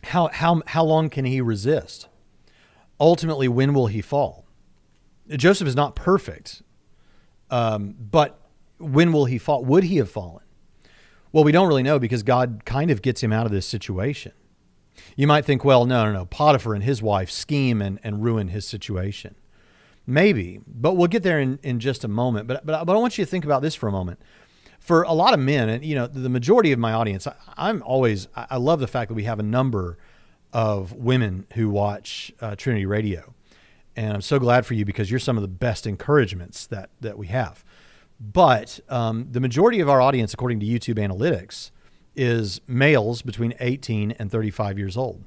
how 0.02 0.30
how 0.32 0.60
how 0.66 0.82
long 0.82 1.08
can 1.08 1.24
he 1.24 1.40
resist? 1.40 2.08
Ultimately, 2.98 3.46
when 3.46 3.72
will 3.72 3.86
he 3.86 4.00
fall? 4.00 4.46
Joseph 5.28 5.68
is 5.68 5.76
not 5.76 5.94
perfect, 5.94 6.62
um, 7.52 7.94
but 8.00 8.40
when 8.78 9.12
will 9.12 9.26
he 9.26 9.38
fall? 9.38 9.64
Would 9.64 9.84
he 9.84 9.98
have 9.98 10.10
fallen? 10.10 10.42
Well, 11.32 11.44
we 11.44 11.52
don't 11.52 11.68
really 11.68 11.82
know 11.82 11.98
because 11.98 12.22
God 12.22 12.62
kind 12.64 12.90
of 12.90 13.02
gets 13.02 13.22
him 13.22 13.32
out 13.32 13.46
of 13.46 13.52
this 13.52 13.66
situation. 13.66 14.32
You 15.16 15.26
might 15.26 15.44
think, 15.44 15.64
well, 15.64 15.84
no, 15.84 16.04
no, 16.04 16.12
no. 16.12 16.26
Potiphar 16.26 16.74
and 16.74 16.82
his 16.82 17.02
wife 17.02 17.30
scheme 17.30 17.82
and, 17.82 17.98
and 18.02 18.22
ruin 18.22 18.48
his 18.48 18.66
situation. 18.66 19.34
Maybe, 20.06 20.60
but 20.66 20.94
we'll 20.94 21.08
get 21.08 21.22
there 21.22 21.38
in, 21.38 21.58
in 21.62 21.80
just 21.80 22.02
a 22.02 22.08
moment. 22.08 22.48
But, 22.48 22.64
but, 22.64 22.86
but 22.86 22.96
I 22.96 22.98
want 22.98 23.18
you 23.18 23.24
to 23.24 23.30
think 23.30 23.44
about 23.44 23.60
this 23.60 23.74
for 23.74 23.88
a 23.88 23.92
moment. 23.92 24.20
For 24.80 25.02
a 25.02 25.12
lot 25.12 25.34
of 25.34 25.40
men, 25.40 25.68
and 25.68 25.84
you 25.84 25.94
know, 25.94 26.06
the 26.06 26.30
majority 26.30 26.72
of 26.72 26.78
my 26.78 26.92
audience, 26.92 27.26
I, 27.26 27.68
am 27.68 27.82
always, 27.84 28.26
I 28.34 28.56
love 28.56 28.80
the 28.80 28.86
fact 28.86 29.08
that 29.08 29.14
we 29.14 29.24
have 29.24 29.38
a 29.38 29.42
number 29.42 29.98
of 30.52 30.94
women 30.94 31.46
who 31.54 31.68
watch 31.68 32.32
uh, 32.40 32.56
Trinity 32.56 32.86
Radio. 32.86 33.34
And 33.96 34.14
I'm 34.14 34.22
so 34.22 34.38
glad 34.38 34.64
for 34.64 34.74
you 34.74 34.84
because 34.84 35.10
you're 35.10 35.20
some 35.20 35.36
of 35.36 35.42
the 35.42 35.48
best 35.48 35.86
encouragements 35.86 36.66
that, 36.66 36.90
that 37.00 37.18
we 37.18 37.26
have. 37.26 37.64
But 38.20 38.80
um, 38.88 39.28
the 39.30 39.40
majority 39.40 39.80
of 39.80 39.88
our 39.88 40.00
audience, 40.00 40.34
according 40.34 40.60
to 40.60 40.66
YouTube 40.66 40.96
analytics, 40.96 41.70
is 42.16 42.60
males 42.66 43.22
between 43.22 43.54
18 43.60 44.12
and 44.12 44.30
35 44.30 44.78
years 44.78 44.96
old. 44.96 45.24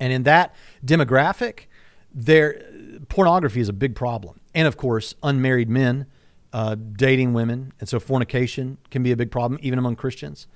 And 0.00 0.12
in 0.12 0.22
that 0.22 0.54
demographic, 0.84 1.66
there 2.14 2.62
pornography 3.08 3.60
is 3.60 3.68
a 3.68 3.72
big 3.72 3.94
problem. 3.94 4.40
And 4.54 4.66
of 4.66 4.76
course, 4.76 5.14
unmarried 5.22 5.68
men 5.68 6.06
uh, 6.52 6.74
dating 6.74 7.34
women. 7.34 7.72
And 7.80 7.88
so 7.88 8.00
fornication 8.00 8.78
can 8.90 9.02
be 9.02 9.12
a 9.12 9.16
big 9.16 9.30
problem, 9.30 9.60
even 9.62 9.78
among 9.78 9.96
Christians. 9.96 10.46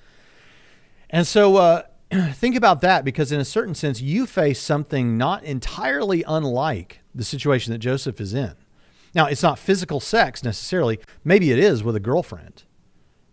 And 1.09 1.27
so 1.27 1.57
uh, 1.57 1.83
think 2.33 2.55
about 2.55 2.81
that 2.81 3.05
because, 3.05 3.31
in 3.31 3.39
a 3.39 3.45
certain 3.45 3.75
sense, 3.75 4.01
you 4.01 4.25
face 4.25 4.59
something 4.59 5.17
not 5.17 5.43
entirely 5.43 6.23
unlike 6.27 7.01
the 7.13 7.23
situation 7.23 7.71
that 7.71 7.79
Joseph 7.79 8.19
is 8.19 8.33
in. 8.33 8.55
Now, 9.13 9.27
it's 9.27 9.43
not 9.43 9.59
physical 9.59 9.99
sex 9.99 10.43
necessarily. 10.43 10.99
Maybe 11.23 11.51
it 11.51 11.59
is 11.59 11.83
with 11.83 11.95
a 11.95 11.99
girlfriend. 11.99 12.63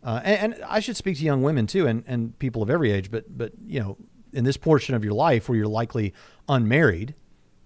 Uh, 0.03 0.21
and, 0.25 0.55
and, 0.55 0.65
I 0.65 0.81
should 0.81 0.97
speak 0.97 1.19
to 1.19 1.25
young 1.25 1.43
women 1.43 1.67
too, 1.67 1.87
and, 1.87 2.05
and 2.07 2.39
people 2.39 2.63
of 2.63 2.71
every 2.71 2.91
age. 2.91 3.11
But 3.11 3.37
but 3.37 3.53
you 3.67 3.81
know, 3.81 3.99
in 4.33 4.45
this 4.45 4.57
portion 4.57 4.95
of 4.95 5.05
your 5.05 5.13
life 5.13 5.49
where 5.49 5.59
you're 5.59 5.67
likely 5.67 6.15
unmarried, 6.49 7.15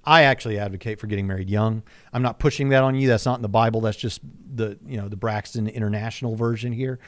I 0.04 0.22
actually 0.22 0.58
advocate 0.58 0.98
for 0.98 1.06
getting 1.06 1.26
married 1.26 1.48
young. 1.48 1.82
I'm 2.12 2.22
not 2.22 2.38
pushing 2.38 2.70
that 2.70 2.82
on 2.82 2.94
you. 2.94 3.08
That's 3.08 3.24
not 3.24 3.36
in 3.36 3.42
the 3.42 3.48
Bible. 3.48 3.80
That's 3.80 3.96
just 3.96 4.20
the 4.54 4.78
you 4.86 4.96
know 4.96 5.08
the 5.08 5.16
Braxton 5.16 5.68
International 5.68 6.34
version 6.34 6.72
here. 6.72 6.98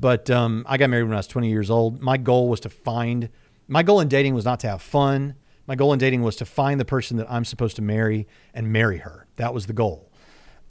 But 0.00 0.30
um, 0.30 0.64
I 0.68 0.76
got 0.78 0.90
married 0.90 1.04
when 1.04 1.14
I 1.14 1.18
was 1.18 1.28
20 1.28 1.48
years 1.48 1.70
old. 1.70 2.00
My 2.00 2.16
goal 2.16 2.48
was 2.48 2.60
to 2.60 2.68
find. 2.68 3.28
My 3.68 3.82
goal 3.82 4.00
in 4.00 4.08
dating 4.08 4.34
was 4.34 4.44
not 4.44 4.60
to 4.60 4.68
have 4.68 4.82
fun. 4.82 5.36
My 5.66 5.76
goal 5.76 5.92
in 5.92 5.98
dating 6.00 6.22
was 6.22 6.36
to 6.36 6.44
find 6.44 6.80
the 6.80 6.84
person 6.84 7.16
that 7.18 7.30
I'm 7.30 7.44
supposed 7.44 7.76
to 7.76 7.82
marry 7.82 8.26
and 8.52 8.72
marry 8.72 8.98
her. 8.98 9.28
That 9.36 9.54
was 9.54 9.66
the 9.66 9.72
goal. 9.72 10.11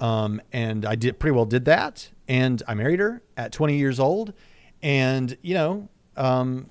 Um, 0.01 0.41
and 0.51 0.85
I 0.85 0.95
did 0.95 1.19
pretty 1.19 1.35
well 1.35 1.45
did 1.45 1.65
that. 1.65 2.09
And 2.27 2.61
I 2.67 2.73
married 2.73 2.99
her 2.99 3.21
at 3.37 3.53
20 3.53 3.77
years 3.77 3.99
old. 3.99 4.33
And 4.81 5.37
you 5.41 5.53
know, 5.53 5.89
um, 6.17 6.69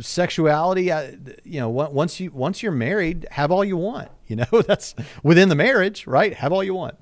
sexuality, 0.00 0.90
uh, 0.90 1.12
you 1.44 1.60
know, 1.60 1.68
once 1.68 2.20
you 2.20 2.30
once 2.30 2.62
you're 2.62 2.72
married, 2.72 3.26
have 3.30 3.50
all 3.52 3.64
you 3.64 3.76
want. 3.76 4.08
You 4.32 4.36
know, 4.36 4.62
that's 4.62 4.94
within 5.22 5.50
the 5.50 5.54
marriage, 5.54 6.06
right? 6.06 6.32
Have 6.32 6.54
all 6.54 6.64
you 6.64 6.72
want. 6.72 6.94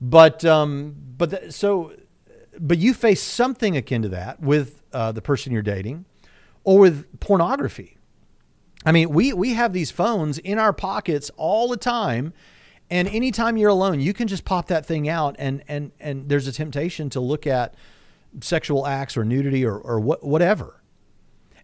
But 0.00 0.44
um, 0.44 0.96
but 1.16 1.30
the, 1.30 1.52
so, 1.52 1.92
but 2.58 2.78
you 2.78 2.92
face 2.92 3.22
something 3.22 3.76
akin 3.76 4.02
to 4.02 4.08
that 4.08 4.40
with 4.40 4.82
uh, 4.92 5.12
the 5.12 5.22
person 5.22 5.52
you're 5.52 5.62
dating, 5.62 6.06
or 6.64 6.80
with 6.80 7.20
pornography. 7.20 7.98
I 8.84 8.90
mean, 8.90 9.10
we 9.10 9.32
we 9.32 9.54
have 9.54 9.72
these 9.72 9.92
phones 9.92 10.38
in 10.38 10.58
our 10.58 10.72
pockets 10.72 11.30
all 11.36 11.68
the 11.68 11.76
time. 11.76 12.32
And 12.92 13.08
anytime 13.08 13.56
you're 13.56 13.70
alone, 13.70 14.00
you 14.00 14.12
can 14.12 14.28
just 14.28 14.44
pop 14.44 14.68
that 14.68 14.84
thing 14.84 15.08
out, 15.08 15.34
and 15.38 15.64
and 15.66 15.92
and 15.98 16.28
there's 16.28 16.46
a 16.46 16.52
temptation 16.52 17.08
to 17.10 17.20
look 17.20 17.46
at 17.46 17.74
sexual 18.42 18.86
acts 18.86 19.16
or 19.16 19.24
nudity 19.24 19.64
or 19.64 19.78
or 19.78 19.98
what, 19.98 20.22
whatever. 20.22 20.82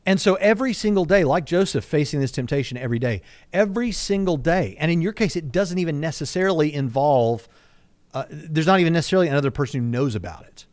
And 0.06 0.18
so 0.18 0.36
every 0.36 0.72
single 0.72 1.04
day, 1.04 1.24
like 1.24 1.44
Joseph 1.44 1.84
facing 1.84 2.20
this 2.20 2.32
temptation 2.32 2.78
every 2.78 2.98
day, 2.98 3.20
every 3.52 3.92
single 3.92 4.38
day, 4.38 4.74
and 4.80 4.90
in 4.90 5.02
your 5.02 5.12
case, 5.12 5.36
it 5.36 5.52
doesn't 5.52 5.78
even 5.78 6.00
necessarily 6.00 6.72
involve, 6.72 7.46
uh, 8.14 8.24
there's 8.30 8.66
not 8.66 8.80
even 8.80 8.94
necessarily 8.94 9.28
another 9.28 9.50
person 9.50 9.80
who 9.80 9.86
knows 9.86 10.14
about 10.14 10.46
it. 10.46 10.64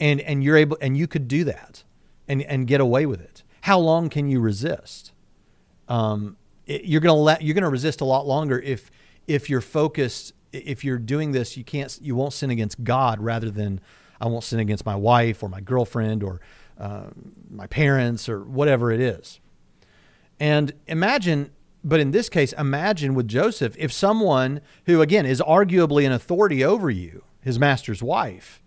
And, 0.00 0.18
and 0.22 0.42
you're 0.42 0.56
able, 0.56 0.78
and 0.80 0.96
you 0.96 1.06
could 1.06 1.28
do 1.28 1.44
that 1.44 1.84
and, 2.26 2.40
and 2.40 2.66
get 2.66 2.80
away 2.80 3.04
with 3.04 3.20
it. 3.20 3.42
How 3.60 3.78
long 3.78 4.08
can 4.08 4.30
you 4.30 4.40
resist? 4.40 5.12
Um, 5.88 6.38
it, 6.66 6.86
you're 6.86 7.02
to 7.02 7.12
let, 7.12 7.42
you're 7.42 7.54
to 7.60 7.68
resist 7.68 8.00
a 8.00 8.06
lot 8.06 8.26
longer 8.26 8.58
if, 8.58 8.90
if 9.26 9.48
you're 9.48 9.60
focused, 9.60 10.32
if 10.52 10.84
you're 10.84 10.98
doing 10.98 11.32
this, 11.32 11.56
you 11.56 11.64
can't, 11.64 11.98
you 12.00 12.14
won't 12.14 12.32
sin 12.32 12.50
against 12.50 12.82
God 12.84 13.20
rather 13.20 13.50
than 13.50 13.80
I 14.20 14.26
won't 14.26 14.44
sin 14.44 14.60
against 14.60 14.86
my 14.86 14.94
wife 14.94 15.42
or 15.42 15.48
my 15.48 15.60
girlfriend 15.60 16.22
or, 16.22 16.40
uh, 16.78 17.04
my 17.50 17.66
parents 17.66 18.28
or 18.28 18.44
whatever 18.44 18.92
it 18.92 19.00
is. 19.00 19.40
And 20.40 20.72
imagine, 20.86 21.50
but 21.82 22.00
in 22.00 22.10
this 22.10 22.28
case, 22.28 22.52
imagine 22.54 23.14
with 23.14 23.28
Joseph, 23.28 23.76
if 23.78 23.92
someone 23.92 24.60
who, 24.86 25.00
again, 25.00 25.26
is 25.26 25.40
arguably 25.40 26.06
an 26.06 26.12
authority 26.12 26.64
over 26.64 26.90
you, 26.90 27.22
his 27.40 27.58
master's 27.58 28.02
wife, 28.02 28.62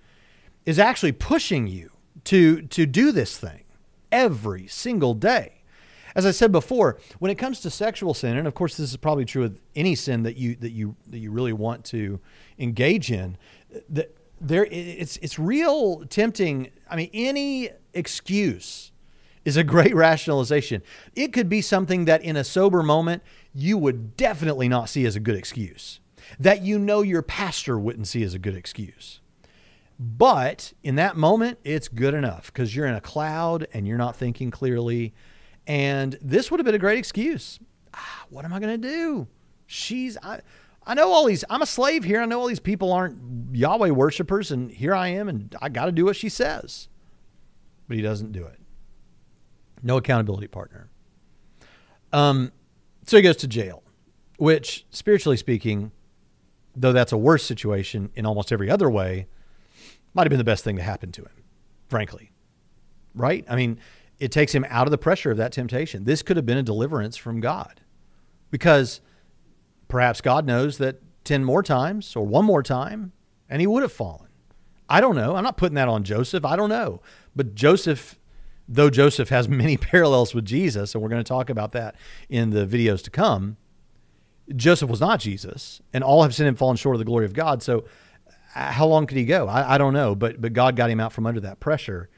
is 0.66 0.80
actually 0.80 1.14
pushing 1.14 1.68
you 1.68 1.92
to, 2.26 2.62
to 2.64 2.86
do 2.86 3.12
this 3.12 3.38
thing 3.38 3.64
every 4.12 4.68
single 4.68 5.14
day. 5.14 5.57
As 6.18 6.26
I 6.26 6.32
said 6.32 6.52
before, 6.52 6.98
when 7.20 7.30
it 7.30 7.36
comes 7.36 7.60
to 7.60 7.70
sexual 7.70 8.16
sin, 8.16 8.38
and 8.38 8.48
of 8.48 8.56
course 8.56 8.76
this 8.76 8.90
is 8.90 8.98
probably 8.98 9.24
true 9.24 9.44
with 9.44 9.62
any 9.76 9.94
sin 9.94 10.24
that 10.24 10.36
you 10.36 10.56
that 10.56 10.72
you 10.72 10.96
that 11.06 11.20
you 11.20 11.30
really 11.30 11.54
want 11.54 11.86
to 11.86 12.20
engage 12.58 13.12
in, 13.12 13.38
that 13.88 14.18
there 14.42 14.66
it's 14.66 15.18
it's 15.18 15.38
real 15.38 16.04
tempting. 16.08 16.72
I 16.90 16.96
mean, 16.96 17.12
any 17.14 17.70
excuse 17.94 18.92
is 19.46 19.58
a 19.58 19.64
great 19.64 19.96
rationalization. 19.96 20.82
It 21.16 21.34
could 21.34 21.50
be 21.50 21.62
something 21.62 22.06
that 22.06 22.24
in 22.24 22.36
a 22.36 22.44
sober 22.44 22.82
moment 22.82 23.22
you 23.54 23.78
would 23.78 24.18
definitely 24.18 24.68
not 24.68 24.90
see 24.90 25.06
as 25.06 25.16
a 25.16 25.20
good 25.20 25.36
excuse. 25.36 26.00
That 26.40 26.64
you 26.64 26.80
know 26.80 27.04
your 27.04 27.22
pastor 27.22 27.78
wouldn't 27.78 28.08
see 28.08 28.24
as 28.24 28.34
a 28.34 28.40
good 28.40 28.56
excuse. 28.56 29.22
But 30.00 30.74
in 30.84 30.96
that 30.96 31.16
moment, 31.16 31.60
it's 31.64 31.88
good 31.88 32.16
enough 32.16 32.48
because 32.48 32.76
you're 32.76 32.88
in 32.88 32.96
a 32.96 33.02
cloud 33.02 33.68
and 33.72 33.88
you're 33.88 33.98
not 34.00 34.16
thinking 34.16 34.50
clearly. 34.50 35.14
And 35.68 36.18
this 36.22 36.50
would 36.50 36.60
have 36.60 36.66
been 36.66 36.76
a 36.76 36.80
great 36.80 36.98
excuse. 36.98 37.60
Ah, 37.94 38.26
what 38.30 38.46
am 38.46 38.54
I 38.54 38.60
going 38.60 38.82
to 38.82 38.88
do? 38.88 39.28
She's, 39.66 40.18
I, 40.24 40.40
I 40.86 40.94
know 40.94 41.12
all 41.12 41.26
these, 41.26 41.44
I'm 41.50 41.62
a 41.62 41.66
slave 41.66 42.06
here. 42.06 42.22
I 42.22 42.26
know 42.26 42.40
all 42.40 42.48
these 42.48 42.62
people 42.62 42.94
aren't 42.94 43.54
Yahweh 43.54 43.90
worshipers, 43.90 44.52
and 44.52 44.72
here 44.72 44.96
I 44.96 45.10
am, 45.10 45.28
and 45.28 45.54
I 45.62 45.68
got 45.68 45.86
to 45.86 45.92
do 45.92 46.06
what 46.06 46.16
she 46.16 46.30
says. 46.30 46.88
But 47.88 47.98
he 47.98 48.02
doesn't 48.02 48.32
do 48.32 48.46
it. 48.46 48.60
No 49.84 49.98
accountability 49.98 50.48
partner. 50.48 50.90
Um, 52.14 52.54
so 53.06 53.18
he 53.18 53.24
goes 53.24 53.38
to 53.38 53.48
jail, 53.48 53.84
which, 54.38 54.86
spiritually 54.90 55.38
speaking, 55.38 55.92
though 56.76 56.94
that's 56.94 57.12
a 57.12 57.18
worse 57.18 57.44
situation 57.44 58.10
in 58.16 58.26
almost 58.26 58.54
every 58.54 58.70
other 58.70 58.90
way, 58.90 59.28
might 60.14 60.24
have 60.24 60.30
been 60.30 60.38
the 60.38 60.46
best 60.46 60.64
thing 60.64 60.78
to 60.78 60.82
happen 60.82 61.12
to 61.12 61.24
him, 61.24 61.44
frankly. 61.90 62.32
Right? 63.14 63.46
I 63.50 63.56
mean, 63.56 63.80
it 64.20 64.32
takes 64.32 64.54
him 64.54 64.66
out 64.70 64.88
of 64.88 64.92
the 64.92 64.98
pressure 64.98 65.32
of 65.32 65.38
that 65.38 65.52
temptation. 65.52 66.04
This 66.04 66.22
could 66.22 66.38
have 66.38 66.46
been 66.46 66.58
a 66.58 66.64
deliverance 66.64 67.18
from 67.18 67.40
God 67.40 67.82
because 68.52 69.02
Perhaps 69.88 70.22
God 70.22 70.46
knows 70.46 70.78
that 70.80 71.02
10 71.24 71.44
more 71.44 71.64
times 71.64 72.16
or 72.16 72.26
one 72.26 72.46
more 72.46 72.64
time, 72.64 73.14
and 73.50 73.62
he 73.62 73.68
would 73.68 73.84
have 73.84 73.92
fallen. 73.92 74.28
I 74.90 75.02
don't 75.02 75.16
know. 75.16 75.36
I'm 75.36 75.44
not 75.44 75.58
putting 75.58 75.76
that 75.76 75.88
on 75.88 76.04
Joseph. 76.04 76.46
I 76.46 76.56
don't 76.56 76.70
know. 76.70 77.02
But 77.36 77.56
Joseph, 77.56 78.18
though 78.68 78.90
Joseph 78.90 79.30
has 79.30 79.48
many 79.48 79.78
parallels 79.78 80.34
with 80.34 80.46
Jesus, 80.46 80.94
and 80.94 81.02
we're 81.02 81.10
going 81.10 81.24
to 81.24 81.28
talk 81.28 81.50
about 81.50 81.72
that 81.74 81.96
in 82.30 82.52
the 82.52 82.66
videos 82.66 83.04
to 83.04 83.10
come, 83.10 83.58
Joseph 84.56 84.90
was 84.90 85.02
not 85.02 85.20
Jesus, 85.20 85.82
and 85.94 86.04
all 86.04 86.24
have 86.24 86.34
sinned 86.34 86.48
and 86.48 86.58
fallen 86.58 86.78
short 86.78 86.96
of 86.96 87.00
the 87.00 87.06
glory 87.06 87.26
of 87.26 87.34
God. 87.34 87.62
So, 87.62 87.84
uh, 88.56 88.72
how 88.72 88.88
long 88.88 89.06
could 89.06 89.18
he 89.18 89.26
go? 89.26 89.48
I, 89.48 89.76
I 89.76 89.78
don't 89.78 89.94
know. 89.94 90.16
But 90.16 90.40
but 90.40 90.54
God 90.54 90.78
got 90.78 90.90
him 90.90 91.02
out 91.02 91.12
from 91.12 91.26
under 91.26 91.42
that 91.42 91.60
pressure. 91.60 92.10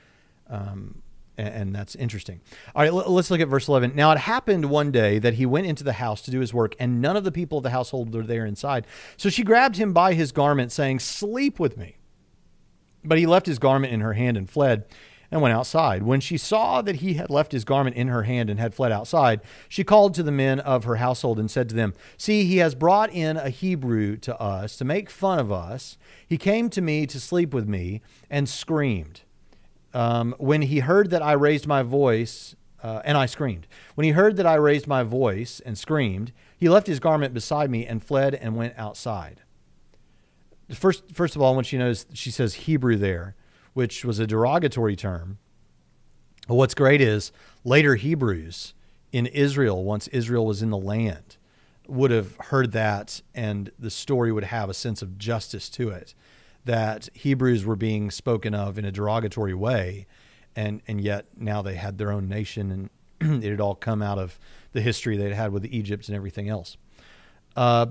Um, 0.47 1.01
and 1.39 1.75
that's 1.75 1.95
interesting. 1.95 2.41
All 2.75 2.83
right, 2.83 2.93
let's 2.93 3.31
look 3.31 3.39
at 3.39 3.47
verse 3.47 3.67
11. 3.67 3.93
Now, 3.95 4.11
it 4.11 4.17
happened 4.17 4.65
one 4.65 4.91
day 4.91 5.19
that 5.19 5.35
he 5.35 5.45
went 5.45 5.67
into 5.67 5.83
the 5.83 5.93
house 5.93 6.21
to 6.23 6.31
do 6.31 6.39
his 6.39 6.53
work, 6.53 6.75
and 6.79 7.01
none 7.01 7.15
of 7.15 7.23
the 7.23 7.31
people 7.31 7.57
of 7.57 7.63
the 7.63 7.69
household 7.69 8.13
were 8.13 8.23
there 8.23 8.45
inside. 8.45 8.85
So 9.17 9.29
she 9.29 9.43
grabbed 9.43 9.77
him 9.77 9.93
by 9.93 10.13
his 10.13 10.31
garment, 10.31 10.71
saying, 10.71 10.99
Sleep 10.99 11.59
with 11.59 11.77
me. 11.77 11.97
But 13.03 13.17
he 13.17 13.25
left 13.25 13.45
his 13.45 13.59
garment 13.59 13.93
in 13.93 14.01
her 14.01 14.13
hand 14.13 14.35
and 14.35 14.49
fled 14.49 14.85
and 15.31 15.41
went 15.41 15.53
outside. 15.53 16.03
When 16.03 16.19
she 16.19 16.37
saw 16.37 16.81
that 16.81 16.97
he 16.97 17.13
had 17.13 17.29
left 17.29 17.51
his 17.51 17.63
garment 17.63 17.95
in 17.95 18.07
her 18.07 18.23
hand 18.23 18.49
and 18.49 18.59
had 18.59 18.73
fled 18.73 18.91
outside, 18.91 19.41
she 19.69 19.83
called 19.83 20.13
to 20.15 20.23
the 20.23 20.31
men 20.31 20.59
of 20.59 20.83
her 20.83 20.97
household 20.97 21.39
and 21.39 21.49
said 21.49 21.69
to 21.69 21.75
them, 21.75 21.93
See, 22.17 22.45
he 22.45 22.57
has 22.57 22.75
brought 22.75 23.13
in 23.13 23.37
a 23.37 23.49
Hebrew 23.49 24.17
to 24.17 24.39
us 24.41 24.75
to 24.77 24.85
make 24.85 25.09
fun 25.09 25.39
of 25.39 25.51
us. 25.51 25.97
He 26.27 26.37
came 26.37 26.69
to 26.71 26.81
me 26.81 27.05
to 27.05 27.19
sleep 27.19 27.53
with 27.53 27.67
me 27.67 28.01
and 28.29 28.49
screamed 28.49 29.21
um, 29.93 30.35
when 30.37 30.61
he 30.61 30.79
heard 30.79 31.09
that 31.09 31.21
I 31.21 31.33
raised 31.33 31.67
my 31.67 31.83
voice, 31.83 32.55
uh, 32.83 33.01
and 33.03 33.17
I 33.17 33.25
screamed. 33.25 33.67
When 33.95 34.05
he 34.05 34.11
heard 34.11 34.37
that 34.37 34.45
I 34.45 34.55
raised 34.55 34.87
my 34.87 35.03
voice 35.03 35.59
and 35.65 35.77
screamed, 35.77 36.31
he 36.57 36.69
left 36.69 36.87
his 36.87 36.99
garment 36.99 37.33
beside 37.33 37.69
me 37.69 37.85
and 37.85 38.03
fled 38.03 38.35
and 38.35 38.55
went 38.55 38.73
outside. 38.77 39.41
First, 40.71 41.03
first 41.11 41.35
of 41.35 41.41
all, 41.41 41.55
when 41.55 41.65
she 41.65 41.77
knows 41.77 42.05
she 42.13 42.31
says 42.31 42.53
Hebrew 42.53 42.95
there, 42.95 43.35
which 43.73 44.05
was 44.05 44.19
a 44.19 44.27
derogatory 44.27 44.95
term. 44.95 45.39
What's 46.47 46.73
great 46.73 47.01
is 47.01 47.31
later 47.63 47.95
Hebrews 47.95 48.73
in 49.11 49.25
Israel, 49.27 49.83
once 49.83 50.07
Israel 50.09 50.45
was 50.45 50.61
in 50.61 50.69
the 50.69 50.77
land, 50.77 51.37
would 51.87 52.11
have 52.11 52.35
heard 52.37 52.71
that, 52.73 53.21
and 53.33 53.71
the 53.79 53.89
story 53.89 54.31
would 54.31 54.43
have 54.45 54.69
a 54.69 54.73
sense 54.73 55.01
of 55.01 55.17
justice 55.17 55.69
to 55.69 55.89
it 55.89 56.13
that 56.65 57.09
Hebrews 57.13 57.65
were 57.65 57.75
being 57.75 58.11
spoken 58.11 58.53
of 58.53 58.77
in 58.77 58.85
a 58.85 58.91
derogatory 58.91 59.53
way, 59.53 60.07
and 60.55 60.81
and 60.87 61.01
yet 61.01 61.25
now 61.37 61.61
they 61.61 61.75
had 61.75 61.97
their 61.97 62.11
own 62.11 62.27
nation, 62.27 62.89
and 63.21 63.43
it 63.43 63.49
had 63.49 63.61
all 63.61 63.75
come 63.75 64.01
out 64.01 64.17
of 64.17 64.39
the 64.73 64.81
history 64.81 65.17
they'd 65.17 65.33
had 65.33 65.51
with 65.51 65.63
the 65.63 65.75
Egypt 65.75 66.07
and 66.07 66.15
everything 66.15 66.49
else. 66.49 66.77
Uh, 67.55 67.87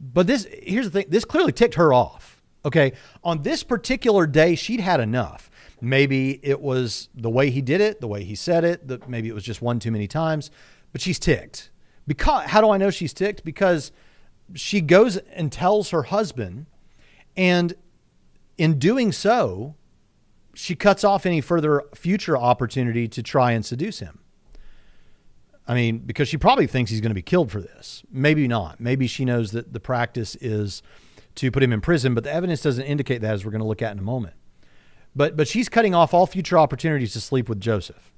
but 0.00 0.26
this 0.26 0.46
here's 0.62 0.86
the 0.86 0.90
thing: 0.90 1.06
this 1.08 1.24
clearly 1.24 1.52
ticked 1.52 1.74
her 1.74 1.92
off. 1.92 2.42
Okay, 2.64 2.92
on 3.22 3.42
this 3.42 3.62
particular 3.62 4.26
day, 4.26 4.54
she'd 4.54 4.80
had 4.80 5.00
enough. 5.00 5.50
Maybe 5.80 6.40
it 6.42 6.60
was 6.60 7.08
the 7.14 7.30
way 7.30 7.50
he 7.50 7.62
did 7.62 7.80
it, 7.80 8.00
the 8.00 8.08
way 8.08 8.24
he 8.24 8.34
said 8.34 8.64
it. 8.64 8.88
The, 8.88 9.00
maybe 9.06 9.28
it 9.28 9.34
was 9.34 9.44
just 9.44 9.62
one 9.62 9.78
too 9.78 9.92
many 9.92 10.08
times, 10.08 10.50
but 10.92 11.00
she's 11.00 11.18
ticked. 11.18 11.70
Because 12.06 12.46
how 12.46 12.60
do 12.60 12.70
I 12.70 12.78
know 12.78 12.90
she's 12.90 13.12
ticked? 13.12 13.44
Because 13.44 13.92
she 14.54 14.80
goes 14.80 15.16
and 15.16 15.52
tells 15.52 15.90
her 15.90 16.04
husband, 16.04 16.66
and 17.36 17.74
in 18.58 18.78
doing 18.78 19.12
so, 19.12 19.76
she 20.54 20.74
cuts 20.74 21.04
off 21.04 21.24
any 21.24 21.40
further 21.40 21.84
future 21.94 22.36
opportunity 22.36 23.08
to 23.08 23.22
try 23.22 23.52
and 23.52 23.64
seduce 23.64 24.00
him. 24.00 24.18
I 25.68 25.74
mean, 25.74 25.98
because 25.98 26.28
she 26.28 26.36
probably 26.36 26.66
thinks 26.66 26.90
he's 26.90 27.00
going 27.00 27.10
to 27.10 27.14
be 27.14 27.22
killed 27.22 27.50
for 27.52 27.60
this. 27.60 28.02
Maybe 28.10 28.48
not. 28.48 28.80
Maybe 28.80 29.06
she 29.06 29.24
knows 29.24 29.52
that 29.52 29.72
the 29.72 29.80
practice 29.80 30.34
is 30.36 30.82
to 31.36 31.50
put 31.50 31.62
him 31.62 31.72
in 31.72 31.80
prison, 31.80 32.14
but 32.14 32.24
the 32.24 32.32
evidence 32.32 32.62
doesn't 32.62 32.84
indicate 32.84 33.20
that, 33.20 33.34
as 33.34 33.44
we're 33.44 33.52
going 33.52 33.60
to 33.60 33.66
look 33.66 33.82
at 33.82 33.92
in 33.92 33.98
a 33.98 34.02
moment. 34.02 34.34
But 35.14 35.36
but 35.36 35.46
she's 35.48 35.68
cutting 35.68 35.94
off 35.94 36.12
all 36.12 36.26
future 36.26 36.58
opportunities 36.58 37.12
to 37.12 37.20
sleep 37.20 37.48
with 37.48 37.60
Joseph, 37.60 38.12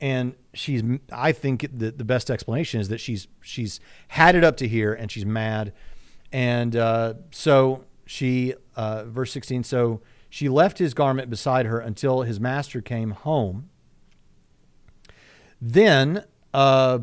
and 0.00 0.34
she's. 0.54 0.82
I 1.12 1.32
think 1.32 1.66
the 1.72 1.90
the 1.90 2.04
best 2.04 2.30
explanation 2.30 2.80
is 2.80 2.88
that 2.88 2.98
she's 2.98 3.26
she's 3.40 3.80
had 4.08 4.34
it 4.34 4.44
up 4.44 4.56
to 4.58 4.68
here, 4.68 4.92
and 4.92 5.10
she's 5.10 5.26
mad, 5.26 5.72
and 6.32 6.76
uh, 6.76 7.14
so 7.30 7.84
she 8.06 8.54
uh, 8.74 9.04
verse 9.04 9.32
sixteen. 9.32 9.64
So 9.64 10.00
she 10.30 10.48
left 10.48 10.78
his 10.78 10.94
garment 10.94 11.28
beside 11.28 11.66
her 11.66 11.78
until 11.78 12.22
his 12.22 12.40
master 12.40 12.80
came 12.80 13.10
home. 13.10 13.68
Then 15.60 16.24
uh, 16.54 17.00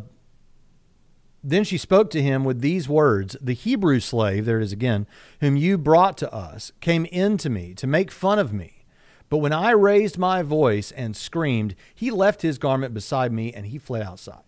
then 1.43 1.63
she 1.65 1.77
spoke 1.77 2.09
to 2.11 2.21
him 2.21 2.45
with 2.45 2.61
these 2.61 2.87
words 2.87 3.35
The 3.41 3.53
Hebrew 3.53 3.99
slave, 3.99 4.45
there 4.45 4.59
it 4.59 4.63
is 4.63 4.71
again, 4.71 5.05
whom 5.41 5.57
you 5.57 5.77
brought 5.77 6.17
to 6.19 6.33
us, 6.33 6.71
came 6.79 7.05
in 7.05 7.37
to 7.39 7.49
me 7.49 7.73
to 7.75 7.85
make 7.85 8.11
fun 8.11 8.39
of 8.39 8.53
me. 8.53 8.85
But 9.29 9.39
when 9.39 9.51
I 9.51 9.71
raised 9.71 10.17
my 10.17 10.43
voice 10.43 10.91
and 10.91 11.17
screamed, 11.17 11.75
he 11.93 12.11
left 12.11 12.43
his 12.43 12.57
garment 12.57 12.93
beside 12.93 13.33
me 13.33 13.51
and 13.51 13.65
he 13.65 13.77
fled 13.77 14.03
outside. 14.03 14.43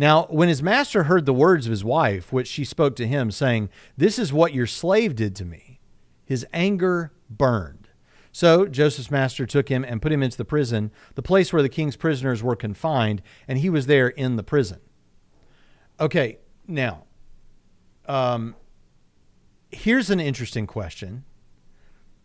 Now, 0.00 0.24
when 0.30 0.48
his 0.48 0.62
master 0.62 1.02
heard 1.02 1.26
the 1.26 1.34
words 1.34 1.66
of 1.66 1.70
his 1.72 1.84
wife, 1.84 2.32
which 2.32 2.48
she 2.48 2.64
spoke 2.64 2.96
to 2.96 3.06
him, 3.06 3.30
saying, 3.30 3.68
This 3.98 4.18
is 4.18 4.32
what 4.32 4.54
your 4.54 4.66
slave 4.66 5.14
did 5.14 5.36
to 5.36 5.44
me, 5.44 5.78
his 6.24 6.46
anger 6.54 7.12
burned. 7.28 7.90
So 8.32 8.64
Joseph's 8.64 9.10
master 9.10 9.44
took 9.44 9.68
him 9.68 9.84
and 9.84 10.00
put 10.00 10.10
him 10.10 10.22
into 10.22 10.38
the 10.38 10.44
prison, 10.46 10.90
the 11.16 11.22
place 11.22 11.52
where 11.52 11.60
the 11.60 11.68
king's 11.68 11.96
prisoners 11.96 12.42
were 12.42 12.56
confined, 12.56 13.20
and 13.46 13.58
he 13.58 13.68
was 13.68 13.88
there 13.88 14.08
in 14.08 14.36
the 14.36 14.42
prison. 14.42 14.80
Okay, 16.00 16.38
now, 16.66 17.04
um, 18.06 18.56
here's 19.70 20.08
an 20.08 20.18
interesting 20.18 20.66
question 20.66 21.26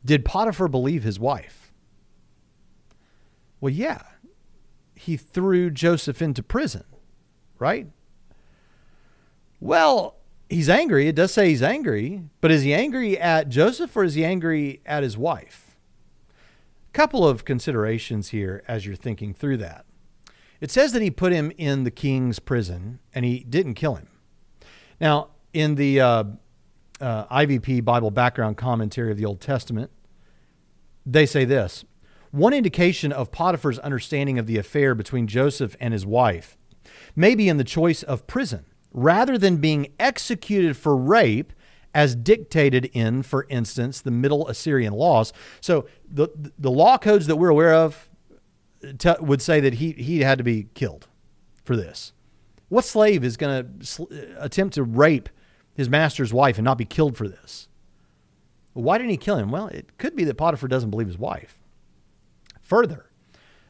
Did 0.06 0.24
Potiphar 0.24 0.70
believe 0.70 1.04
his 1.04 1.20
wife? 1.20 1.74
Well, 3.60 3.74
yeah. 3.74 4.02
He 4.96 5.18
threw 5.18 5.70
Joseph 5.72 6.22
into 6.22 6.42
prison, 6.42 6.86
right? 7.60 7.88
Well, 9.60 10.16
he's 10.50 10.70
angry. 10.70 11.08
It 11.08 11.16
does 11.16 11.34
say 11.34 11.50
he's 11.50 11.64
angry, 11.64 12.24
but 12.42 12.52
is 12.52 12.64
he 12.64 12.74
angry 12.74 13.18
at 13.18 13.50
Joseph 13.50 13.96
or 13.96 14.04
is 14.04 14.16
he 14.16 14.24
angry 14.26 14.82
at 14.86 15.04
his 15.04 15.18
wife? 15.18 15.66
couple 16.96 17.28
of 17.28 17.44
considerations 17.44 18.30
here 18.30 18.64
as 18.70 18.86
you're 18.86 18.96
thinking 18.96 19.34
through 19.34 19.58
that. 19.58 19.86
It 20.62 20.72
says 20.72 20.94
that 20.94 21.02
he 21.02 21.12
put 21.12 21.34
him 21.34 21.52
in 21.58 21.84
the 21.84 21.92
king's 21.92 22.40
prison 22.40 23.00
and 23.14 23.26
he 23.26 23.40
didn't 23.40 23.74
kill 23.74 23.96
him. 23.96 24.08
Now, 25.02 25.32
in 25.52 25.76
the 25.76 26.00
uh, 26.00 26.24
uh, 27.02 27.26
IVP 27.26 27.84
Bible 27.84 28.12
background 28.12 28.56
commentary 28.56 29.12
of 29.12 29.18
the 29.18 29.26
Old 29.26 29.42
Testament, 29.42 29.92
they 31.06 31.26
say 31.26 31.44
this 31.44 31.84
one 32.32 32.54
indication 32.54 33.12
of 33.12 33.30
Potiphar's 33.30 33.80
understanding 33.80 34.40
of 34.40 34.48
the 34.48 34.58
affair 34.58 34.96
between 34.96 35.28
Joseph 35.28 35.76
and 35.82 35.94
his 35.94 36.06
wife 36.06 36.58
may 37.16 37.36
be 37.36 37.50
in 37.50 37.58
the 37.58 37.64
choice 37.64 38.04
of 38.04 38.28
prison. 38.28 38.66
Rather 38.92 39.38
than 39.38 39.58
being 39.58 39.88
executed 40.00 40.78
for 40.78 40.96
rape, 40.96 41.52
as 41.94 42.14
dictated 42.16 42.86
in, 42.94 43.24
for 43.24 43.48
instance, 43.50 44.02
the 44.02 44.12
Middle 44.12 44.48
Assyrian 44.50 44.94
laws. 44.94 45.32
So 45.62 45.88
the 46.08 46.28
the 46.60 46.70
law 46.70 46.98
codes 46.98 47.28
that 47.28 47.38
we're 47.38 47.50
aware 47.50 47.74
of 47.74 48.10
t- 48.98 49.14
would 49.22 49.42
say 49.42 49.62
that 49.62 49.76
he 49.76 49.94
he 49.94 50.20
had 50.20 50.38
to 50.38 50.44
be 50.44 50.68
killed 50.74 51.08
for 51.64 51.76
this. 51.76 52.12
What 52.68 52.84
slave 52.84 53.24
is 53.24 53.38
going 53.38 53.80
to 53.80 53.86
sl- 53.86 54.06
attempt 54.38 54.76
to 54.76 54.84
rape 54.84 55.30
his 55.74 55.90
master's 55.90 56.34
wife 56.34 56.58
and 56.58 56.66
not 56.66 56.78
be 56.78 56.86
killed 56.86 57.16
for 57.16 57.28
this? 57.28 57.70
Why 58.74 58.98
didn't 58.98 59.12
he 59.12 59.18
kill 59.18 59.38
him? 59.38 59.50
Well, 59.50 59.68
it 59.68 59.98
could 59.98 60.16
be 60.18 60.26
that 60.26 60.36
Potiphar 60.36 60.68
doesn't 60.68 60.90
believe 60.90 61.08
his 61.08 61.18
wife. 61.18 61.60
Further, 62.62 63.10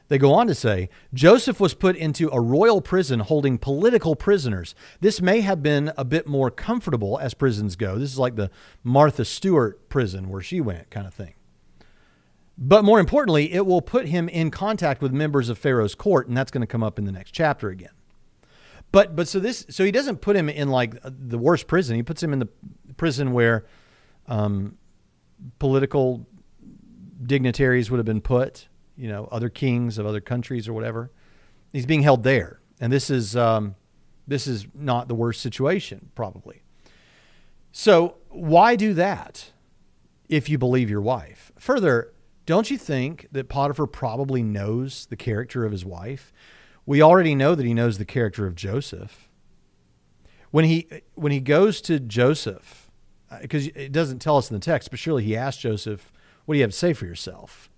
they 0.07 0.17
go 0.17 0.33
on 0.33 0.47
to 0.47 0.55
say 0.55 0.89
Joseph 1.13 1.59
was 1.59 1.73
put 1.73 1.95
into 1.95 2.29
a 2.29 2.39
royal 2.39 2.81
prison 2.81 3.21
holding 3.21 3.57
political 3.57 4.15
prisoners. 4.15 4.75
This 4.99 5.21
may 5.21 5.41
have 5.41 5.63
been 5.63 5.91
a 5.97 6.05
bit 6.05 6.27
more 6.27 6.51
comfortable 6.51 7.17
as 7.19 7.33
prisons 7.33 7.75
go. 7.75 7.97
This 7.97 8.11
is 8.11 8.19
like 8.19 8.35
the 8.35 8.51
Martha 8.83 9.25
Stewart 9.25 9.89
prison 9.89 10.29
where 10.29 10.41
she 10.41 10.61
went, 10.61 10.91
kind 10.91 11.07
of 11.07 11.13
thing. 11.13 11.33
But 12.57 12.85
more 12.85 12.99
importantly, 12.99 13.51
it 13.51 13.65
will 13.65 13.81
put 13.81 14.07
him 14.07 14.29
in 14.29 14.51
contact 14.51 15.01
with 15.01 15.11
members 15.11 15.49
of 15.49 15.57
Pharaoh's 15.57 15.95
court, 15.95 16.27
and 16.27 16.37
that's 16.37 16.51
going 16.51 16.61
to 16.61 16.67
come 16.67 16.83
up 16.83 16.97
in 16.97 17.05
the 17.05 17.11
next 17.11 17.31
chapter 17.31 17.69
again. 17.69 17.89
But 18.91 19.15
but 19.15 19.27
so 19.27 19.39
this 19.39 19.65
so 19.69 19.83
he 19.83 19.91
doesn't 19.91 20.21
put 20.21 20.37
him 20.37 20.47
in 20.47 20.69
like 20.69 20.95
the 21.03 21.37
worst 21.37 21.67
prison. 21.67 21.97
He 21.97 22.03
puts 22.03 22.23
him 22.23 22.31
in 22.31 22.39
the 22.39 22.47
prison 22.95 23.33
where 23.33 23.65
um, 24.27 24.77
political 25.59 26.25
dignitaries 27.21 27.91
would 27.91 27.97
have 27.97 28.05
been 28.05 28.21
put 28.21 28.69
you 28.97 29.07
know, 29.07 29.27
other 29.31 29.49
kings 29.49 29.97
of 29.97 30.05
other 30.05 30.21
countries 30.21 30.67
or 30.67 30.73
whatever. 30.73 31.11
He's 31.71 31.85
being 31.85 32.03
held 32.03 32.23
there, 32.23 32.59
and 32.79 32.91
this 32.91 33.09
is 33.09 33.35
um, 33.35 33.75
this 34.27 34.47
is 34.47 34.67
not 34.73 35.07
the 35.07 35.15
worst 35.15 35.41
situation, 35.41 36.09
probably. 36.15 36.63
So 37.71 38.15
why 38.29 38.75
do 38.75 38.93
that 38.93 39.51
if 40.29 40.49
you 40.49 40.57
believe 40.57 40.89
your 40.89 41.01
wife? 41.01 41.51
Further, 41.59 42.13
don't 42.45 42.71
you 42.71 42.77
think 42.77 43.27
that 43.31 43.49
Potiphar 43.49 43.87
probably 43.87 44.43
knows 44.43 45.07
the 45.07 45.15
character 45.15 45.65
of 45.65 45.71
his 45.71 45.83
wife? 45.83 46.31
We 46.85 47.01
already 47.01 47.35
know 47.35 47.55
that 47.55 47.65
he 47.65 47.73
knows 47.73 47.97
the 47.97 48.05
character 48.05 48.45
of 48.47 48.55
Joseph. 48.55 49.29
When 50.51 50.65
he 50.65 50.87
when 51.15 51.31
he 51.31 51.41
goes 51.41 51.81
to 51.81 51.99
Joseph, 51.99 52.89
because 53.41 53.67
uh, 53.67 53.71
it 53.75 53.91
doesn't 53.91 54.19
tell 54.19 54.37
us 54.37 54.49
in 54.49 54.55
the 54.55 54.61
text, 54.61 54.89
but 54.89 54.99
surely 54.99 55.23
he 55.23 55.35
asked 55.35 55.59
Joseph, 55.59 56.13
"What 56.45 56.53
do 56.53 56.59
you 56.59 56.63
have 56.63 56.71
to 56.71 56.77
say 56.77 56.93
for 56.93 57.05
yourself?" 57.05 57.69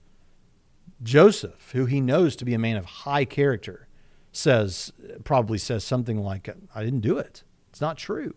Joseph, 1.04 1.72
who 1.74 1.86
he 1.86 2.02
knows 2.02 2.36
to 2.38 2.45
be 2.45 2.54
a 2.54 2.60
man 2.60 2.78
of 2.78 2.86
high 2.86 3.26
character, 3.26 3.88
says 4.32 4.91
probably 5.24 5.58
says 5.58 5.84
something 5.84 6.18
like, 6.22 6.50
"I 6.74 6.84
didn't 6.84 7.02
do 7.02 7.18
it. 7.18 7.43
It's 7.70 7.82
not 7.82 7.98
true." 7.98 8.36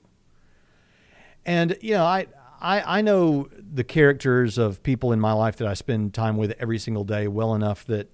And 1.47 1.77
you 1.81 1.95
know, 1.95 2.05
I 2.05 2.27
I, 2.61 2.99
I 2.99 3.01
know 3.01 3.49
the 3.53 3.85
characters 3.85 4.59
of 4.59 4.83
people 4.83 5.13
in 5.13 5.21
my 5.21 5.33
life 5.33 5.57
that 5.57 5.69
I 5.69 5.75
spend 5.75 6.13
time 6.13 6.37
with 6.37 6.55
every 6.59 6.79
single 6.79 7.05
day 7.05 7.27
well 7.27 7.55
enough 7.55 7.85
that 7.87 8.11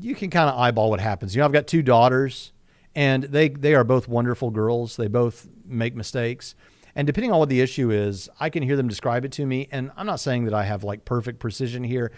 you 0.00 0.14
can 0.14 0.30
kind 0.30 0.48
of 0.48 0.58
eyeball 0.58 0.90
what 0.90 1.00
happens. 1.00 1.34
You 1.34 1.40
know, 1.40 1.46
I've 1.46 1.52
got 1.52 1.66
two 1.66 1.82
daughters, 1.82 2.52
and 2.94 3.24
they 3.24 3.48
they 3.48 3.74
are 3.74 3.84
both 3.84 4.08
wonderful 4.08 4.50
girls. 4.50 4.96
They 4.96 5.08
both 5.08 5.48
make 5.66 5.94
mistakes. 5.94 6.54
And 6.96 7.06
depending 7.06 7.32
on 7.32 7.40
what 7.40 7.48
the 7.48 7.60
issue 7.60 7.90
is, 7.90 8.28
I 8.38 8.50
can 8.50 8.62
hear 8.62 8.76
them 8.76 8.86
describe 8.86 9.24
it 9.24 9.32
to 9.32 9.46
me. 9.46 9.68
And 9.72 9.90
I'm 9.96 10.06
not 10.06 10.20
saying 10.20 10.44
that 10.44 10.54
I 10.54 10.64
have 10.64 10.84
like 10.84 11.04
perfect 11.04 11.40
precision 11.40 11.82
here, 11.82 12.12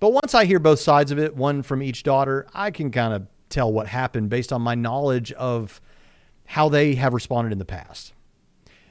but 0.00 0.12
once 0.12 0.34
I 0.34 0.44
hear 0.44 0.58
both 0.58 0.80
sides 0.80 1.10
of 1.10 1.18
it, 1.18 1.36
one 1.36 1.62
from 1.62 1.82
each 1.82 2.02
daughter, 2.02 2.46
I 2.54 2.70
can 2.70 2.90
kind 2.90 3.14
of 3.14 3.26
tell 3.48 3.72
what 3.72 3.86
happened 3.86 4.28
based 4.28 4.52
on 4.52 4.62
my 4.62 4.74
knowledge 4.74 5.32
of 5.32 5.80
how 6.46 6.68
they 6.68 6.94
have 6.94 7.14
responded 7.14 7.52
in 7.52 7.58
the 7.58 7.64
past. 7.64 8.12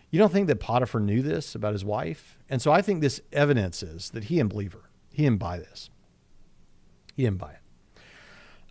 You 0.09 0.19
don't 0.19 0.31
think 0.31 0.47
that 0.47 0.59
Potiphar 0.59 1.01
knew 1.01 1.21
this 1.21 1.55
about 1.55 1.73
his 1.73 1.83
wife? 1.83 2.37
And 2.49 2.61
so 2.61 2.71
I 2.71 2.81
think 2.81 3.01
this 3.01 3.21
evidences 3.33 4.11
that 4.11 4.25
he 4.25 4.35
didn't 4.35 4.51
believe 4.51 4.73
her. 4.73 4.89
He 5.11 5.23
didn't 5.23 5.39
buy 5.39 5.57
this. 5.57 5.89
He 7.15 7.23
didn't 7.23 7.37
buy 7.37 7.51
it. 7.51 8.01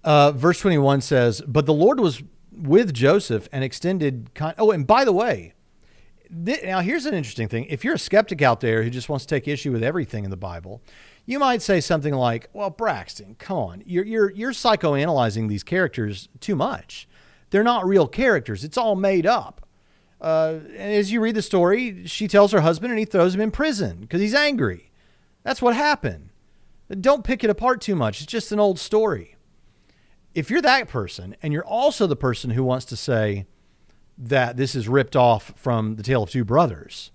Uh, 0.03 0.33
verse 0.33 0.61
21 0.61 1.01
says, 1.01 1.43
But 1.47 1.67
the 1.67 1.73
Lord 1.73 1.99
was 2.01 2.23
with 2.53 2.93
Joseph 2.93 3.49
and 3.53 3.65
extended. 3.65 4.31
Con- 4.35 4.55
oh, 4.59 4.71
and 4.71 4.87
by 4.87 5.05
the 5.05 5.13
way, 5.13 5.55
th- 6.45 6.63
now 6.65 6.81
here's 6.81 7.07
an 7.07 7.15
interesting 7.15 7.49
thing. 7.49 7.65
If 7.67 7.85
you're 7.85 7.95
a 7.95 7.99
skeptic 7.99 8.43
out 8.43 8.61
there 8.61 8.83
who 8.83 8.91
just 8.91 9.09
wants 9.09 9.25
to 9.25 9.35
take 9.35 9.49
issue 9.49 9.73
with 9.73 9.83
everything 9.83 10.25
in 10.25 10.31
the 10.31 10.37
Bible, 10.37 10.83
you 11.27 11.39
might 11.39 11.63
say 11.63 11.81
something 11.81 12.15
like, 12.15 12.49
"Well, 12.53 12.71
Braxton, 12.71 13.37
come 13.39 13.57
on, 13.57 13.83
you're 13.87 14.05
you're 14.05 14.31
you're 14.31 14.53
psychoanalyzing 14.53 15.49
these 15.49 15.63
characters 15.63 16.29
too 16.41 16.57
much. 16.57 17.09
They're 17.51 17.63
not 17.63 17.87
real 17.87 18.09
characters. 18.09 18.65
It's 18.65 18.79
all 18.79 18.97
made 18.97 19.27
up." 19.27 19.67
Uh, 20.21 20.61
and 20.71 20.93
as 20.93 21.13
you 21.13 21.21
read 21.21 21.35
the 21.35 21.43
story, 21.43 22.07
she 22.07 22.27
tells 22.27 22.53
her 22.53 22.61
husband, 22.61 22.91
and 22.91 22.99
he 22.99 23.05
throws 23.05 23.35
him 23.35 23.41
in 23.41 23.51
prison 23.51 24.01
because 24.01 24.21
he's 24.21 24.35
angry. 24.35 24.91
That's 25.43 25.61
what 25.61 25.77
happened. 25.77 26.31
Don't 27.01 27.25
pick 27.25 27.45
it 27.45 27.51
apart 27.51 27.81
too 27.81 27.97
much. 27.97 28.21
It's 28.21 28.31
just 28.31 28.53
an 28.53 28.61
old 28.61 28.79
story. 28.79 29.37
If 30.35 30.51
you're 30.51 30.63
that 30.63 30.89
person, 30.89 31.37
and 31.43 31.53
you're 31.53 31.65
also 31.65 32.07
the 32.07 32.17
person 32.17 32.51
who 32.51 32.65
wants 32.65 32.85
to 32.87 32.97
say 32.97 33.47
that 34.17 34.57
this 34.57 34.75
is 34.75 34.89
ripped 34.89 35.17
off 35.17 35.53
from 35.57 35.97
the 35.97 36.03
Tale 36.03 36.25
of 36.25 36.31
Two 36.31 36.45
Brothers, 36.45 37.11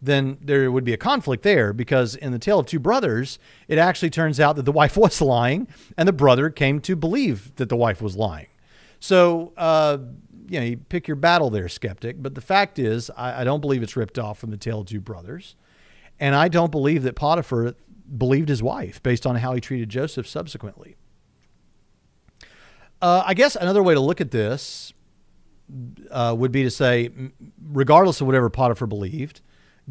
then 0.00 0.38
there 0.40 0.70
would 0.70 0.84
be 0.84 0.92
a 0.92 0.98
conflict 0.98 1.42
there 1.42 1.72
because 1.72 2.14
in 2.14 2.32
the 2.32 2.38
tale 2.38 2.60
of 2.60 2.66
two 2.66 2.78
brothers, 2.78 3.38
it 3.66 3.78
actually 3.78 4.10
turns 4.10 4.38
out 4.38 4.56
that 4.56 4.64
the 4.64 4.72
wife 4.72 4.96
was 5.04 5.20
lying 5.20 5.68
and 5.96 6.08
the 6.08 6.12
brother 6.12 6.50
came 6.50 6.80
to 6.80 6.94
believe 6.94 7.54
that 7.56 7.68
the 7.68 7.76
wife 7.76 8.00
was 8.00 8.16
lying. 8.16 8.46
So, 9.00 9.52
uh, 9.56 9.98
you 10.48 10.60
know, 10.60 10.66
you 10.66 10.76
pick 10.76 11.06
your 11.06 11.16
battle 11.16 11.50
there, 11.50 11.68
skeptic. 11.68 12.22
But 12.22 12.34
the 12.34 12.40
fact 12.40 12.78
is, 12.78 13.10
I, 13.16 13.42
I 13.42 13.44
don't 13.44 13.60
believe 13.60 13.82
it's 13.82 13.96
ripped 13.96 14.18
off 14.18 14.38
from 14.38 14.50
the 14.50 14.56
tale 14.56 14.80
of 14.80 14.86
two 14.86 15.00
brothers. 15.00 15.56
And 16.18 16.34
I 16.34 16.48
don't 16.48 16.72
believe 16.72 17.02
that 17.04 17.14
Potiphar 17.14 17.74
believed 18.16 18.48
his 18.48 18.62
wife 18.62 19.02
based 19.02 19.26
on 19.26 19.36
how 19.36 19.54
he 19.54 19.60
treated 19.60 19.88
Joseph 19.88 20.26
subsequently. 20.26 20.96
uh, 23.00 23.22
I 23.26 23.34
guess 23.34 23.56
another 23.56 23.82
way 23.82 23.94
to 23.94 24.00
look 24.00 24.20
at 24.20 24.30
this 24.30 24.92
uh, 26.10 26.34
would 26.36 26.50
be 26.50 26.62
to 26.62 26.70
say, 26.70 27.10
regardless 27.70 28.20
of 28.20 28.26
whatever 28.26 28.48
Potiphar 28.48 28.88
believed, 28.88 29.42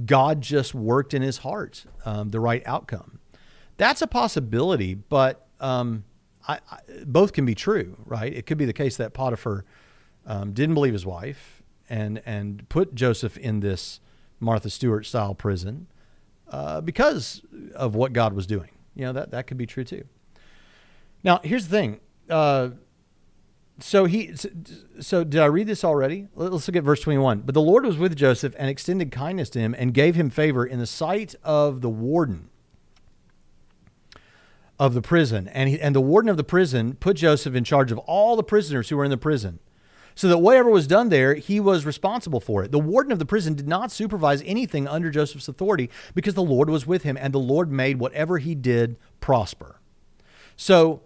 God 0.06 0.42
just 0.42 0.76
worked 0.76 1.14
in 1.14 1.22
his 1.22 1.40
heart 1.40 1.86
um, 2.06 2.30
the 2.30 2.40
right 2.40 2.62
outcome. 2.66 3.20
That's 3.78 4.02
a 4.02 4.08
possibility, 4.08 4.96
but 4.96 5.48
um, 5.60 6.04
I, 6.48 6.60
I, 6.72 6.80
both 7.06 7.34
can 7.34 7.46
be 7.46 7.56
true, 7.56 7.98
right? 8.06 8.34
It 8.34 8.46
could 8.46 8.58
be 8.58 8.66
the 8.66 8.74
case 8.74 8.98
that 8.98 9.14
Potiphar 9.14 9.66
um, 10.26 10.54
didn't 10.54 10.74
believe 10.74 10.94
his 10.94 11.06
wife 11.06 11.62
and 11.90 12.22
and 12.26 12.68
put 12.70 12.96
Joseph 12.96 13.38
in 13.38 13.62
this 13.62 14.00
Martha 14.40 14.70
Stewart 14.70 15.06
style 15.06 15.34
prison 15.34 15.88
uh, 16.50 16.82
because 16.82 17.42
of 17.76 17.96
what 17.96 18.14
God 18.14 18.34
was 18.34 18.46
doing. 18.46 18.72
You 18.96 19.06
know 19.06 19.14
that 19.14 19.32
that 19.32 19.48
could 19.48 19.58
be 19.58 19.66
true 19.66 19.84
too. 19.84 20.06
Now 21.24 21.40
here's 21.44 21.68
the 21.68 21.78
thing. 21.78 22.00
Uh, 22.30 22.70
so 23.80 24.06
he 24.06 24.34
so 25.00 25.24
did 25.24 25.40
I 25.40 25.46
read 25.46 25.68
this 25.68 25.84
already? 25.84 26.28
Let's 26.36 26.68
look 26.68 26.76
at 26.76 26.84
verse 26.84 27.02
21. 27.02 27.42
But 27.42 27.54
the 27.54 27.62
Lord 27.62 27.86
was 27.86 27.98
with 27.98 28.16
Joseph 28.16 28.56
and 28.58 28.70
extended 28.70 29.12
kindness 29.12 29.50
to 29.52 29.60
him 29.60 29.76
and 29.78 29.94
gave 29.94 30.16
him 30.16 30.30
favor 30.30 30.66
in 30.66 30.80
the 30.80 30.88
sight 30.88 31.36
of 31.44 31.82
the 31.82 31.90
warden 31.90 32.50
of 34.80 34.94
the 34.94 35.02
prison. 35.02 35.48
And 35.50 35.70
he, 35.70 35.80
and 35.80 35.96
the 35.96 36.02
warden 36.02 36.30
of 36.30 36.38
the 36.38 36.44
prison 36.44 36.96
put 36.96 37.18
Joseph 37.18 37.56
in 37.56 37.64
charge 37.64 37.92
of 37.92 38.00
all 38.00 38.36
the 38.36 38.44
prisoners 38.44 38.90
who 38.90 38.98
were 38.98 39.06
in 39.06 39.12
the 39.12 39.18
prison. 39.18 39.60
So 40.16 40.28
that 40.30 40.40
whatever 40.40 40.72
was 40.72 40.88
done 40.88 41.10
there, 41.10 41.36
he 41.36 41.60
was 41.60 41.86
responsible 41.86 42.40
for 42.40 42.64
it. 42.64 42.72
The 42.72 42.80
warden 42.80 43.12
of 43.12 43.20
the 43.20 43.26
prison 43.26 43.54
did 43.54 43.68
not 43.68 43.92
supervise 43.92 44.42
anything 44.44 44.88
under 44.88 45.12
Joseph's 45.12 45.48
authority 45.48 45.92
because 46.16 46.34
the 46.34 46.42
Lord 46.42 46.72
was 46.72 46.88
with 46.88 47.04
him 47.04 47.18
and 47.18 47.32
the 47.32 47.40
Lord 47.40 47.72
made 47.72 48.00
whatever 48.00 48.40
he 48.40 48.56
did 48.56 48.98
prosper. 49.20 49.80
So 50.56 51.04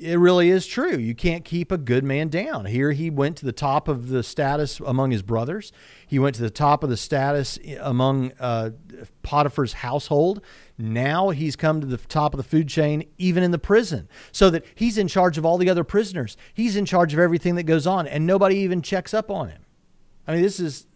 it 0.00 0.18
really 0.18 0.48
is 0.48 0.66
true. 0.66 0.96
You 0.96 1.14
can't 1.14 1.44
keep 1.44 1.70
a 1.70 1.76
good 1.76 2.04
man 2.04 2.28
down. 2.28 2.64
Here 2.64 2.92
he 2.92 3.10
went 3.10 3.36
to 3.38 3.44
the 3.44 3.52
top 3.52 3.86
of 3.86 4.08
the 4.08 4.22
status 4.22 4.80
among 4.80 5.10
his 5.10 5.20
brothers. 5.20 5.72
He 6.06 6.18
went 6.18 6.36
to 6.36 6.42
the 6.42 6.50
top 6.50 6.82
of 6.82 6.88
the 6.88 6.96
status 6.96 7.58
among 7.78 8.32
uh, 8.40 8.70
Potiphar's 9.22 9.74
household. 9.74 10.42
Now 10.78 11.30
he's 11.30 11.54
come 11.54 11.82
to 11.82 11.86
the 11.86 11.98
top 11.98 12.32
of 12.32 12.38
the 12.38 12.44
food 12.44 12.68
chain, 12.68 13.04
even 13.18 13.42
in 13.42 13.50
the 13.50 13.58
prison, 13.58 14.08
so 14.32 14.48
that 14.48 14.64
he's 14.74 14.96
in 14.96 15.06
charge 15.06 15.36
of 15.36 15.44
all 15.44 15.58
the 15.58 15.68
other 15.68 15.84
prisoners. 15.84 16.38
He's 16.54 16.76
in 16.76 16.86
charge 16.86 17.12
of 17.12 17.18
everything 17.18 17.56
that 17.56 17.64
goes 17.64 17.86
on, 17.86 18.06
and 18.06 18.26
nobody 18.26 18.56
even 18.56 18.80
checks 18.80 19.12
up 19.12 19.30
on 19.30 19.50
him. 19.50 19.66
I 20.26 20.32
mean, 20.32 20.42
this 20.42 20.58
is 20.58 20.86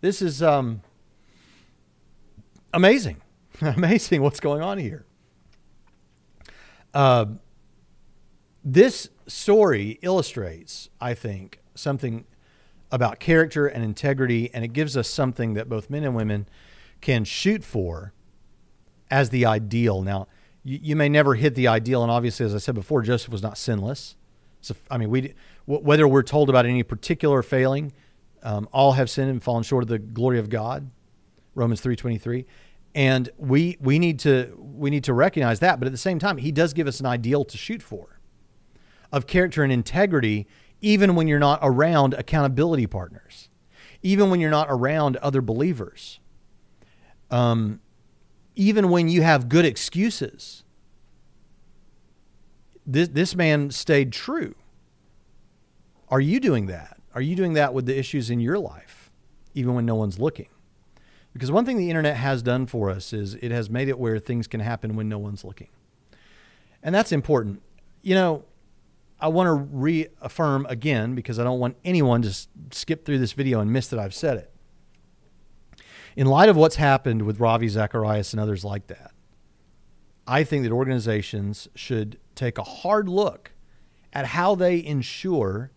this 0.00 0.22
is 0.22 0.42
um, 0.42 0.80
amazing, 2.72 3.20
amazing 3.60 4.22
what's 4.22 4.40
going 4.40 4.62
on 4.62 4.78
here. 4.78 5.04
Uh, 6.94 7.26
this 8.68 9.08
story 9.28 10.00
illustrates, 10.02 10.90
I 11.00 11.14
think, 11.14 11.60
something 11.76 12.24
about 12.90 13.20
character 13.20 13.68
and 13.68 13.84
integrity, 13.84 14.50
and 14.52 14.64
it 14.64 14.72
gives 14.72 14.96
us 14.96 15.08
something 15.08 15.54
that 15.54 15.68
both 15.68 15.88
men 15.88 16.02
and 16.02 16.16
women 16.16 16.48
can 17.00 17.24
shoot 17.24 17.62
for 17.62 18.12
as 19.08 19.30
the 19.30 19.46
ideal. 19.46 20.02
Now, 20.02 20.26
you, 20.64 20.80
you 20.82 20.96
may 20.96 21.08
never 21.08 21.36
hit 21.36 21.54
the 21.54 21.68
ideal, 21.68 22.02
and 22.02 22.10
obviously, 22.10 22.44
as 22.44 22.56
I 22.56 22.58
said 22.58 22.74
before, 22.74 23.02
Joseph 23.02 23.30
was 23.30 23.42
not 23.42 23.56
sinless. 23.56 24.16
So, 24.62 24.74
I 24.90 24.98
mean, 24.98 25.10
we 25.10 25.34
whether 25.66 26.08
we're 26.08 26.24
told 26.24 26.48
about 26.48 26.66
any 26.66 26.82
particular 26.82 27.42
failing, 27.42 27.92
um, 28.42 28.68
all 28.72 28.92
have 28.92 29.08
sinned 29.08 29.30
and 29.30 29.40
fallen 29.40 29.62
short 29.62 29.84
of 29.84 29.88
the 29.88 30.00
glory 30.00 30.40
of 30.40 30.48
God. 30.50 30.90
Romans 31.54 31.80
three 31.80 31.94
twenty 31.94 32.18
three, 32.18 32.46
and 32.96 33.28
we 33.38 33.76
we 33.80 34.00
need 34.00 34.18
to 34.20 34.56
we 34.58 34.90
need 34.90 35.04
to 35.04 35.12
recognize 35.12 35.60
that. 35.60 35.78
But 35.78 35.86
at 35.86 35.92
the 35.92 35.98
same 35.98 36.18
time, 36.18 36.36
he 36.38 36.50
does 36.50 36.72
give 36.72 36.88
us 36.88 36.98
an 36.98 37.06
ideal 37.06 37.44
to 37.44 37.56
shoot 37.56 37.80
for 37.80 38.15
of 39.16 39.26
character 39.26 39.62
and 39.62 39.72
integrity, 39.72 40.46
even 40.82 41.14
when 41.14 41.26
you're 41.26 41.38
not 41.38 41.58
around 41.62 42.12
accountability 42.12 42.86
partners, 42.86 43.48
even 44.02 44.28
when 44.28 44.40
you're 44.40 44.50
not 44.50 44.66
around 44.68 45.16
other 45.16 45.40
believers, 45.40 46.20
um, 47.30 47.80
even 48.54 48.90
when 48.90 49.08
you 49.08 49.22
have 49.22 49.48
good 49.48 49.64
excuses. 49.64 50.64
This, 52.86 53.08
this 53.08 53.34
man 53.34 53.70
stayed 53.70 54.12
true. 54.12 54.54
Are 56.10 56.20
you 56.20 56.38
doing 56.38 56.66
that? 56.66 56.98
Are 57.14 57.22
you 57.22 57.34
doing 57.34 57.54
that 57.54 57.72
with 57.72 57.86
the 57.86 57.98
issues 57.98 58.28
in 58.28 58.38
your 58.38 58.58
life, 58.58 59.10
even 59.54 59.74
when 59.74 59.86
no 59.86 59.94
one's 59.94 60.18
looking? 60.18 60.48
Because 61.32 61.50
one 61.50 61.64
thing 61.64 61.78
the 61.78 61.88
internet 61.88 62.16
has 62.16 62.42
done 62.42 62.66
for 62.66 62.90
us 62.90 63.14
is 63.14 63.34
it 63.36 63.50
has 63.50 63.70
made 63.70 63.88
it 63.88 63.98
where 63.98 64.18
things 64.18 64.46
can 64.46 64.60
happen 64.60 64.94
when 64.94 65.08
no 65.08 65.18
one's 65.18 65.42
looking. 65.42 65.68
And 66.82 66.94
that's 66.94 67.12
important. 67.12 67.62
You 68.02 68.14
know, 68.14 68.44
I 69.18 69.28
want 69.28 69.46
to 69.46 69.52
reaffirm 69.52 70.66
again 70.68 71.14
because 71.14 71.38
I 71.38 71.44
don't 71.44 71.58
want 71.58 71.76
anyone 71.84 72.22
to 72.22 72.36
skip 72.70 73.04
through 73.04 73.18
this 73.18 73.32
video 73.32 73.60
and 73.60 73.72
miss 73.72 73.88
that 73.88 73.98
I've 73.98 74.14
said 74.14 74.36
it. 74.38 74.52
In 76.16 76.26
light 76.26 76.48
of 76.48 76.56
what's 76.56 76.76
happened 76.76 77.22
with 77.22 77.40
Ravi 77.40 77.68
Zacharias 77.68 78.32
and 78.32 78.40
others 78.40 78.64
like 78.64 78.86
that, 78.88 79.12
I 80.26 80.44
think 80.44 80.64
that 80.64 80.72
organizations 80.72 81.68
should 81.74 82.18
take 82.34 82.58
a 82.58 82.62
hard 82.62 83.08
look 83.08 83.52
at 84.12 84.26
how 84.26 84.54
they 84.54 84.84
ensure 84.84 85.70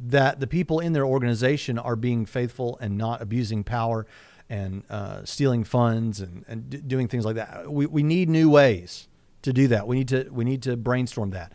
that 0.00 0.40
the 0.40 0.46
people 0.46 0.78
in 0.78 0.92
their 0.92 1.04
organization 1.04 1.78
are 1.78 1.96
being 1.96 2.24
faithful 2.24 2.78
and 2.80 2.96
not 2.96 3.20
abusing 3.20 3.64
power 3.64 4.06
and 4.48 4.84
uh, 4.88 5.24
stealing 5.24 5.64
funds 5.64 6.20
and, 6.20 6.44
and 6.48 6.70
d- 6.70 6.78
doing 6.78 7.08
things 7.08 7.24
like 7.24 7.36
that. 7.36 7.70
We, 7.70 7.86
we 7.86 8.02
need 8.02 8.28
new 8.28 8.48
ways 8.48 9.08
to 9.42 9.52
do 9.52 9.68
that. 9.68 9.86
We 9.86 9.96
need 9.96 10.08
to 10.08 10.28
we 10.30 10.44
need 10.44 10.62
to 10.62 10.76
brainstorm 10.76 11.30
that 11.30 11.52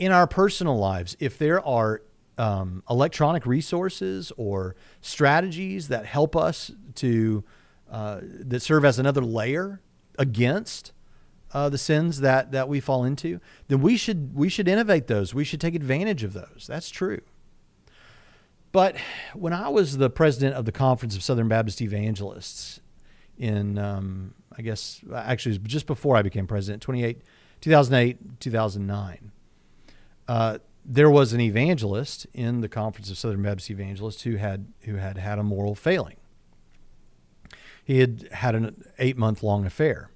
in 0.00 0.12
our 0.12 0.26
personal 0.26 0.78
lives, 0.78 1.14
if 1.20 1.36
there 1.36 1.64
are 1.64 2.00
um, 2.38 2.82
electronic 2.88 3.44
resources 3.44 4.32
or 4.38 4.74
strategies 5.02 5.88
that 5.88 6.06
help 6.06 6.34
us 6.34 6.72
to 6.96 7.44
uh, 7.90 8.20
that 8.22 8.60
serve 8.60 8.84
as 8.86 8.98
another 8.98 9.20
layer 9.20 9.82
against 10.18 10.92
uh, 11.52 11.68
the 11.68 11.76
sins 11.76 12.20
that 12.20 12.50
that 12.52 12.66
we 12.66 12.80
fall 12.80 13.04
into, 13.04 13.40
then 13.68 13.82
we 13.82 13.98
should 13.98 14.34
we 14.34 14.48
should 14.48 14.68
innovate 14.68 15.06
those. 15.06 15.34
We 15.34 15.44
should 15.44 15.60
take 15.60 15.74
advantage 15.74 16.24
of 16.24 16.32
those. 16.32 16.64
That's 16.66 16.88
true. 16.88 17.20
But 18.72 18.96
when 19.34 19.52
I 19.52 19.68
was 19.68 19.98
the 19.98 20.08
president 20.08 20.54
of 20.54 20.64
the 20.64 20.72
Conference 20.72 21.14
of 21.14 21.22
Southern 21.22 21.48
Baptist 21.48 21.82
Evangelists 21.82 22.80
in, 23.36 23.76
um, 23.78 24.32
I 24.56 24.62
guess, 24.62 25.00
actually, 25.14 25.58
just 25.58 25.86
before 25.86 26.16
I 26.16 26.22
became 26.22 26.46
president, 26.46 26.80
28, 26.80 27.20
2008, 27.60 28.40
2009, 28.40 29.32
uh, 30.30 30.58
there 30.84 31.10
was 31.10 31.32
an 31.32 31.40
evangelist 31.40 32.24
in 32.32 32.60
the 32.60 32.68
Conference 32.68 33.10
of 33.10 33.18
Southern 33.18 33.42
Baptist 33.42 33.68
Evangelists 33.68 34.22
who 34.22 34.36
had 34.36 34.72
who 34.82 34.94
had 34.94 35.18
had 35.18 35.40
a 35.40 35.42
moral 35.42 35.74
failing. 35.74 36.18
He 37.84 37.98
had 37.98 38.28
had 38.30 38.54
an 38.54 38.84
eight 39.00 39.18
month 39.18 39.42
long 39.42 39.66
affair 39.66 40.12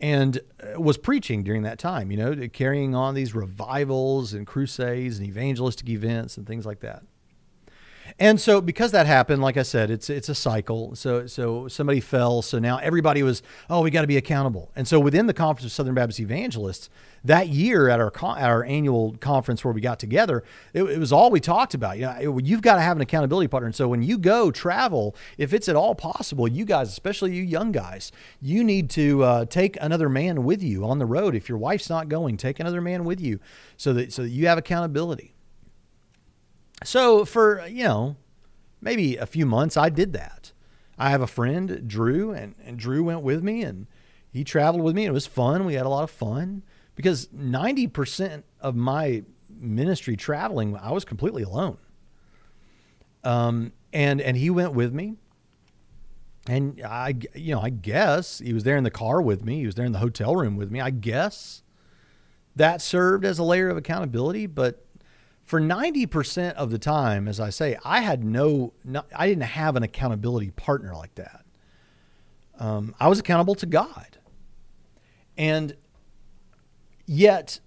and 0.00 0.40
uh, 0.62 0.80
was 0.80 0.96
preaching 0.96 1.42
during 1.42 1.64
that 1.64 1.78
time, 1.78 2.10
you 2.10 2.16
know, 2.16 2.48
carrying 2.50 2.94
on 2.94 3.14
these 3.14 3.34
revivals 3.34 4.32
and 4.32 4.46
crusades 4.46 5.18
and 5.18 5.28
evangelistic 5.28 5.90
events 5.90 6.38
and 6.38 6.46
things 6.46 6.64
like 6.64 6.80
that. 6.80 7.02
And 8.18 8.40
so 8.40 8.60
because 8.60 8.92
that 8.92 9.06
happened, 9.06 9.42
like 9.42 9.56
I 9.56 9.62
said, 9.62 9.90
it's 9.90 10.10
it's 10.10 10.28
a 10.28 10.34
cycle. 10.34 10.94
So 10.94 11.26
so 11.26 11.68
somebody 11.68 12.00
fell, 12.00 12.42
so 12.42 12.58
now 12.58 12.78
everybody 12.78 13.22
was, 13.22 13.42
oh, 13.68 13.82
we 13.82 13.90
got 13.90 14.02
to 14.02 14.06
be 14.06 14.16
accountable. 14.16 14.70
And 14.76 14.86
so 14.86 14.98
within 14.98 15.26
the 15.26 15.34
Conference 15.34 15.64
of 15.64 15.72
Southern 15.72 15.94
Baptist 15.94 16.20
Evangelists, 16.20 16.90
that 17.24 17.48
year 17.48 17.88
at 17.88 18.00
our 18.00 18.12
our 18.22 18.64
annual 18.64 19.16
conference 19.20 19.64
where 19.64 19.72
we 19.72 19.80
got 19.80 19.98
together, 19.98 20.42
it, 20.72 20.82
it 20.82 20.98
was 20.98 21.12
all 21.12 21.30
we 21.30 21.40
talked 21.40 21.74
about. 21.74 21.98
You 21.98 22.06
know, 22.06 22.38
it, 22.38 22.44
you've 22.44 22.62
got 22.62 22.76
to 22.76 22.80
have 22.80 22.96
an 22.96 23.02
accountability 23.02 23.48
partner. 23.48 23.66
And 23.66 23.74
so 23.74 23.88
when 23.88 24.02
you 24.02 24.18
go 24.18 24.50
travel, 24.50 25.14
if 25.38 25.52
it's 25.52 25.68
at 25.68 25.76
all 25.76 25.94
possible, 25.94 26.48
you 26.48 26.64
guys, 26.64 26.88
especially 26.88 27.34
you 27.34 27.42
young 27.42 27.72
guys, 27.72 28.12
you 28.40 28.64
need 28.64 28.90
to 28.90 29.22
uh, 29.22 29.44
take 29.44 29.76
another 29.80 30.08
man 30.08 30.44
with 30.44 30.62
you 30.62 30.84
on 30.84 30.98
the 30.98 31.06
road. 31.06 31.34
If 31.34 31.48
your 31.48 31.58
wife's 31.58 31.90
not 31.90 32.08
going, 32.08 32.36
take 32.36 32.60
another 32.60 32.80
man 32.80 33.04
with 33.04 33.20
you, 33.20 33.40
so 33.76 33.92
that 33.94 34.12
so 34.12 34.22
that 34.22 34.30
you 34.30 34.46
have 34.46 34.58
accountability. 34.58 35.34
So 36.84 37.24
for, 37.24 37.66
you 37.66 37.84
know, 37.84 38.16
maybe 38.80 39.16
a 39.16 39.26
few 39.26 39.46
months, 39.46 39.76
I 39.76 39.90
did 39.90 40.12
that. 40.14 40.52
I 40.98 41.10
have 41.10 41.22
a 41.22 41.26
friend, 41.26 41.86
Drew, 41.86 42.32
and, 42.32 42.54
and 42.64 42.78
Drew 42.78 43.04
went 43.04 43.22
with 43.22 43.42
me 43.42 43.62
and 43.62 43.86
he 44.32 44.44
traveled 44.44 44.82
with 44.82 44.94
me. 44.94 45.06
It 45.06 45.12
was 45.12 45.26
fun. 45.26 45.64
We 45.64 45.74
had 45.74 45.86
a 45.86 45.88
lot 45.88 46.04
of 46.04 46.10
fun 46.10 46.62
because 46.94 47.28
90% 47.28 48.42
of 48.60 48.76
my 48.76 49.24
ministry 49.48 50.16
traveling, 50.16 50.76
I 50.76 50.92
was 50.92 51.04
completely 51.04 51.42
alone. 51.42 51.78
Um, 53.24 53.72
and, 53.92 54.20
and 54.20 54.36
he 54.36 54.50
went 54.50 54.74
with 54.74 54.92
me. 54.92 55.14
And 56.46 56.80
I, 56.82 57.14
you 57.34 57.54
know, 57.54 57.60
I 57.60 57.70
guess 57.70 58.38
he 58.38 58.52
was 58.52 58.64
there 58.64 58.76
in 58.76 58.84
the 58.84 58.90
car 58.90 59.20
with 59.20 59.44
me. 59.44 59.60
He 59.60 59.66
was 59.66 59.74
there 59.74 59.84
in 59.84 59.92
the 59.92 59.98
hotel 59.98 60.36
room 60.36 60.56
with 60.56 60.70
me. 60.70 60.80
I 60.80 60.90
guess 60.90 61.62
that 62.56 62.80
served 62.80 63.24
as 63.24 63.38
a 63.38 63.42
layer 63.42 63.68
of 63.68 63.76
accountability, 63.76 64.46
but 64.46 64.84
for 65.50 65.60
90% 65.60 66.52
of 66.52 66.70
the 66.70 66.78
time, 66.78 67.26
as 67.26 67.40
I 67.40 67.50
say, 67.50 67.76
I 67.84 68.02
had 68.02 68.22
no, 68.22 68.72
no 68.84 69.02
I 69.12 69.26
didn't 69.26 69.42
have 69.42 69.74
an 69.74 69.82
accountability 69.82 70.52
partner 70.52 70.94
like 70.94 71.12
that. 71.16 71.44
Um, 72.60 72.94
I 73.00 73.08
was 73.08 73.18
accountable 73.18 73.56
to 73.56 73.66
God. 73.66 74.18
And 75.36 75.74
yet, 77.04 77.58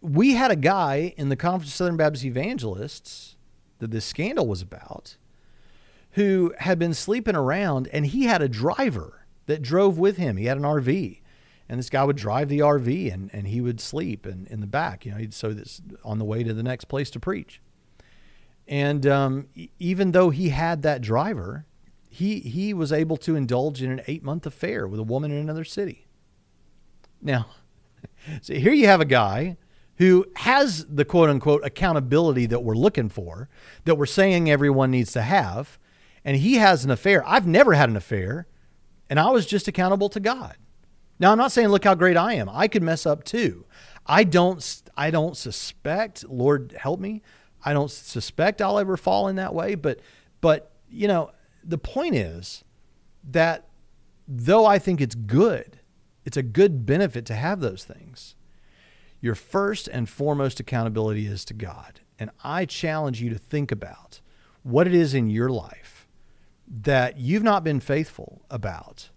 we 0.00 0.32
had 0.32 0.50
a 0.50 0.56
guy 0.56 1.12
in 1.18 1.28
the 1.28 1.36
Conference 1.36 1.72
of 1.72 1.76
Southern 1.76 1.98
Baptist 1.98 2.24
Evangelists 2.24 3.36
that 3.78 3.90
this 3.90 4.06
scandal 4.06 4.46
was 4.46 4.62
about 4.62 5.18
who 6.12 6.54
had 6.60 6.78
been 6.78 6.94
sleeping 6.94 7.36
around 7.36 7.88
and 7.92 8.06
he 8.06 8.24
had 8.24 8.40
a 8.40 8.48
driver 8.48 9.26
that 9.44 9.60
drove 9.60 9.98
with 9.98 10.16
him. 10.16 10.38
He 10.38 10.46
had 10.46 10.56
an 10.56 10.62
RV. 10.62 11.20
And 11.68 11.78
this 11.78 11.90
guy 11.90 12.02
would 12.04 12.16
drive 12.16 12.48
the 12.48 12.60
RV 12.60 13.12
and, 13.12 13.30
and 13.32 13.46
he 13.46 13.60
would 13.60 13.80
sleep 13.80 14.26
in, 14.26 14.46
in 14.50 14.60
the 14.60 14.66
back, 14.66 15.04
you 15.04 15.12
know, 15.12 15.18
he'd 15.18 15.34
so 15.34 15.52
this 15.52 15.82
on 16.02 16.18
the 16.18 16.24
way 16.24 16.42
to 16.42 16.54
the 16.54 16.62
next 16.62 16.86
place 16.86 17.10
to 17.10 17.20
preach. 17.20 17.60
And 18.66 19.06
um, 19.06 19.48
even 19.78 20.12
though 20.12 20.30
he 20.30 20.50
had 20.50 20.82
that 20.82 21.00
driver, 21.00 21.66
he 22.10 22.40
he 22.40 22.74
was 22.74 22.92
able 22.92 23.16
to 23.18 23.36
indulge 23.36 23.82
in 23.82 23.90
an 23.90 24.02
eight 24.06 24.22
month 24.22 24.46
affair 24.46 24.86
with 24.86 25.00
a 25.00 25.04
woman 25.04 25.30
in 25.30 25.38
another 25.38 25.64
city. 25.64 26.06
Now, 27.20 27.46
so 28.42 28.54
here 28.54 28.72
you 28.72 28.86
have 28.86 29.00
a 29.00 29.06
guy 29.06 29.56
who 29.96 30.26
has 30.36 30.86
the 30.86 31.04
quote 31.04 31.28
unquote 31.28 31.64
accountability 31.64 32.46
that 32.46 32.62
we're 32.62 32.74
looking 32.74 33.08
for, 33.08 33.48
that 33.84 33.96
we're 33.96 34.06
saying 34.06 34.50
everyone 34.50 34.90
needs 34.90 35.12
to 35.12 35.22
have, 35.22 35.78
and 36.24 36.36
he 36.36 36.54
has 36.54 36.84
an 36.84 36.90
affair. 36.90 37.26
I've 37.26 37.46
never 37.46 37.72
had 37.72 37.88
an 37.88 37.96
affair, 37.96 38.46
and 39.08 39.18
I 39.18 39.30
was 39.30 39.46
just 39.46 39.66
accountable 39.66 40.08
to 40.10 40.20
God. 40.20 40.56
Now, 41.20 41.32
I'm 41.32 41.38
not 41.38 41.52
saying 41.52 41.68
look 41.68 41.84
how 41.84 41.94
great 41.94 42.16
I 42.16 42.34
am. 42.34 42.48
I 42.48 42.68
could 42.68 42.82
mess 42.82 43.06
up 43.06 43.24
too. 43.24 43.64
I 44.06 44.24
don't 44.24 44.82
I 44.96 45.10
don't 45.10 45.36
suspect, 45.36 46.28
Lord 46.28 46.74
help 46.78 47.00
me. 47.00 47.22
I 47.64 47.72
don't 47.72 47.90
suspect 47.90 48.62
I'll 48.62 48.78
ever 48.78 48.96
fall 48.96 49.28
in 49.28 49.36
that 49.36 49.54
way, 49.54 49.74
but 49.74 50.00
but 50.40 50.72
you 50.88 51.08
know, 51.08 51.32
the 51.64 51.78
point 51.78 52.14
is 52.14 52.64
that 53.30 53.68
though 54.26 54.64
I 54.64 54.78
think 54.78 55.00
it's 55.00 55.14
good, 55.14 55.80
it's 56.24 56.36
a 56.36 56.42
good 56.42 56.86
benefit 56.86 57.26
to 57.26 57.34
have 57.34 57.60
those 57.60 57.84
things. 57.84 58.34
Your 59.20 59.34
first 59.34 59.88
and 59.88 60.08
foremost 60.08 60.60
accountability 60.60 61.26
is 61.26 61.44
to 61.46 61.54
God. 61.54 62.00
And 62.18 62.30
I 62.42 62.64
challenge 62.64 63.20
you 63.20 63.30
to 63.30 63.38
think 63.38 63.72
about 63.72 64.20
what 64.62 64.86
it 64.86 64.94
is 64.94 65.14
in 65.14 65.30
your 65.30 65.48
life 65.48 66.06
that 66.66 67.18
you've 67.18 67.42
not 67.42 67.64
been 67.64 67.80
faithful 67.80 68.42
about. 68.50 69.10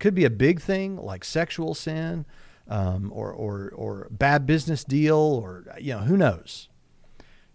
Could 0.00 0.14
be 0.14 0.24
a 0.24 0.30
big 0.30 0.60
thing 0.60 0.96
like 0.96 1.24
sexual 1.24 1.74
sin 1.74 2.26
um, 2.68 3.12
or, 3.14 3.30
or, 3.32 3.72
or 3.76 4.08
bad 4.10 4.46
business 4.46 4.82
deal 4.82 5.16
or, 5.16 5.64
you 5.80 5.94
know, 5.94 6.00
who 6.00 6.16
knows. 6.16 6.68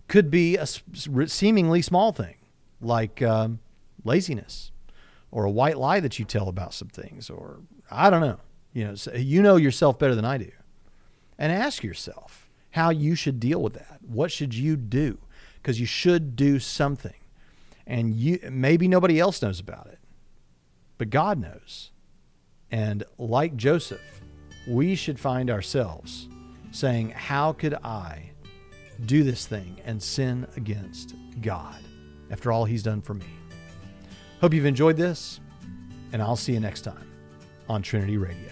Could 0.08 0.32
be 0.32 0.56
a 0.56 0.66
seemingly 0.66 1.82
small 1.82 2.14
thing 2.14 2.36
like 2.80 3.22
um, 3.22 3.60
laziness 4.04 4.72
or 5.32 5.44
a 5.44 5.52
white 5.52 5.78
lie 5.78 6.00
that 6.00 6.20
you 6.20 6.26
tell 6.26 6.48
about 6.48 6.74
some 6.74 6.88
things 6.88 7.30
or 7.30 7.60
I 7.92 8.10
don't 8.10 8.22
know. 8.22 8.40
You 8.72 8.86
know, 8.86 8.96
you 9.16 9.42
know 9.42 9.58
yourself 9.58 10.00
better 10.00 10.16
than 10.16 10.26
I 10.26 10.38
do 10.38 10.52
and 11.38 11.52
ask 11.52 11.84
yourself 11.84 12.50
how 12.72 12.90
you 12.90 13.16
should 13.16 13.40
deal 13.40 13.62
with 13.62 13.74
that. 13.74 14.00
What 14.06 14.32
should 14.32 14.54
you 14.54 14.76
do? 14.76 15.18
Because 15.56 15.80
you 15.80 15.86
should 15.86 16.36
do 16.36 16.60
something. 16.60 17.14
And 17.88 18.14
you 18.16 18.40
maybe 18.52 18.88
nobody 18.88 19.20
else 19.20 19.42
knows 19.42 19.60
about 19.60 19.88
it, 19.88 20.00
but 20.98 21.10
God 21.10 21.40
knows. 21.40 21.92
And 22.72 23.04
like 23.18 23.56
Joseph, 23.56 24.22
we 24.68 24.96
should 24.96 25.20
find 25.20 25.50
ourselves 25.50 26.28
saying, 26.72 27.12
How 27.12 27.54
could 27.54 27.76
I 27.76 28.32
do 29.06 29.24
this 29.24 29.46
thing 29.46 29.80
and 29.86 30.02
sin 30.02 30.48
against 30.56 31.16
God 31.42 31.80
after 32.32 32.52
all 32.52 32.66
He's 32.66 32.84
done 32.84 33.02
for 33.02 33.14
me? 33.14 33.26
Hope 34.42 34.54
you've 34.54 34.66
enjoyed 34.66 34.98
this, 34.98 35.40
and 36.12 36.22
I'll 36.22 36.36
see 36.36 36.54
you 36.54 36.60
next 36.60 36.82
time 36.82 37.12
on 37.70 37.82
Trinity 37.82 38.18
Radio. 38.18 38.52